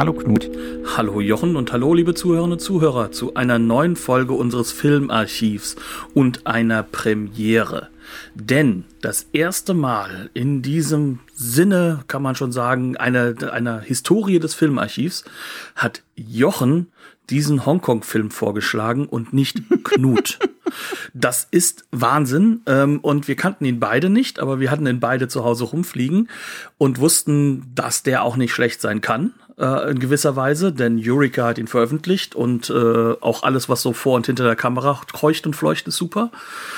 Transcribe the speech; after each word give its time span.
Hallo 0.00 0.14
Knut. 0.14 0.50
Hallo 0.96 1.20
Jochen 1.20 1.56
und 1.56 1.72
hallo 1.72 1.92
liebe 1.92 2.14
Zuhörerinnen 2.14 2.52
und 2.54 2.60
Zuhörer 2.60 3.12
zu 3.12 3.34
einer 3.34 3.58
neuen 3.58 3.96
Folge 3.96 4.32
unseres 4.32 4.72
Filmarchivs 4.72 5.76
und 6.14 6.46
einer 6.46 6.82
Premiere. 6.82 7.90
Denn 8.34 8.84
das 9.02 9.26
erste 9.34 9.74
Mal 9.74 10.30
in 10.32 10.62
diesem 10.62 11.18
Sinne, 11.34 12.02
kann 12.08 12.22
man 12.22 12.34
schon 12.34 12.50
sagen, 12.50 12.96
einer, 12.96 13.34
einer 13.52 13.80
Historie 13.80 14.38
des 14.38 14.54
Filmarchivs 14.54 15.26
hat 15.76 16.02
Jochen 16.16 16.86
diesen 17.28 17.66
Hongkong-Film 17.66 18.30
vorgeschlagen 18.30 19.04
und 19.04 19.34
nicht 19.34 19.60
Knut. 19.84 20.38
Das 21.12 21.46
ist 21.50 21.84
Wahnsinn. 21.90 22.62
Ähm, 22.64 23.00
und 23.00 23.28
wir 23.28 23.36
kannten 23.36 23.66
ihn 23.66 23.80
beide 23.80 24.08
nicht, 24.08 24.38
aber 24.40 24.60
wir 24.60 24.70
hatten 24.70 24.86
ihn 24.86 24.98
beide 24.98 25.28
zu 25.28 25.44
Hause 25.44 25.64
rumfliegen 25.64 26.30
und 26.78 27.00
wussten, 27.00 27.70
dass 27.74 28.02
der 28.02 28.22
auch 28.22 28.38
nicht 28.38 28.54
schlecht 28.54 28.80
sein 28.80 29.02
kann 29.02 29.34
äh, 29.60 29.90
in 29.90 29.98
gewisser 29.98 30.36
Weise, 30.36 30.72
denn 30.72 31.00
Eureka 31.04 31.44
hat 31.44 31.58
ihn 31.58 31.66
veröffentlicht 31.66 32.34
und 32.34 32.70
äh, 32.70 33.14
auch 33.20 33.42
alles, 33.42 33.68
was 33.68 33.82
so 33.82 33.92
vor 33.92 34.16
und 34.16 34.26
hinter 34.26 34.44
der 34.44 34.56
Kamera 34.56 35.00
kreucht 35.12 35.46
und 35.46 35.54
fleucht, 35.54 35.86
ist 35.86 35.96
super. 35.96 36.30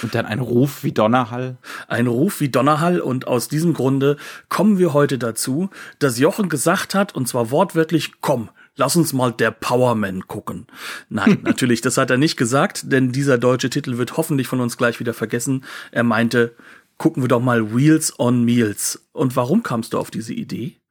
Und 0.02 0.14
dann 0.14 0.26
ein 0.26 0.40
Ruf 0.40 0.82
wie 0.82 0.92
Donnerhall. 0.92 1.56
Ein 1.88 2.08
Ruf 2.08 2.40
wie 2.40 2.48
Donnerhall 2.48 3.00
und 3.00 3.26
aus 3.28 3.48
diesem 3.48 3.72
Grunde 3.72 4.16
kommen 4.48 4.78
wir 4.78 4.92
heute 4.92 5.18
dazu, 5.18 5.70
dass 6.00 6.18
Jochen 6.18 6.48
gesagt 6.48 6.94
hat, 6.94 7.14
und 7.14 7.28
zwar 7.28 7.50
wortwörtlich, 7.50 8.20
komm, 8.20 8.50
lass 8.76 8.96
uns 8.96 9.12
mal 9.12 9.32
der 9.32 9.52
Powerman 9.52 10.26
gucken. 10.26 10.66
Nein, 11.08 11.38
natürlich, 11.42 11.80
das 11.80 11.96
hat 11.96 12.10
er 12.10 12.18
nicht 12.18 12.36
gesagt, 12.36 12.90
denn 12.92 13.12
dieser 13.12 13.38
deutsche 13.38 13.70
Titel 13.70 13.96
wird 13.98 14.16
hoffentlich 14.16 14.48
von 14.48 14.60
uns 14.60 14.76
gleich 14.76 14.98
wieder 14.98 15.14
vergessen. 15.14 15.64
Er 15.92 16.02
meinte, 16.02 16.56
gucken 16.98 17.22
wir 17.22 17.28
doch 17.28 17.40
mal 17.40 17.74
Wheels 17.74 18.18
on 18.18 18.44
Meals. 18.44 19.08
Und 19.12 19.36
warum 19.36 19.62
kamst 19.62 19.92
du 19.92 19.98
auf 19.98 20.10
diese 20.10 20.32
Idee? 20.32 20.81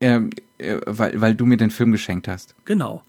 Ähm, 0.00 0.30
äh, 0.58 0.78
weil, 0.86 1.20
weil 1.20 1.34
du 1.34 1.46
mir 1.46 1.56
den 1.56 1.70
Film 1.70 1.92
geschenkt 1.92 2.28
hast. 2.28 2.54
Genau. 2.64 3.02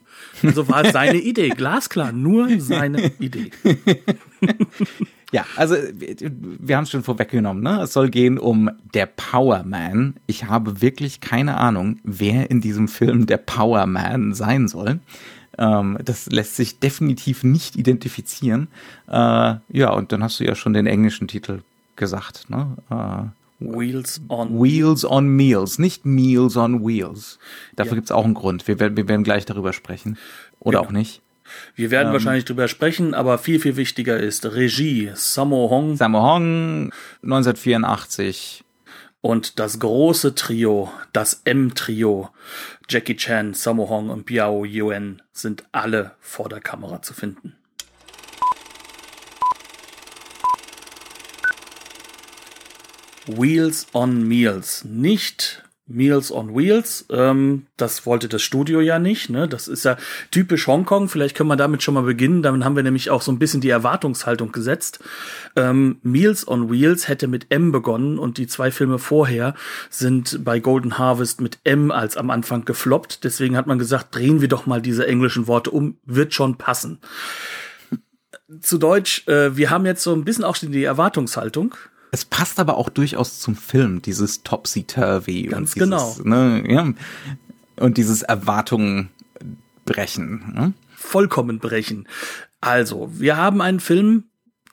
Also 0.43 0.67
war 0.67 0.85
es 0.85 0.93
seine 0.93 1.17
Idee, 1.21 1.49
glasklar, 1.49 2.11
nur 2.11 2.59
seine 2.59 3.11
Idee. 3.19 3.51
ja, 5.31 5.45
also 5.55 5.75
wir 5.75 6.77
haben 6.77 6.83
es 6.83 6.91
schon 6.91 7.03
vorweggenommen, 7.03 7.63
ne? 7.63 7.81
Es 7.81 7.93
soll 7.93 8.09
gehen 8.09 8.37
um 8.37 8.69
der 8.93 9.05
Power 9.05 9.63
Man. 9.63 10.15
Ich 10.27 10.45
habe 10.45 10.81
wirklich 10.81 11.21
keine 11.21 11.57
Ahnung, 11.57 11.99
wer 12.03 12.49
in 12.49 12.61
diesem 12.61 12.87
Film 12.87 13.27
der 13.27 13.37
Power 13.37 13.85
Man 13.85 14.33
sein 14.33 14.67
soll. 14.67 14.99
Ähm, 15.57 15.97
das 16.03 16.27
lässt 16.27 16.55
sich 16.55 16.79
definitiv 16.79 17.43
nicht 17.43 17.75
identifizieren. 17.75 18.67
Äh, 19.07 19.55
ja, 19.69 19.91
und 19.91 20.11
dann 20.11 20.23
hast 20.23 20.39
du 20.39 20.45
ja 20.45 20.55
schon 20.55 20.73
den 20.73 20.87
englischen 20.87 21.27
Titel 21.27 21.61
gesagt, 21.95 22.49
ne? 22.49 22.77
Äh, 22.89 23.46
Wheels 23.59 24.21
on 24.27 24.61
Wheels 24.61 25.03
on 25.03 25.27
Meals, 25.27 25.79
nicht 25.79 26.05
Meals 26.05 26.57
on 26.57 26.85
Wheels. 26.85 27.39
Dafür 27.75 27.93
ja. 27.93 27.95
gibt's 27.95 28.11
auch 28.11 28.25
einen 28.25 28.33
Grund. 28.33 28.67
Wir 28.67 28.79
werden, 28.79 28.97
wir 28.97 29.07
werden 29.07 29.23
gleich 29.23 29.45
darüber 29.45 29.73
sprechen. 29.73 30.17
Oder 30.59 30.81
ja. 30.81 30.85
auch 30.85 30.91
nicht. 30.91 31.21
Wir 31.75 31.91
werden 31.91 32.07
ähm, 32.07 32.13
wahrscheinlich 32.13 32.45
darüber 32.45 32.67
sprechen, 32.67 33.13
aber 33.13 33.37
viel, 33.37 33.59
viel 33.59 33.77
wichtiger 33.77 34.17
ist 34.17 34.45
Regie, 34.45 35.11
Sammo 35.15 35.69
Hong. 35.69 35.95
Sammo 35.95 36.21
Hong, 36.21 36.91
1984. 37.23 38.63
Und 39.21 39.59
das 39.59 39.79
große 39.79 40.35
Trio, 40.35 40.91
das 41.11 41.41
M-Trio, 41.45 42.29
Jackie 42.89 43.15
Chan, 43.15 43.53
Sammo 43.53 43.89
Hong 43.89 44.09
und 44.09 44.25
Biao 44.25 44.63
Yuen 44.63 45.21
sind 45.31 45.63
alle 45.71 46.11
vor 46.19 46.49
der 46.49 46.61
Kamera 46.61 47.01
zu 47.01 47.13
finden. 47.13 47.55
Wheels 53.27 53.87
on 53.93 54.27
Meals. 54.27 54.85
Nicht 54.85 55.63
Meals 55.87 56.31
on 56.31 56.55
Wheels. 56.55 57.05
Ähm, 57.09 57.65
das 57.77 58.05
wollte 58.05 58.27
das 58.27 58.41
Studio 58.41 58.81
ja 58.81 58.99
nicht. 58.99 59.29
Ne? 59.29 59.47
Das 59.47 59.67
ist 59.67 59.85
ja 59.85 59.97
typisch 60.31 60.67
Hongkong. 60.67 61.07
Vielleicht 61.07 61.35
können 61.35 61.49
wir 61.49 61.55
damit 61.55 61.81
schon 61.81 61.93
mal 61.93 62.03
beginnen. 62.03 62.41
Damit 62.41 62.63
haben 62.63 62.75
wir 62.75 62.83
nämlich 62.83 63.09
auch 63.09 63.21
so 63.21 63.31
ein 63.31 63.39
bisschen 63.39 63.61
die 63.61 63.69
Erwartungshaltung 63.69 64.51
gesetzt. 64.51 64.99
Ähm, 65.55 65.97
Meals 66.03 66.47
on 66.47 66.69
Wheels 66.69 67.07
hätte 67.07 67.27
mit 67.27 67.47
M 67.49 67.71
begonnen 67.71 68.19
und 68.19 68.37
die 68.37 68.47
zwei 68.47 68.69
Filme 68.71 68.99
vorher 68.99 69.55
sind 69.89 70.43
bei 70.43 70.59
Golden 70.59 70.97
Harvest 70.97 71.41
mit 71.41 71.59
M 71.63 71.91
als 71.91 72.17
am 72.17 72.29
Anfang 72.29 72.65
gefloppt. 72.65 73.23
Deswegen 73.23 73.55
hat 73.55 73.67
man 73.67 73.79
gesagt, 73.79 74.13
drehen 74.13 74.41
wir 74.41 74.49
doch 74.49 74.65
mal 74.65 74.81
diese 74.81 75.07
englischen 75.07 75.47
Worte 75.47 75.71
um. 75.71 75.97
Wird 76.05 76.33
schon 76.33 76.57
passen. 76.57 76.99
Zu 78.61 78.77
Deutsch, 78.77 79.27
äh, 79.27 79.55
wir 79.55 79.69
haben 79.69 79.85
jetzt 79.85 80.03
so 80.03 80.13
ein 80.13 80.25
bisschen 80.25 80.43
auch 80.43 80.55
schon 80.55 80.71
die 80.71 80.83
Erwartungshaltung. 80.83 81.75
Es 82.17 82.25
passt 82.25 82.59
aber 82.59 82.77
auch 82.77 82.89
durchaus 82.89 83.39
zum 83.39 83.55
Film, 83.55 84.01
dieses 84.01 84.41
Topsy-Turvy. 84.41 85.43
Ganz 85.43 85.75
dieses, 85.75 85.87
genau. 85.87 86.15
Ne, 86.23 86.63
ja, 86.67 86.91
und 87.75 87.97
dieses 87.97 88.23
Erwartungen 88.23 89.09
brechen. 89.85 90.51
Ne? 90.51 90.73
Vollkommen 90.95 91.59
brechen. 91.59 92.07
Also, 92.59 93.11
wir 93.13 93.37
haben 93.37 93.61
einen 93.61 93.79
Film, 93.79 94.23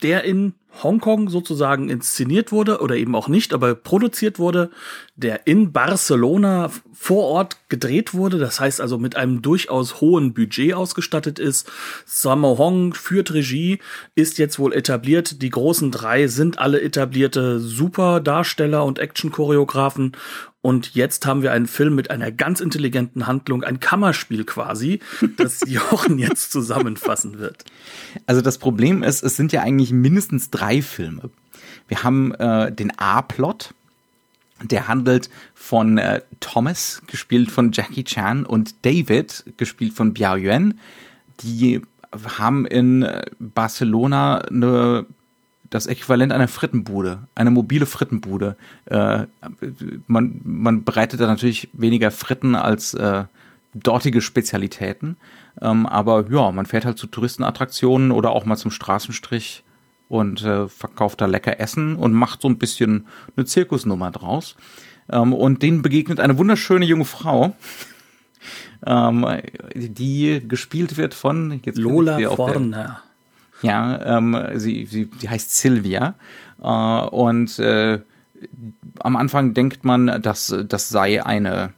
der 0.03 0.25
in 0.25 0.55
Hongkong 0.83 1.29
sozusagen 1.29 1.89
inszeniert 1.89 2.53
wurde 2.53 2.81
oder 2.81 2.97
eben 2.97 3.15
auch 3.15 3.29
nicht, 3.29 3.53
aber 3.53 3.75
produziert 3.75 4.39
wurde, 4.39 4.71
der 5.17 5.47
in 5.47 5.73
Barcelona 5.73 6.71
vor 6.93 7.25
Ort 7.25 7.59
gedreht 7.69 8.15
wurde, 8.15 8.39
das 8.39 8.61
heißt 8.61 8.81
also 8.81 8.99
mit 8.99 9.17
einem 9.17 9.43
durchaus 9.43 10.01
hohen 10.01 10.35
Budget 10.35 10.75
ausgestattet 10.75 11.39
ist. 11.39 11.71
Sammo 12.05 12.59
Hong 12.59 12.95
führt 12.95 13.33
Regie, 13.33 13.79
ist 14.15 14.39
jetzt 14.39 14.59
wohl 14.59 14.73
etabliert. 14.73 15.43
Die 15.43 15.51
großen 15.51 15.91
drei 15.91 16.27
sind 16.27 16.59
alle 16.59 16.81
etablierte 16.81 17.61
Superdarsteller 17.61 18.85
und 18.85 18.99
Action-Choreografen 18.99 20.13
und 20.65 20.95
jetzt 20.95 21.27
haben 21.27 21.43
wir 21.43 21.53
einen 21.53 21.67
Film 21.67 21.95
mit 21.95 22.11
einer 22.11 22.33
ganz 22.33 22.63
intelligenten 22.63 23.27
Handlung, 23.27 23.65
ein 23.65 23.81
Kammerspiel 23.81 24.45
quasi, 24.45 25.01
das 25.37 25.61
Jochen 25.67 26.19
jetzt 26.19 26.53
zusammenfassen 26.53 27.39
wird. 27.39 27.67
Also 28.25 28.41
das 28.41 28.57
Problem 28.57 29.03
ist, 29.03 29.23
es 29.23 29.37
sind 29.37 29.53
ja 29.53 29.61
eigentlich 29.61 29.93
mindestens 29.93 30.49
drei 30.49 30.64
Filme. 30.81 31.31
Wir 31.89 32.03
haben 32.03 32.35
äh, 32.35 32.73
den 32.73 32.99
A-Plot, 32.99 33.75
der 34.63 34.89
handelt 34.89 35.29
von 35.55 35.99
äh, 35.99 36.23
Thomas, 36.41 37.03
gespielt 37.07 37.51
von 37.51 37.73
Jackie 37.73 38.05
Chan, 38.05 38.47
und 38.47 38.85
David, 38.85 39.45
gespielt 39.57 39.93
von 39.93 40.15
Biao 40.15 40.37
Yuan. 40.37 40.79
Die 41.41 41.83
haben 42.39 42.67
in 42.67 43.03
äh, 43.03 43.23
Barcelona 43.39 44.39
eine 44.39 45.07
das 45.75 45.87
Äquivalent 45.87 46.33
einer 46.33 46.47
Frittenbude, 46.47 47.27
eine 47.35 47.51
mobile 47.51 47.87
Frittenbude. 47.87 48.57
Äh, 48.85 49.25
man, 50.07 50.41
man 50.45 50.85
bereitet 50.85 51.19
da 51.21 51.27
natürlich 51.27 51.69
weniger 51.73 52.13
Fritten 52.13 52.55
als 52.55 52.95
äh, 52.95 53.25
dortige 53.75 54.21
Spezialitäten. 54.21 55.17
Ähm, 55.61 55.87
aber 55.87 56.31
ja, 56.31 56.53
man 56.53 56.67
fährt 56.67 56.85
halt 56.85 56.97
zu 56.97 57.09
Touristenattraktionen 57.09 58.13
oder 58.13 58.31
auch 58.31 58.45
mal 58.45 58.57
zum 58.57 58.71
Straßenstrich 58.71 59.64
und 60.15 60.43
äh, 60.45 60.69
verkauft 60.69 61.21
da 61.21 61.27
lecker 61.27 61.59
Essen 61.59 61.97
und 61.97 62.13
macht 62.13 62.43
so 62.43 62.49
ein 62.49 62.57
bisschen 62.57 63.07
eine 63.37 63.47
Zirkusnummer 63.47 64.13
draus. 64.13 64.55
Ähm, 65.11 65.33
und 65.33 65.63
denen 65.63 65.83
begegnet 65.83 66.21
eine 66.21 66.39
wunderschöne 66.39 66.85
junge 66.85 67.05
Frau, 67.05 67.57
ähm, 68.87 69.27
die 69.75 70.41
gespielt 70.47 70.97
wird 70.97 71.15
von 71.15 71.61
jetzt 71.65 71.79
Lola 71.79 72.19
Forner. 72.31 73.03
Ja, 73.63 74.19
ähm, 74.19 74.39
sie, 74.55 74.87
sie, 74.87 75.11
sie 75.19 75.29
heißt 75.29 75.57
Sylvia. 75.57 76.15
Äh, 76.63 76.67
und 76.67 77.59
äh, 77.59 77.99
am 79.01 79.17
Anfang 79.17 79.53
denkt 79.53 79.85
man, 79.85 80.23
dass 80.23 80.55
das 80.69 80.91
sei 80.91 81.25
eine 81.25 81.73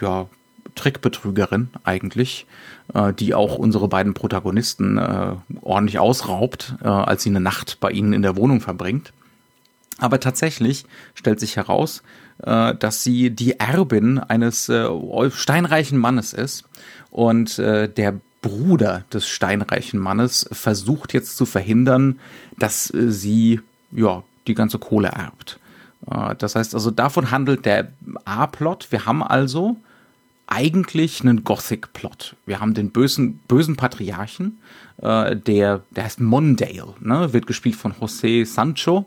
ja, 0.00 0.26
Trickbetrügerin 0.78 1.68
eigentlich, 1.84 2.46
äh, 2.94 3.12
die 3.12 3.34
auch 3.34 3.58
unsere 3.58 3.88
beiden 3.88 4.14
Protagonisten 4.14 4.96
äh, 4.96 5.34
ordentlich 5.60 5.98
ausraubt, 5.98 6.76
äh, 6.82 6.88
als 6.88 7.22
sie 7.24 7.30
eine 7.30 7.40
Nacht 7.40 7.78
bei 7.80 7.90
ihnen 7.90 8.12
in 8.14 8.22
der 8.22 8.36
Wohnung 8.36 8.60
verbringt. 8.60 9.12
Aber 9.98 10.20
tatsächlich 10.20 10.84
stellt 11.14 11.40
sich 11.40 11.56
heraus, 11.56 12.02
äh, 12.42 12.74
dass 12.76 13.02
sie 13.02 13.30
die 13.30 13.58
Erbin 13.58 14.18
eines 14.20 14.68
äh, 14.68 14.88
steinreichen 15.30 15.98
Mannes 15.98 16.32
ist 16.32 16.64
und 17.10 17.58
äh, 17.58 17.88
der 17.88 18.20
Bruder 18.40 19.04
des 19.12 19.26
steinreichen 19.26 19.98
Mannes 19.98 20.48
versucht 20.52 21.12
jetzt 21.12 21.36
zu 21.36 21.44
verhindern, 21.44 22.20
dass 22.56 22.84
sie 22.84 23.60
ja 23.90 24.22
die 24.46 24.54
ganze 24.54 24.78
Kohle 24.78 25.08
erbt. 25.08 25.58
Das 26.38 26.54
heißt 26.54 26.76
also, 26.76 26.92
davon 26.92 27.32
handelt 27.32 27.66
der 27.66 27.90
A-Plot. 28.24 28.92
Wir 28.92 29.06
haben 29.06 29.24
also 29.24 29.76
eigentlich 30.48 31.20
einen 31.20 31.44
Gothic-Plot. 31.44 32.36
Wir 32.46 32.58
haben 32.60 32.74
den 32.74 32.90
bösen, 32.90 33.38
bösen 33.46 33.76
Patriarchen, 33.76 34.58
äh, 35.00 35.36
der, 35.36 35.82
der 35.90 36.04
heißt 36.04 36.20
Mondale, 36.20 36.94
ne? 37.00 37.32
wird 37.32 37.46
gespielt 37.46 37.76
von 37.76 37.92
José 37.92 38.44
Sancho. 38.44 39.06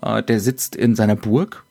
Äh, 0.00 0.22
der 0.22 0.40
sitzt 0.40 0.76
in 0.76 0.94
seiner 0.94 1.16
Burg, 1.16 1.64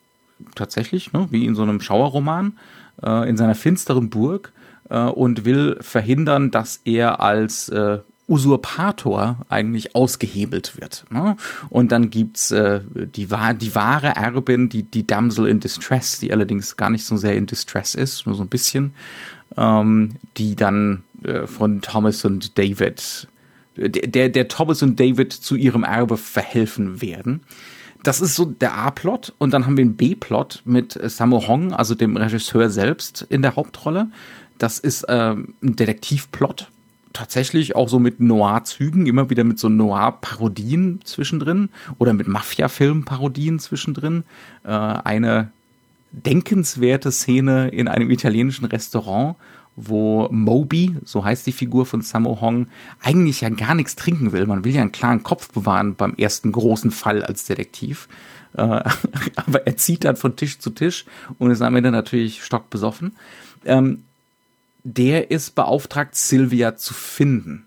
tatsächlich, 0.54 1.12
ne? 1.12 1.26
wie 1.30 1.46
in 1.46 1.54
so 1.54 1.62
einem 1.62 1.80
Schauerroman, 1.80 2.58
äh, 3.02 3.28
in 3.28 3.36
seiner 3.36 3.54
finsteren 3.54 4.10
Burg 4.10 4.52
äh, 4.90 4.98
und 4.98 5.44
will 5.44 5.78
verhindern, 5.80 6.50
dass 6.50 6.80
er 6.84 7.20
als 7.20 7.70
äh, 7.70 7.98
Usurpator 8.28 9.38
eigentlich 9.48 9.94
ausgehebelt 9.94 10.80
wird. 10.80 11.04
Ne? 11.10 11.36
Und 11.68 11.92
dann 11.92 12.10
gibt's 12.10 12.50
äh, 12.50 12.80
die, 12.94 13.26
die 13.26 13.74
wahre 13.74 14.08
Erbin, 14.08 14.68
die, 14.68 14.82
die 14.82 15.06
Damsel 15.06 15.46
in 15.46 15.60
Distress, 15.60 16.18
die 16.18 16.32
allerdings 16.32 16.76
gar 16.76 16.90
nicht 16.90 17.04
so 17.04 17.16
sehr 17.16 17.36
in 17.36 17.46
Distress 17.46 17.94
ist, 17.94 18.26
nur 18.26 18.34
so 18.34 18.42
ein 18.42 18.48
bisschen, 18.48 18.94
ähm, 19.56 20.16
die 20.36 20.56
dann 20.56 21.04
äh, 21.22 21.46
von 21.46 21.82
Thomas 21.82 22.24
und 22.24 22.58
David, 22.58 23.28
der, 23.76 24.28
der 24.28 24.48
Thomas 24.48 24.82
und 24.82 24.98
David 24.98 25.32
zu 25.32 25.54
ihrem 25.54 25.84
Erbe 25.84 26.16
verhelfen 26.16 27.00
werden. 27.00 27.42
Das 28.02 28.20
ist 28.20 28.34
so 28.34 28.44
der 28.44 28.74
A-Plot 28.74 29.34
und 29.38 29.52
dann 29.52 29.66
haben 29.66 29.76
wir 29.76 29.82
einen 29.82 29.96
B-Plot 29.96 30.62
mit 30.64 30.98
Sammo 31.10 31.46
Hong, 31.48 31.72
also 31.72 31.94
dem 31.94 32.16
Regisseur 32.16 32.70
selbst 32.70 33.26
in 33.28 33.42
der 33.42 33.56
Hauptrolle. 33.56 34.08
Das 34.58 34.78
ist 34.78 35.06
ähm, 35.08 35.54
ein 35.62 35.76
Detektivplot, 35.76 36.70
tatsächlich 37.16 37.74
auch 37.74 37.88
so 37.88 37.98
mit 37.98 38.20
Noir-Zügen, 38.20 39.06
immer 39.06 39.30
wieder 39.30 39.44
mit 39.44 39.58
so 39.58 39.68
Noir-Parodien 39.68 41.00
zwischendrin 41.04 41.70
oder 41.98 42.12
mit 42.12 42.28
Mafia-Film-Parodien 42.28 43.58
zwischendrin. 43.58 44.24
Äh, 44.64 44.70
eine 44.70 45.50
denkenswerte 46.12 47.10
Szene 47.10 47.68
in 47.68 47.88
einem 47.88 48.10
italienischen 48.10 48.66
Restaurant, 48.66 49.36
wo 49.76 50.28
Moby, 50.30 50.96
so 51.04 51.24
heißt 51.24 51.46
die 51.46 51.52
Figur 51.52 51.86
von 51.86 52.02
Sammo 52.02 52.40
Hong, 52.40 52.68
eigentlich 53.02 53.40
ja 53.40 53.48
gar 53.48 53.74
nichts 53.74 53.96
trinken 53.96 54.32
will. 54.32 54.46
Man 54.46 54.64
will 54.64 54.74
ja 54.74 54.82
einen 54.82 54.92
klaren 54.92 55.22
Kopf 55.22 55.50
bewahren 55.52 55.94
beim 55.94 56.14
ersten 56.16 56.52
großen 56.52 56.90
Fall 56.90 57.22
als 57.22 57.44
Detektiv. 57.44 58.08
Äh, 58.54 58.60
aber 59.36 59.66
er 59.66 59.76
zieht 59.76 60.04
dann 60.04 60.16
von 60.16 60.36
Tisch 60.36 60.58
zu 60.58 60.70
Tisch 60.70 61.06
und 61.38 61.50
ist 61.50 61.62
am 61.62 61.76
Ende 61.76 61.90
natürlich 61.90 62.44
stockbesoffen. 62.44 63.16
Ähm, 63.64 64.04
der 64.88 65.32
ist 65.32 65.56
beauftragt, 65.56 66.14
Sylvia 66.14 66.76
zu 66.76 66.94
finden 66.94 67.64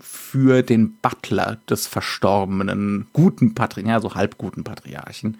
für 0.00 0.62
den 0.62 0.94
Butler 1.02 1.58
des 1.68 1.86
verstorbenen 1.86 3.08
guten 3.12 3.54
Patriarchen, 3.54 3.90
ja, 3.90 4.00
so 4.00 4.14
halbguten 4.14 4.64
Patriarchen, 4.64 5.36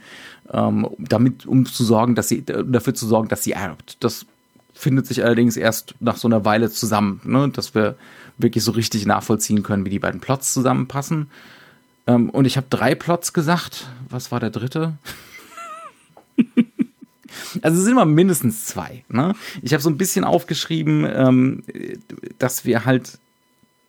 ähm, 0.52 0.86
damit, 0.98 1.46
um 1.46 1.64
zu 1.64 1.84
sorgen, 1.84 2.14
dass 2.14 2.28
sie, 2.28 2.44
dafür 2.44 2.92
zu 2.92 3.06
sorgen, 3.06 3.28
dass 3.28 3.44
sie 3.44 3.52
erbt. 3.52 3.96
Das 4.00 4.26
findet 4.74 5.06
sich 5.06 5.24
allerdings 5.24 5.56
erst 5.56 5.94
nach 6.00 6.18
so 6.18 6.28
einer 6.28 6.44
Weile 6.44 6.70
zusammen, 6.70 7.22
ne, 7.24 7.48
dass 7.48 7.74
wir 7.74 7.96
wirklich 8.36 8.62
so 8.62 8.72
richtig 8.72 9.06
nachvollziehen 9.06 9.62
können, 9.62 9.86
wie 9.86 9.90
die 9.90 9.98
beiden 9.98 10.20
Plots 10.20 10.52
zusammenpassen. 10.52 11.30
Ähm, 12.06 12.28
und 12.28 12.44
ich 12.44 12.58
habe 12.58 12.66
drei 12.68 12.94
Plots 12.94 13.32
gesagt. 13.32 13.88
Was 14.10 14.30
war 14.30 14.40
der 14.40 14.50
dritte? 14.50 14.98
Also 17.60 17.78
es 17.78 17.84
sind 17.84 17.92
immer 17.92 18.06
mindestens 18.06 18.66
zwei. 18.66 19.04
Ne? 19.08 19.34
Ich 19.62 19.72
habe 19.72 19.82
so 19.82 19.90
ein 19.90 19.98
bisschen 19.98 20.24
aufgeschrieben, 20.24 21.06
ähm, 21.06 21.62
dass 22.38 22.64
wir 22.64 22.84
halt 22.84 23.18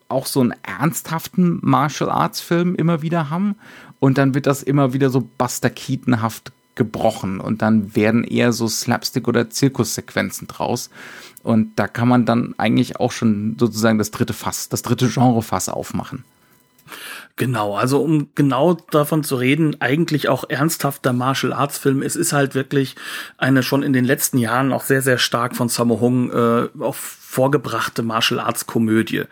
auch 0.10 0.26
so 0.26 0.42
einen 0.42 0.54
ernsthaften 0.64 1.60
Martial 1.62 2.10
Arts 2.10 2.42
Film 2.42 2.76
immer 2.76 3.02
wieder 3.02 3.30
haben 3.30 3.56
und 4.00 4.18
dann 4.18 4.34
wird 4.36 4.46
das 4.46 4.64
immer 4.64 4.94
wieder 4.94 5.10
so 5.10 5.28
Buster 5.38 5.70
Keatonhaft 5.70 6.52
gebrochen 6.76 7.40
und 7.40 7.62
dann 7.62 7.96
werden 7.96 8.24
eher 8.24 8.52
so 8.52 8.68
Slapstick 8.68 9.28
oder 9.28 9.50
Zirkussequenzen 9.50 10.48
draus 10.48 10.90
und 11.44 11.78
da 11.78 11.88
kann 11.88 12.08
man 12.08 12.26
dann 12.26 12.56
eigentlich 12.58 13.00
auch 13.00 13.12
schon 13.12 13.56
sozusagen 13.60 13.98
das 13.98 14.12
dritte 14.12 14.34
Fass, 14.34 14.70
das 14.70 14.82
dritte 14.82 15.08
Genre 15.10 15.42
Fass 15.42 15.70
aufmachen. 15.70 16.24
Genau, 17.36 17.76
also 17.76 18.02
um 18.04 18.30
genau 18.36 18.76
davon 18.92 19.24
zu 19.24 19.36
reden, 19.38 19.82
eigentlich 19.82 20.30
auch 20.30 20.44
ernsthafter 20.48 21.14
Martial 21.14 21.52
Arts 21.52 21.80
Film. 21.80 22.04
Es 22.04 22.16
ist 22.16 22.32
halt 22.32 22.54
wirklich 22.54 22.96
eine 23.38 23.64
schon 23.64 23.82
in 23.82 23.92
den 23.92 24.06
letzten 24.06 24.38
Jahren 24.38 24.72
auch 24.72 24.84
sehr, 24.84 25.02
sehr 25.02 25.18
stark 25.18 25.56
von 25.56 25.68
Sammo 25.68 26.00
Hung 26.00 26.32
äh, 26.32 26.70
auf 26.80 27.18
vorgebrachte 27.34 28.04
Martial 28.04 28.40
Arts 28.40 28.68
Komödie. 28.68 29.24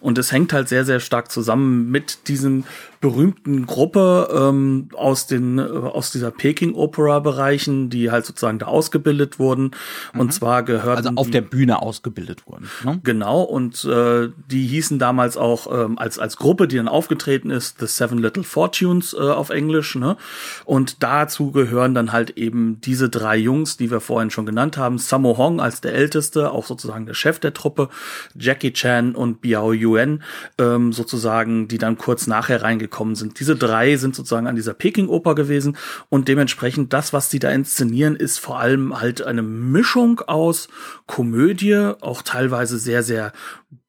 Und 0.00 0.16
es 0.16 0.32
hängt 0.32 0.54
halt 0.54 0.70
sehr, 0.70 0.86
sehr 0.86 0.98
stark 0.98 1.30
zusammen 1.30 1.90
mit 1.90 2.26
diesem 2.28 2.64
berühmten 3.02 3.66
Gruppe 3.66 4.28
ähm, 4.32 4.88
aus 4.94 5.26
den 5.26 5.58
äh, 5.58 5.62
aus 5.62 6.10
dieser 6.10 6.30
Peking 6.30 6.74
Opera 6.74 7.18
Bereichen, 7.18 7.90
die 7.90 8.10
halt 8.10 8.24
sozusagen 8.24 8.58
da 8.58 8.66
ausgebildet 8.66 9.38
wurden. 9.38 9.72
Und 10.14 10.26
mhm. 10.26 10.30
zwar 10.30 10.62
gehört 10.62 10.98
also 10.98 11.10
auf 11.16 11.30
der 11.30 11.42
Bühne 11.42 11.82
ausgebildet 11.82 12.46
wurden. 12.46 12.70
Ne? 12.84 13.00
Genau. 13.04 13.42
Und 13.42 13.84
äh, 13.84 14.30
die 14.50 14.66
hießen 14.66 14.98
damals 14.98 15.36
auch 15.36 15.66
ähm, 15.70 15.98
als 15.98 16.18
als 16.18 16.38
Gruppe, 16.38 16.66
die 16.66 16.76
dann 16.76 16.88
aufgetreten 16.88 17.49
ist, 17.50 17.78
The 17.80 17.86
Seven 17.86 18.18
Little 18.18 18.44
Fortunes 18.44 19.12
äh, 19.12 19.18
auf 19.18 19.50
Englisch. 19.50 19.96
Ne? 19.96 20.16
Und 20.64 21.02
dazu 21.02 21.50
gehören 21.52 21.94
dann 21.94 22.12
halt 22.12 22.30
eben 22.38 22.80
diese 22.80 23.10
drei 23.10 23.36
Jungs, 23.36 23.76
die 23.76 23.90
wir 23.90 24.00
vorhin 24.00 24.30
schon 24.30 24.46
genannt 24.46 24.78
haben. 24.78 24.96
Sammo 24.96 25.36
Hong 25.36 25.60
als 25.60 25.82
der 25.82 25.92
Älteste, 25.92 26.52
auch 26.52 26.64
sozusagen 26.64 27.04
der 27.04 27.14
Chef 27.14 27.38
der 27.38 27.50
der 27.50 27.54
Truppe, 27.54 27.88
Jackie 28.34 28.72
Chan 28.72 29.14
und 29.14 29.40
Biao 29.40 29.72
Yuen 29.72 30.22
ähm, 30.58 30.92
sozusagen, 30.92 31.68
die 31.68 31.78
dann 31.78 31.98
kurz 31.98 32.26
nachher 32.26 32.62
reingekommen 32.62 33.14
sind. 33.16 33.40
Diese 33.40 33.56
drei 33.56 33.96
sind 33.96 34.14
sozusagen 34.14 34.46
an 34.46 34.56
dieser 34.56 34.74
Peking-Oper 34.74 35.34
gewesen 35.34 35.76
und 36.08 36.28
dementsprechend 36.28 36.92
das, 36.92 37.12
was 37.12 37.30
sie 37.30 37.40
da 37.40 37.50
inszenieren, 37.50 38.16
ist 38.16 38.38
vor 38.38 38.60
allem 38.60 39.00
halt 39.00 39.22
eine 39.22 39.42
Mischung 39.42 40.20
aus 40.20 40.68
Komödie, 41.06 41.92
auch 42.00 42.22
teilweise 42.22 42.78
sehr, 42.78 43.02
sehr 43.02 43.32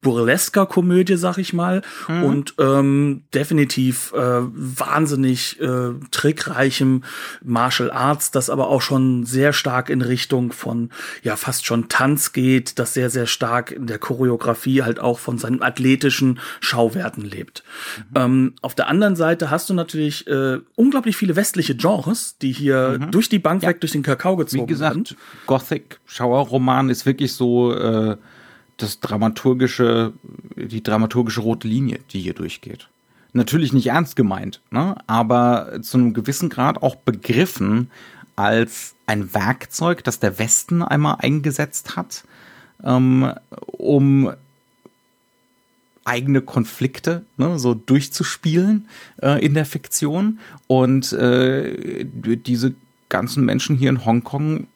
burlesker 0.01 0.66
Komödie, 0.66 1.16
sag 1.16 1.38
ich 1.38 1.54
mal, 1.54 1.83
mhm. 2.07 2.24
und 2.24 2.54
ähm, 2.60 3.24
definitiv 3.33 4.12
äh, 4.13 4.42
wahnsinnig 4.42 5.60
äh, 5.62 5.94
trickreichem 6.10 7.04
Martial 7.44 7.92
Arts, 7.92 8.31
das 8.31 8.50
aber 8.50 8.68
auch 8.68 8.81
schon 8.81 9.25
sehr 9.25 9.54
stark 9.54 9.89
in 9.89 10.01
Richtung 10.01 10.51
von 10.51 10.89
ja 11.24 11.36
fast 11.36 11.66
schon 11.66 11.88
Tanz 11.88 12.33
geht, 12.33 12.80
das 12.80 12.94
sehr 12.94 13.10
sehr 13.10 13.28
stark 13.28 13.72
in 13.72 13.86
der 13.86 14.00
Choreografie 14.00 14.81
halt 14.81 15.00
auch 15.00 15.19
von 15.19 15.38
seinen 15.38 15.62
athletischen 15.62 16.39
Schauwerten 16.60 17.24
lebt. 17.24 17.63
Mhm. 17.98 18.16
Ähm, 18.16 18.54
auf 18.62 18.74
der 18.74 18.88
anderen 18.88 19.16
Seite 19.16 19.51
hast 19.51 19.69
du 19.69 19.75
natürlich 19.75 20.27
äh, 20.27 20.60
unglaublich 20.75 21.16
viele 21.16 21.36
westliche 21.36 21.75
Genres, 21.75 22.38
die 22.39 22.51
hier 22.51 22.98
mhm. 23.00 23.12
durch 23.12 23.30
die 23.30 23.39
Bank 23.39 23.62
ja. 23.62 23.69
weg 23.69 23.81
durch 23.81 23.92
den 23.92 24.04
Kakao 24.04 24.36
gezogen 24.36 24.63
Wie 24.63 24.68
gesagt, 24.68 24.95
werden. 24.95 25.18
Gothic 25.45 26.00
Schauerroman 26.06 26.89
ist 26.89 27.06
wirklich 27.06 27.34
so 27.34 27.74
äh 27.74 28.18
das 28.81 29.00
dramaturgische, 29.00 30.13
die 30.56 30.83
dramaturgische 30.83 31.42
rote 31.42 31.68
Linie, 31.68 32.00
die 32.12 32.22
hier 32.22 32.33
durchgeht. 32.33 32.89
Natürlich 33.34 33.72
nicht 33.72 33.88
ernst 33.88 34.15
gemeint, 34.15 34.62
ne? 34.72 34.96
aber 35.08 35.79
zu 35.82 35.98
einem 35.98 36.13
gewissen 36.13 36.50
Grad 36.50 36.82
auch 36.84 36.96
begriffen 36.96 37.89
als 38.36 38.96
ein 39.05 39.34
Werkzeug, 39.34 40.03
das 40.03 40.20
der 40.20 40.38
Westen 40.39 40.82
einmal 40.82 41.17
eingesetzt 41.20 41.96
hat, 41.96 42.24
ähm, 42.84 43.34
um 43.67 44.32
eigene 46.03 46.41
Konflikte 46.41 47.24
ne, 47.38 47.60
so 47.60 47.74
durchzuspielen 47.74 48.88
äh, 49.22 49.44
in 49.46 49.53
der 49.53 49.65
Fiktion. 49.65 50.39
Und 50.67 51.13
äh, 51.13 52.05
diese 52.05 52.74
ganzen 53.10 53.46
Menschen 53.46 53.75
hier 53.75 53.89
in 53.89 54.05
Hongkong 54.05 54.67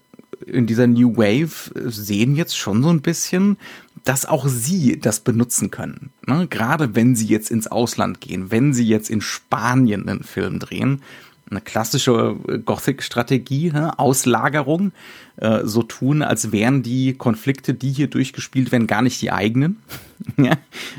in 0.45 0.67
dieser 0.67 0.87
New 0.87 1.17
Wave 1.17 1.71
sehen 1.89 2.35
jetzt 2.35 2.57
schon 2.57 2.83
so 2.83 2.89
ein 2.89 3.01
bisschen, 3.01 3.57
dass 4.03 4.25
auch 4.25 4.47
sie 4.47 4.99
das 4.99 5.19
benutzen 5.19 5.71
können. 5.71 6.11
Ne? 6.27 6.47
Gerade 6.47 6.95
wenn 6.95 7.15
sie 7.15 7.27
jetzt 7.27 7.51
ins 7.51 7.67
Ausland 7.67 8.21
gehen, 8.21 8.51
wenn 8.51 8.73
sie 8.73 8.85
jetzt 8.85 9.09
in 9.09 9.21
Spanien 9.21 10.07
einen 10.07 10.23
Film 10.23 10.59
drehen, 10.59 11.01
eine 11.49 11.61
klassische 11.61 12.35
Gothic-Strategie, 12.65 13.71
ne? 13.71 13.97
Auslagerung, 13.99 14.91
äh, 15.37 15.61
so 15.63 15.83
tun, 15.83 16.21
als 16.21 16.51
wären 16.51 16.81
die 16.81 17.13
Konflikte, 17.13 17.73
die 17.73 17.91
hier 17.91 18.07
durchgespielt 18.07 18.71
werden, 18.71 18.87
gar 18.87 19.01
nicht 19.01 19.21
die 19.21 19.31
eigenen. 19.31 19.77
ja? 20.37 20.53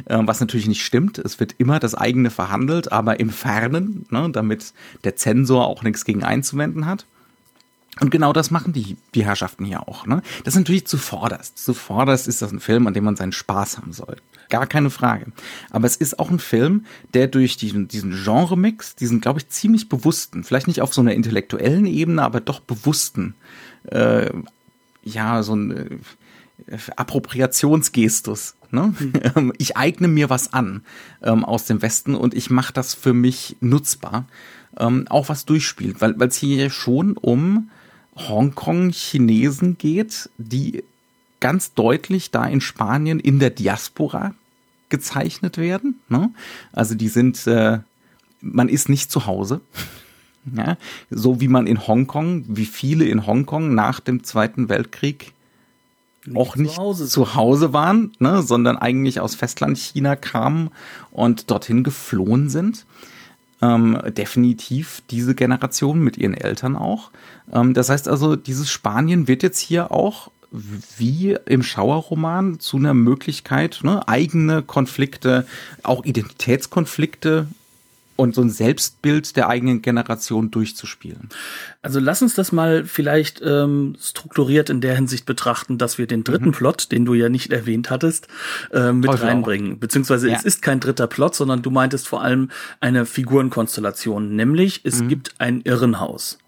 äh, 0.05 0.19
was 0.21 0.41
natürlich 0.41 0.69
nicht 0.69 0.85
stimmt. 0.85 1.19
Es 1.19 1.41
wird 1.41 1.57
immer 1.59 1.81
das 1.81 1.95
eigene 1.95 2.31
verhandelt, 2.31 2.93
aber 2.93 3.19
im 3.19 3.31
Fernen, 3.31 4.07
ne? 4.11 4.31
damit 4.31 4.73
der 5.05 5.17
Zensor 5.17 5.67
auch 5.67 5.83
nichts 5.83 6.05
gegen 6.05 6.23
einzuwenden 6.23 6.87
hat. 6.87 7.07
Und 8.01 8.11
genau 8.11 8.33
das 8.33 8.51
machen 8.51 8.73
die, 8.73 8.97
die 9.15 9.25
Herrschaften 9.25 9.65
hier 9.65 9.89
auch. 9.89 10.07
Ne? 10.07 10.23
Das 10.45 10.55
ist 10.55 10.59
natürlich 10.59 10.87
zuvorderst. 10.87 11.59
Zuvorderst 11.59 12.29
ist 12.29 12.43
das 12.43 12.53
ein 12.53 12.61
Film, 12.61 12.87
an 12.87 12.95
dem 12.95 13.05
man 13.05 13.17
seinen 13.17 13.33
Spaß 13.33 13.79
haben 13.79 13.93
soll. 13.93 14.17
Gar 14.51 14.67
keine 14.67 14.91
Frage. 14.91 15.33
Aber 15.71 15.87
es 15.87 15.97
ist 15.97 16.19
auch 16.19 16.31
ein 16.31 16.39
Film, 16.39 16.85
der 17.15 17.27
durch 17.27 17.57
diesen, 17.57 17.89
diesen 17.89 18.13
Genre-Mix, 18.13 18.97
diesen, 18.97 19.21
glaube 19.21 19.41
ich, 19.41 19.49
ziemlich 19.49 19.89
bewussten, 19.89 20.45
vielleicht 20.45 20.69
nicht 20.69 20.83
auf 20.83 20.93
so 20.93 21.01
einer 21.01 21.15
intellektuellen 21.15 21.87
Ebene, 21.87 22.23
aber 22.23 22.41
doch 22.41 22.61
bewussten, 22.61 23.35
äh, 23.87 24.31
ja, 25.03 25.43
so 25.43 25.55
ein 25.55 26.03
äh, 26.67 26.79
Appropriationsgestus. 26.97 28.57
Ne? 28.71 28.95
Mhm. 29.35 29.53
Ich 29.59 29.77
eigne 29.77 30.09
mir 30.09 30.29
was 30.29 30.53
an 30.53 30.83
ähm, 31.23 31.45
aus 31.45 31.65
dem 31.65 31.81
Westen 31.83 32.15
und 32.15 32.35
ich 32.35 32.51
mache 32.51 32.73
das 32.73 32.95
für 32.95 33.15
mich 33.15 33.57
nutzbar. 33.61 34.27
Ähm, 34.79 35.07
auch 35.09 35.31
was 35.31 35.47
durchspielt, 35.47 36.03
weil 36.03 36.21
es 36.23 36.37
hier 36.37 36.69
schon 36.69 37.17
um 37.17 37.71
Hongkong-Chinesen 38.17 39.79
geht, 39.79 40.31
die 40.39 40.85
ganz 41.41 41.75
deutlich 41.75 42.31
da 42.31 42.47
in 42.47 42.61
Spanien 42.61 43.21
in 43.21 43.39
der 43.39 43.51
Diaspora 43.51 44.35
gezeichnet 44.89 45.59
werden. 45.59 46.01
Ne? 46.09 46.31
Also 46.73 46.95
die 46.95 47.09
sind, 47.09 47.47
äh, 47.47 47.81
man 48.41 48.69
ist 48.69 48.89
nicht 48.89 49.11
zu 49.11 49.27
Hause. 49.27 49.61
Ja, 50.55 50.77
so 51.11 51.41
wie 51.41 51.49
man 51.49 51.67
in 51.67 51.89
Hongkong, 51.89 52.45
wie 52.47 52.67
viele 52.67 53.05
in 53.07 53.27
Hongkong 53.27 53.75
nach 53.75 53.99
dem 53.99 54.23
Zweiten 54.23 54.69
Weltkrieg 54.69 55.33
nicht 56.25 56.37
auch 56.37 56.55
nicht 56.55 56.75
zu 56.75 56.81
Hause, 56.81 57.09
zu 57.09 57.35
Hause 57.35 57.73
waren, 57.73 58.13
ne, 58.21 58.43
sondern 58.43 58.77
eigentlich 58.77 59.19
aus 59.19 59.35
Festlandchina 59.35 60.15
kamen 60.15 60.71
und 61.11 61.51
dorthin 61.51 61.83
geflohen 61.83 62.49
sind. 62.49 62.87
Ähm, 63.63 63.99
definitiv 64.09 65.03
diese 65.11 65.35
Generation 65.35 66.01
mit 66.01 66.19
ihren 66.19 66.35
Eltern 66.35 66.77
auch. 66.77 67.11
Ähm, 67.53 67.73
das 67.73 67.89
heißt 67.89 68.07
also, 68.07 68.37
dieses 68.37 68.71
Spanien 68.71 69.29
wird 69.29 69.43
jetzt 69.43 69.61
hier 69.61 69.93
auch 69.93 70.31
wie 70.97 71.37
im 71.47 71.63
Schauerroman 71.63 72.61
zu 72.61 72.77
einer 72.77 72.95
Möglichkeit, 72.95 73.81
ne, 73.83 74.07
eigene 74.07 74.63
Konflikte, 74.63 75.47
auch 75.83 76.05
Identitätskonflikte 76.05 77.49
und 78.17 78.35
so 78.35 78.43
ein 78.43 78.51
Selbstbild 78.51 79.37
der 79.37 79.49
eigenen 79.49 79.83
Generation 79.83 80.51
durchzuspielen. 80.51 81.29
Also 81.83 82.01
lass 82.01 82.23
uns 82.23 82.35
das 82.35 82.53
mal 82.53 82.85
vielleicht 82.85 83.41
ähm, 83.45 83.97
strukturiert 84.01 84.71
in 84.71 84.81
der 84.81 84.97
Hinsicht 84.97 85.27
betrachten, 85.27 85.79
dass 85.79 85.99
wir 85.99 86.07
den 86.07 86.25
dritten 86.25 86.47
mhm. 86.47 86.53
Plot, 86.53 86.93
den 86.93 87.05
du 87.05 87.15
ja 87.15 87.29
nicht 87.29 87.53
erwähnt 87.53 87.91
hattest, 87.91 88.29
äh, 88.73 88.93
mit 88.93 89.11
Heute 89.11 89.23
reinbringen. 89.23 89.75
Auch. 89.75 89.79
Beziehungsweise 89.79 90.29
ja. 90.29 90.37
es 90.37 90.45
ist 90.45 90.63
kein 90.63 90.81
dritter 90.81 91.07
Plot, 91.07 91.35
sondern 91.35 91.63
du 91.63 91.71
meintest 91.71 92.09
vor 92.09 92.23
allem 92.23 92.51
eine 92.81 93.07
Figurenkonstellation, 93.07 94.35
nämlich 94.35 94.81
es 94.85 95.03
mhm. 95.03 95.09
gibt 95.09 95.35
ein 95.39 95.61
Irrenhaus. 95.63 96.39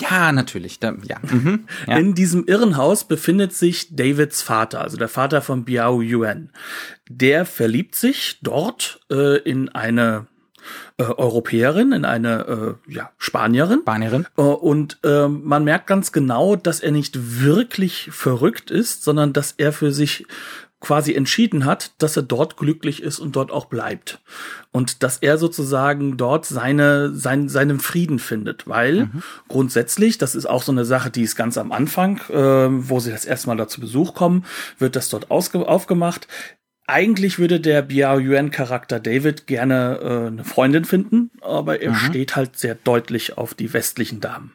Ja, 0.00 0.32
natürlich. 0.32 0.80
Da, 0.80 0.94
ja. 1.04 1.18
Mhm. 1.34 1.66
ja. 1.86 1.98
In 1.98 2.14
diesem 2.14 2.44
Irrenhaus 2.46 3.04
befindet 3.04 3.52
sich 3.54 3.94
Davids 3.96 4.42
Vater, 4.42 4.80
also 4.80 4.96
der 4.96 5.08
Vater 5.08 5.42
von 5.42 5.64
Biao 5.64 6.00
Yuan. 6.00 6.50
Der 7.08 7.44
verliebt 7.44 7.96
sich 7.96 8.38
dort 8.42 9.00
äh, 9.10 9.38
in 9.38 9.68
eine 9.70 10.26
äh, 10.98 11.04
Europäerin, 11.04 11.92
in 11.92 12.04
eine 12.04 12.76
äh, 12.88 12.92
ja, 12.92 13.10
Spanierin. 13.18 13.80
Spanierin. 13.80 14.26
Äh, 14.36 14.42
und 14.42 14.98
äh, 15.04 15.28
man 15.28 15.64
merkt 15.64 15.86
ganz 15.86 16.12
genau, 16.12 16.56
dass 16.56 16.80
er 16.80 16.92
nicht 16.92 17.40
wirklich 17.40 18.10
verrückt 18.12 18.70
ist, 18.70 19.04
sondern 19.04 19.32
dass 19.32 19.52
er 19.52 19.72
für 19.72 19.92
sich 19.92 20.26
quasi 20.84 21.14
entschieden 21.14 21.64
hat, 21.64 21.92
dass 21.98 22.16
er 22.16 22.22
dort 22.22 22.58
glücklich 22.58 23.02
ist 23.02 23.18
und 23.18 23.34
dort 23.36 23.50
auch 23.50 23.64
bleibt. 23.64 24.20
Und 24.70 25.02
dass 25.02 25.16
er 25.16 25.38
sozusagen 25.38 26.18
dort 26.18 26.44
seine, 26.44 27.10
sein, 27.14 27.48
seinen 27.48 27.80
Frieden 27.80 28.18
findet. 28.18 28.68
Weil 28.68 29.06
mhm. 29.06 29.22
grundsätzlich, 29.48 30.18
das 30.18 30.34
ist 30.34 30.46
auch 30.46 30.62
so 30.62 30.72
eine 30.72 30.84
Sache, 30.84 31.10
die 31.10 31.22
ist 31.22 31.36
ganz 31.36 31.56
am 31.56 31.72
Anfang, 31.72 32.18
äh, 32.28 32.68
wo 32.88 33.00
sie 33.00 33.10
das 33.10 33.24
erste 33.24 33.48
Mal 33.48 33.56
da 33.56 33.66
zu 33.66 33.80
Besuch 33.80 34.14
kommen, 34.14 34.44
wird 34.78 34.94
das 34.94 35.08
dort 35.08 35.30
aufgemacht 35.30 36.28
eigentlich 36.86 37.38
würde 37.38 37.60
der 37.60 37.80
Biao 37.80 38.18
Yuan 38.18 38.50
Charakter 38.50 39.00
David 39.00 39.46
gerne 39.46 40.00
äh, 40.02 40.26
eine 40.26 40.44
Freundin 40.44 40.84
finden, 40.84 41.30
aber 41.40 41.80
er 41.80 41.92
mhm. 41.92 41.96
steht 41.96 42.36
halt 42.36 42.58
sehr 42.58 42.74
deutlich 42.74 43.38
auf 43.38 43.54
die 43.54 43.72
westlichen 43.72 44.20
Damen. 44.20 44.52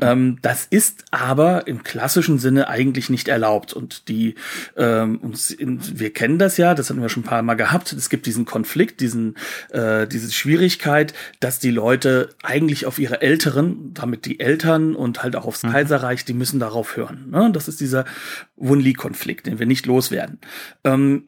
Ähm, 0.00 0.38
das 0.42 0.66
ist 0.66 1.04
aber 1.12 1.68
im 1.68 1.84
klassischen 1.84 2.38
Sinne 2.38 2.68
eigentlich 2.68 3.10
nicht 3.10 3.28
erlaubt 3.28 3.72
und 3.72 4.08
die 4.08 4.34
ähm, 4.76 5.20
wir 5.22 6.12
kennen 6.12 6.38
das 6.38 6.56
ja, 6.56 6.74
das 6.74 6.90
hatten 6.90 7.02
wir 7.02 7.08
schon 7.08 7.22
ein 7.22 7.26
paar 7.26 7.42
Mal 7.42 7.54
gehabt. 7.54 7.92
Es 7.92 8.08
gibt 8.08 8.26
diesen 8.26 8.44
Konflikt, 8.44 9.00
diesen 9.00 9.36
äh, 9.70 10.08
diese 10.08 10.32
Schwierigkeit, 10.32 11.14
dass 11.38 11.60
die 11.60 11.70
Leute 11.70 12.30
eigentlich 12.42 12.86
auf 12.86 12.98
ihre 12.98 13.20
Älteren, 13.20 13.94
damit 13.94 14.26
die 14.26 14.40
Eltern 14.40 14.96
und 14.96 15.22
halt 15.22 15.36
auch 15.36 15.46
aufs 15.46 15.62
mhm. 15.62 15.70
Kaiserreich, 15.70 16.24
die 16.24 16.34
müssen 16.34 16.58
darauf 16.58 16.96
hören. 16.96 17.30
Ne? 17.30 17.50
Das 17.52 17.68
ist 17.68 17.80
dieser 17.80 18.04
Wunli-Konflikt, 18.56 19.46
den 19.46 19.58
wir 19.58 19.66
nicht 19.66 19.86
loswerden. 19.86 20.38
Ähm, 20.84 21.24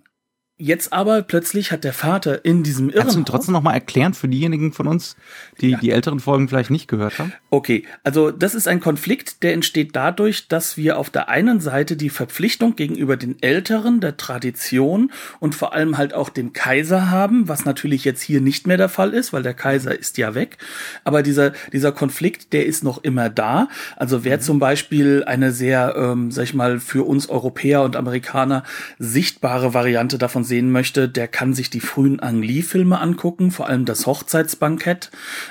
Jetzt 0.64 0.94
aber 0.94 1.21
plötzlich 1.21 1.73
hat 1.73 1.85
der 1.85 1.92
Vater 1.92 2.42
in 2.47 2.62
diesem 2.62 2.88
Irrenhaus... 2.88 3.12
Kannst 3.12 3.28
du 3.28 3.30
trotzdem 3.30 3.52
noch 3.52 3.61
mal 3.61 3.75
erklären 3.75 4.14
für 4.14 4.28
diejenigen 4.28 4.73
von 4.73 4.87
uns, 4.87 5.14
die 5.61 5.73
ja. 5.73 5.78
die 5.78 5.90
älteren 5.90 6.21
Folgen 6.21 6.49
vielleicht 6.49 6.71
nicht 6.71 6.88
gehört 6.88 7.18
haben? 7.18 7.35
Okay, 7.50 7.85
also 8.02 8.30
das 8.30 8.54
ist 8.54 8.66
ein 8.66 8.80
Konflikt, 8.80 9.42
der 9.42 9.52
entsteht 9.52 9.94
dadurch, 9.94 10.49
dass 10.49 10.78
wir 10.78 10.97
auf 10.97 11.11
der 11.11 11.28
einen 11.28 11.61
Seite 11.61 11.99
die 11.99 12.09
Verpflichtung 12.09 12.76
gegenüber 12.76 13.18
den 13.18 13.42
Älteren, 13.42 14.00
der 14.00 14.16
Tradition 14.16 15.12
und 15.38 15.54
vor 15.54 15.75
allem 15.75 15.99
halt 15.99 16.14
auch 16.14 16.30
dem 16.30 16.54
Kaiser 16.54 17.11
haben, 17.11 17.47
was 17.47 17.66
natürlich 17.66 18.06
jetzt 18.06 18.23
hier 18.23 18.40
nicht 18.40 18.66
mehr 18.66 18.78
der 18.78 18.88
Fall 18.88 19.12
ist, 19.12 19.35
weil 19.35 19.42
der 19.42 19.52
Kaiser 19.52 19.99
ist 19.99 20.16
ja 20.16 20.35
weg. 20.35 20.56
Aber 21.04 21.23
dieser, 21.23 21.52
dieser 21.75 21.92
Konflikt, 21.92 22.54
der 22.54 22.64
ist 22.64 22.83
noch 22.83 23.04
immer 23.04 23.28
da. 23.28 23.68
Also 23.97 24.25
wer 24.25 24.38
mhm. 24.38 24.40
zum 24.40 24.59
Beispiel 24.61 25.25
eine 25.25 25.52
sehr, 25.52 25.94
ähm, 25.94 26.30
sag 26.30 26.44
ich 26.44 26.54
mal, 26.54 26.80
für 26.80 27.06
uns 27.06 27.28
Europäer 27.28 27.83
und 27.83 27.97
Amerikaner 27.97 28.62
sichtbare 28.99 29.75
Variante 29.75 30.16
davon 30.16 30.42
sehen 30.54 30.70
möchte, 30.70 31.08
der 31.08 31.26
kann 31.26 31.52
sich 31.52 31.68
die 31.68 31.80
frühen 31.80 32.20
Ang 32.20 32.40
Lee-Filme 32.40 33.00
angucken, 33.00 33.50
vor 33.50 33.68
allem 33.68 33.87
das 33.87 34.06
Hochzeitsbankett 34.06 35.11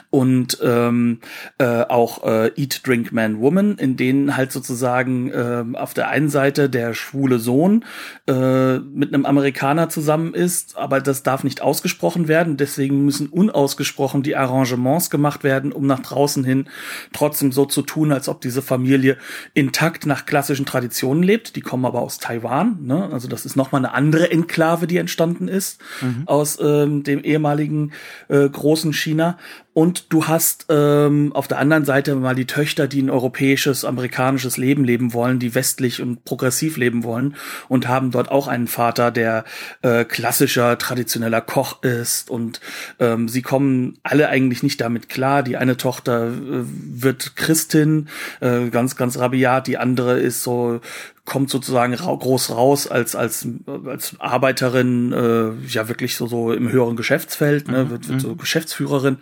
und 0.10 0.60
ähm, 0.64 1.20
äh, 1.58 1.82
auch 1.82 2.24
äh, 2.24 2.52
Eat, 2.56 2.88
Drink, 2.88 3.12
Man, 3.12 3.42
Woman, 3.42 3.78
in 3.78 3.98
denen 3.98 4.38
halt 4.38 4.54
sozusagen 4.54 5.30
äh, 5.30 5.66
auf 5.74 5.94
der 5.94 6.08
einen 6.08 6.30
Seite 6.30 6.70
der 6.70 6.94
schwule 6.94 7.40
Sohn 7.40 7.84
äh, 8.28 8.78
mit 8.78 9.14
einem 9.14 9.26
Amerikaner 9.26 9.90
zusammen 9.90 10.34
ist, 10.34 10.78
aber 10.78 11.02
das 11.02 11.22
darf 11.22 11.44
nicht 11.44 11.62
ausgesprochen 11.62 12.30
werden, 12.30 12.56
deswegen 12.56 13.04
müssen 13.04 13.28
unausgesprochen 13.28 14.24
die 14.24 14.38
Arrangements 14.38 15.10
gemacht 15.10 15.44
werden, 15.44 15.74
um 15.74 15.86
nach 15.86 16.00
draußen 16.00 16.46
hin 16.46 16.70
trotzdem 17.12 17.52
so 17.52 17.66
zu 17.66 17.82
tun, 17.82 18.14
als 18.14 18.30
ob 18.30 18.40
diese 18.40 18.62
Familie 18.62 19.18
intakt 19.54 20.06
nach 20.06 20.26
klassischen 20.26 20.66
Traditionen 20.66 21.24
lebt. 21.24 21.58
Die 21.58 21.62
kommen 21.62 21.84
aber 21.84 22.02
aus 22.02 22.20
Taiwan, 22.20 22.78
ne? 22.86 23.10
also 23.12 23.28
das 23.28 23.46
ist 23.46 23.58
nochmal 23.58 23.84
eine 23.84 23.94
andere 23.94 24.32
Enklave 24.32 24.83
Enklave, 24.84 24.88
die 24.88 24.98
entstanden 24.98 25.48
ist 25.48 25.82
mhm. 26.02 26.24
aus 26.28 26.60
ähm, 26.62 27.04
dem 27.04 27.24
ehemaligen 27.24 27.92
äh, 28.30 28.50
großen 28.50 28.94
China. 28.94 29.38
Und 29.74 30.14
du 30.14 30.28
hast 30.28 30.68
ähm, 30.70 31.34
auf 31.34 31.48
der 31.48 31.58
anderen 31.58 31.84
Seite 31.84 32.14
mal 32.16 32.36
die 32.36 32.46
Töchter, 32.46 32.88
die 32.88 33.02
ein 33.02 33.10
europäisches, 33.10 33.86
amerikanisches 33.86 34.58
Leben 34.58 34.84
leben 34.84 35.14
wollen, 35.14 35.40
die 35.40 35.56
westlich 35.56 36.02
und 36.02 36.26
progressiv 36.26 36.78
leben 36.78 37.04
wollen 37.04 37.36
und 37.70 37.88
haben 37.88 38.12
dort 38.12 38.30
auch 38.30 38.48
einen 38.48 38.68
Vater, 38.68 39.10
der 39.10 39.46
äh, 39.82 40.06
klassischer, 40.06 40.78
traditioneller 40.78 41.42
Koch 41.42 41.82
ist. 41.82 42.30
Und 42.30 42.62
ähm, 43.00 43.28
sie 43.28 43.42
kommen 43.42 43.98
alle 44.04 44.30
eigentlich 44.30 44.62
nicht 44.62 44.80
damit 44.80 45.10
klar. 45.10 45.42
Die 45.42 45.58
eine 45.58 45.76
Tochter 45.76 46.28
äh, 46.28 46.64
wird 46.66 47.36
Christin, 47.36 48.10
äh, 48.42 48.70
ganz, 48.70 48.96
ganz 48.96 49.18
rabiat. 49.18 49.66
Die 49.66 49.80
andere 49.80 50.20
ist 50.20 50.44
so 50.44 50.82
kommt 51.26 51.50
sozusagen 51.50 51.94
ra 51.94 52.14
groß 52.14 52.52
raus 52.52 52.88
als 52.88 53.16
als 53.16 53.48
als 53.86 54.16
Arbeiterin 54.20 55.14
äh, 55.14 55.68
ja 55.68 55.88
wirklich 55.88 56.18
so 56.18 56.28
so 56.28 56.52
im 56.52 56.70
höheren 56.70 56.98
Geschäftsfeld 56.98 57.70
ne, 57.70 57.86
mhm. 57.86 57.90
wird, 57.92 58.10
wird 58.10 58.22
so 58.22 58.30
mhm. 58.30 58.38
Geschäftsführerin 58.38 59.18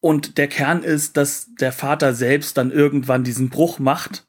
und 0.00 0.38
der 0.38 0.48
Kern 0.48 0.82
ist, 0.82 1.16
dass 1.16 1.48
der 1.60 1.72
Vater 1.72 2.14
selbst 2.14 2.56
dann 2.56 2.70
irgendwann 2.70 3.24
diesen 3.24 3.50
Bruch 3.50 3.78
macht 3.78 4.26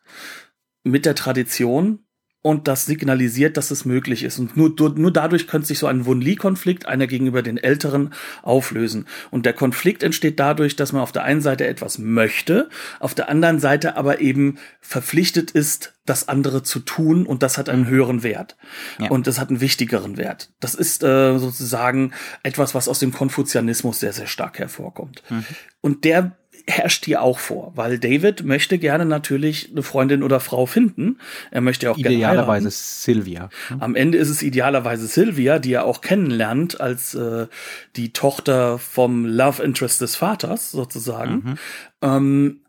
mit 0.83 1.05
der 1.05 1.15
Tradition 1.15 2.05
und 2.41 2.67
das 2.67 2.85
signalisiert, 2.85 3.55
dass 3.55 3.69
es 3.69 3.85
möglich 3.85 4.23
ist. 4.23 4.39
Und 4.39 4.57
nur, 4.57 4.73
nur 4.95 5.11
dadurch 5.11 5.47
könnte 5.47 5.67
sich 5.67 5.77
so 5.77 5.87
ein 5.87 6.05
Wun-Li-Konflikt, 6.05 6.87
einer 6.87 7.05
gegenüber 7.05 7.43
den 7.43 7.57
Älteren, 7.57 8.13
auflösen. 8.41 9.07
Und 9.29 9.45
der 9.45 9.53
Konflikt 9.53 10.01
entsteht 10.01 10.39
dadurch, 10.39 10.75
dass 10.75 10.91
man 10.91 11.03
auf 11.03 11.11
der 11.11 11.23
einen 11.23 11.41
Seite 11.41 11.67
etwas 11.67 11.99
möchte, 11.99 12.69
auf 12.99 13.13
der 13.13 13.29
anderen 13.29 13.59
Seite 13.59 13.95
aber 13.95 14.21
eben 14.21 14.57
verpflichtet 14.79 15.51
ist, 15.51 15.93
das 16.05 16.27
andere 16.27 16.63
zu 16.63 16.79
tun 16.79 17.27
und 17.27 17.43
das 17.43 17.59
hat 17.59 17.69
einen 17.69 17.87
höheren 17.87 18.23
Wert. 18.23 18.57
Ja. 18.99 19.09
Und 19.11 19.27
das 19.27 19.39
hat 19.39 19.49
einen 19.49 19.61
wichtigeren 19.61 20.17
Wert. 20.17 20.49
Das 20.59 20.73
ist 20.73 21.03
äh, 21.03 21.37
sozusagen 21.37 22.11
etwas, 22.41 22.73
was 22.73 22.87
aus 22.87 22.97
dem 22.97 23.13
Konfuzianismus 23.13 23.99
sehr, 23.99 24.13
sehr 24.13 24.25
stark 24.25 24.57
hervorkommt. 24.57 25.21
Mhm. 25.29 25.45
Und 25.81 26.03
der 26.05 26.35
herrscht 26.71 27.05
hier 27.05 27.21
auch 27.21 27.39
vor, 27.39 27.73
weil 27.75 27.99
David 27.99 28.43
möchte 28.43 28.77
gerne 28.77 29.05
natürlich 29.05 29.69
eine 29.71 29.83
Freundin 29.83 30.23
oder 30.23 30.39
Frau 30.39 30.65
finden. 30.65 31.19
Er 31.51 31.61
möchte 31.61 31.91
auch 31.91 31.97
idealerweise 31.97 32.69
Sylvia. 32.71 33.49
Am 33.79 33.95
Ende 33.95 34.17
ist 34.17 34.29
es 34.29 34.41
idealerweise 34.41 35.07
Sylvia, 35.07 35.59
die 35.59 35.73
er 35.73 35.85
auch 35.85 36.01
kennenlernt 36.01 36.79
als 36.79 37.13
äh, 37.13 37.47
die 37.95 38.13
Tochter 38.13 38.77
vom 38.79 39.25
Love 39.25 39.61
Interest 39.61 40.01
des 40.01 40.15
Vaters 40.15 40.71
sozusagen. 40.71 41.33
Mhm. 41.33 41.57
Ähm, 42.01 42.60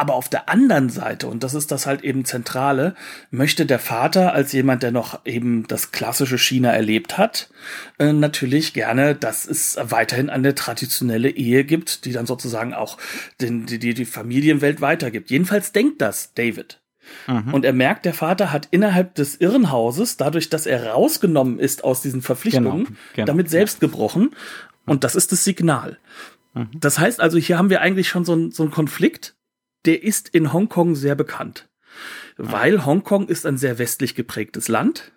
aber 0.00 0.14
auf 0.14 0.30
der 0.30 0.48
anderen 0.48 0.88
Seite, 0.88 1.26
und 1.26 1.42
das 1.42 1.52
ist 1.52 1.70
das 1.70 1.86
halt 1.86 2.02
eben 2.02 2.24
Zentrale, 2.24 2.94
möchte 3.30 3.66
der 3.66 3.78
Vater 3.78 4.32
als 4.32 4.50
jemand, 4.52 4.82
der 4.82 4.92
noch 4.92 5.26
eben 5.26 5.68
das 5.68 5.92
klassische 5.92 6.38
China 6.38 6.70
erlebt 6.70 7.18
hat, 7.18 7.50
äh, 7.98 8.14
natürlich 8.14 8.72
gerne, 8.72 9.14
dass 9.14 9.46
es 9.46 9.76
weiterhin 9.78 10.30
eine 10.30 10.54
traditionelle 10.54 11.28
Ehe 11.28 11.64
gibt, 11.64 12.06
die 12.06 12.12
dann 12.12 12.24
sozusagen 12.24 12.72
auch 12.72 12.96
den, 13.42 13.66
die, 13.66 13.78
die 13.78 14.04
Familienwelt 14.06 14.80
weitergibt. 14.80 15.30
Jedenfalls 15.30 15.72
denkt 15.72 16.00
das 16.00 16.32
David. 16.32 16.80
Mhm. 17.26 17.52
Und 17.52 17.66
er 17.66 17.74
merkt, 17.74 18.06
der 18.06 18.14
Vater 18.14 18.52
hat 18.52 18.68
innerhalb 18.70 19.14
des 19.16 19.36
Irrenhauses, 19.36 20.16
dadurch, 20.16 20.48
dass 20.48 20.64
er 20.64 20.86
rausgenommen 20.86 21.58
ist 21.58 21.84
aus 21.84 22.00
diesen 22.00 22.22
Verpflichtungen, 22.22 22.84
genau, 22.84 22.98
genau, 23.16 23.26
damit 23.26 23.50
selbst 23.50 23.82
ja. 23.82 23.88
gebrochen. 23.88 24.30
Und 24.86 25.04
das 25.04 25.14
ist 25.14 25.30
das 25.30 25.44
Signal. 25.44 25.98
Mhm. 26.54 26.68
Das 26.72 26.98
heißt 26.98 27.20
also, 27.20 27.36
hier 27.36 27.58
haben 27.58 27.68
wir 27.68 27.82
eigentlich 27.82 28.08
schon 28.08 28.24
so, 28.24 28.34
ein, 28.34 28.50
so 28.50 28.62
einen 28.62 28.72
Konflikt, 28.72 29.34
der 29.86 30.02
ist 30.02 30.28
in 30.28 30.52
Hongkong 30.52 30.94
sehr 30.94 31.14
bekannt. 31.14 31.68
Weil 32.36 32.86
Hongkong 32.86 33.28
ist 33.28 33.46
ein 33.46 33.58
sehr 33.58 33.78
westlich 33.78 34.14
geprägtes 34.14 34.68
Land 34.68 35.12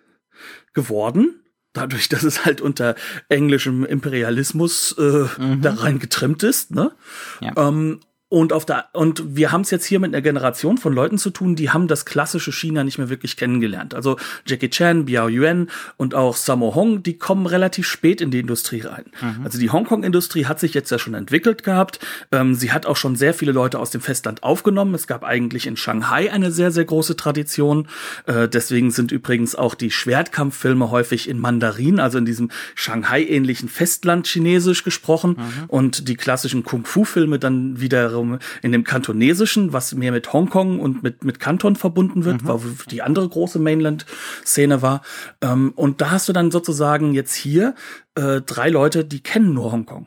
geworden 0.72 1.44
dadurch, 1.74 2.08
dass 2.08 2.22
es 2.22 2.46
halt 2.46 2.62
unter 2.62 2.94
englischem 3.28 3.84
Imperialismus 3.84 4.96
äh, 4.96 5.26
mhm. 5.38 5.60
da 5.60 5.74
rein 5.74 5.98
getrimmt 5.98 6.42
ist. 6.42 6.70
Ne? 6.70 6.92
Ja. 7.40 7.52
Ähm, 7.56 8.00
und 8.34 8.52
auf 8.52 8.66
der 8.66 8.86
und 8.94 9.36
wir 9.36 9.52
haben 9.52 9.60
es 9.60 9.70
jetzt 9.70 9.84
hier 9.84 10.00
mit 10.00 10.12
einer 10.12 10.20
Generation 10.20 10.76
von 10.76 10.92
Leuten 10.92 11.18
zu 11.18 11.30
tun, 11.30 11.54
die 11.54 11.70
haben 11.70 11.86
das 11.86 12.04
klassische 12.04 12.50
China 12.50 12.82
nicht 12.82 12.98
mehr 12.98 13.08
wirklich 13.08 13.36
kennengelernt. 13.36 13.94
Also 13.94 14.16
Jackie 14.44 14.70
Chan, 14.70 15.04
Biao 15.04 15.28
Yuan 15.28 15.70
und 15.98 16.16
auch 16.16 16.34
Sammo 16.34 16.74
Hong, 16.74 17.04
die 17.04 17.16
kommen 17.16 17.46
relativ 17.46 17.86
spät 17.86 18.20
in 18.20 18.32
die 18.32 18.40
Industrie 18.40 18.80
rein. 18.80 19.04
Mhm. 19.20 19.44
Also 19.44 19.60
die 19.60 19.70
Hongkong-Industrie 19.70 20.46
hat 20.46 20.58
sich 20.58 20.74
jetzt 20.74 20.90
ja 20.90 20.98
schon 20.98 21.14
entwickelt 21.14 21.62
gehabt. 21.62 22.00
Ähm, 22.32 22.56
sie 22.56 22.72
hat 22.72 22.86
auch 22.86 22.96
schon 22.96 23.14
sehr 23.14 23.34
viele 23.34 23.52
Leute 23.52 23.78
aus 23.78 23.90
dem 23.90 24.00
Festland 24.00 24.42
aufgenommen. 24.42 24.96
Es 24.96 25.06
gab 25.06 25.22
eigentlich 25.22 25.68
in 25.68 25.76
Shanghai 25.76 26.32
eine 26.32 26.50
sehr 26.50 26.72
sehr 26.72 26.86
große 26.86 27.14
Tradition. 27.14 27.86
Äh, 28.26 28.48
deswegen 28.48 28.90
sind 28.90 29.12
übrigens 29.12 29.54
auch 29.54 29.76
die 29.76 29.92
Schwertkampffilme 29.92 30.90
häufig 30.90 31.28
in 31.28 31.38
Mandarin, 31.38 32.00
also 32.00 32.18
in 32.18 32.24
diesem 32.24 32.50
Shanghai-ähnlichen 32.74 33.68
Festland 33.68 34.26
Chinesisch 34.26 34.82
gesprochen 34.82 35.36
mhm. 35.38 35.64
und 35.68 36.08
die 36.08 36.16
klassischen 36.16 36.64
Kung-Fu-Filme 36.64 37.38
dann 37.38 37.80
wiederum 37.80 38.23
wiederum 38.24 38.38
in 38.62 38.72
dem 38.72 38.84
Kantonesischen, 38.84 39.72
was 39.72 39.94
mehr 39.94 40.12
mit 40.12 40.32
Hongkong 40.32 40.80
und 40.80 41.02
mit, 41.02 41.24
mit 41.24 41.40
Kanton 41.40 41.76
verbunden 41.76 42.24
wird, 42.24 42.42
mhm. 42.42 42.48
weil 42.48 42.60
die 42.90 43.02
andere 43.02 43.28
große 43.28 43.58
Mainland-Szene 43.58 44.82
war. 44.82 45.02
Ähm, 45.40 45.72
und 45.76 46.00
da 46.00 46.10
hast 46.12 46.28
du 46.28 46.32
dann 46.32 46.50
sozusagen 46.50 47.14
jetzt 47.14 47.34
hier 47.34 47.74
äh, 48.14 48.40
drei 48.40 48.68
Leute, 48.70 49.04
die 49.04 49.20
kennen 49.20 49.54
nur 49.54 49.72
Hongkong. 49.72 50.06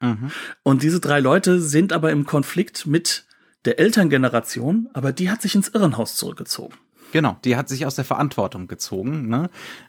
Mhm. 0.00 0.30
Und 0.62 0.82
diese 0.82 1.00
drei 1.00 1.20
Leute 1.20 1.60
sind 1.60 1.92
aber 1.92 2.10
im 2.10 2.26
Konflikt 2.26 2.86
mit 2.86 3.26
der 3.64 3.78
Elterngeneration, 3.78 4.88
aber 4.92 5.12
die 5.12 5.30
hat 5.30 5.40
sich 5.40 5.54
ins 5.54 5.68
Irrenhaus 5.68 6.16
zurückgezogen. 6.16 6.74
Genau, 7.12 7.38
die 7.44 7.56
hat 7.56 7.68
sich 7.68 7.86
aus 7.86 7.94
der 7.94 8.04
Verantwortung 8.04 8.66
gezogen 8.66 9.28
ne? 9.28 9.48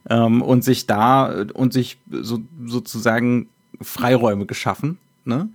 ähm, 0.10 0.44
und 0.44 0.64
sich 0.64 0.86
da 0.86 1.44
und 1.54 1.74
sich 1.74 1.98
so, 2.10 2.40
sozusagen 2.66 3.50
Freiräume 3.82 4.46
geschaffen, 4.46 5.00
ne? 5.26 5.50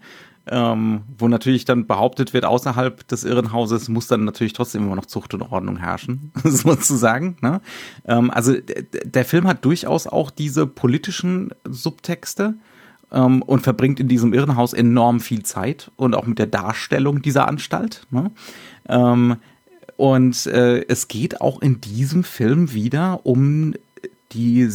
Ähm, 0.50 1.02
wo 1.16 1.28
natürlich 1.28 1.64
dann 1.64 1.87
behauptet 1.87 2.35
wird, 2.35 2.45
außerhalb 2.45 3.07
des 3.07 3.25
Irrenhauses 3.25 3.88
muss 3.88 4.09
dann 4.09 4.25
natürlich 4.25 4.52
trotzdem 4.52 4.83
immer 4.83 4.97
noch 4.97 5.07
Zucht 5.07 5.33
und 5.33 5.42
Ordnung 5.42 5.76
herrschen, 5.76 6.33
sozusagen. 6.45 7.37
Ne? 7.40 7.61
Ähm, 8.04 8.33
also 8.33 8.54
der 9.04 9.25
Film 9.25 9.47
hat 9.47 9.64
durchaus 9.64 10.09
auch 10.09 10.30
diese 10.30 10.66
politischen 10.66 11.50
Subtexte 11.64 12.54
ähm, 13.12 13.42
und 13.42 13.61
verbringt 13.61 14.00
in 14.00 14.09
diesem 14.09 14.35
Irrenhaus 14.35 14.73
enorm 14.73 15.21
viel 15.21 15.45
Zeit 15.45 15.92
und 15.95 16.16
auch 16.16 16.26
mit 16.26 16.40
der 16.40 16.49
Darstellung 16.49 17.23
dieser 17.23 17.47
Anstalt. 17.47 18.07
Ne? 18.11 18.33
Ähm, 18.88 19.37
und 19.97 20.47
äh, 20.47 20.85
es 20.88 21.07
geht 21.07 21.40
auch 21.40 21.62
in 21.62 21.80
diesem 21.80 22.25
Film 22.25 22.73
wieder 22.73 23.21
um 23.25 23.75
die 24.33 24.69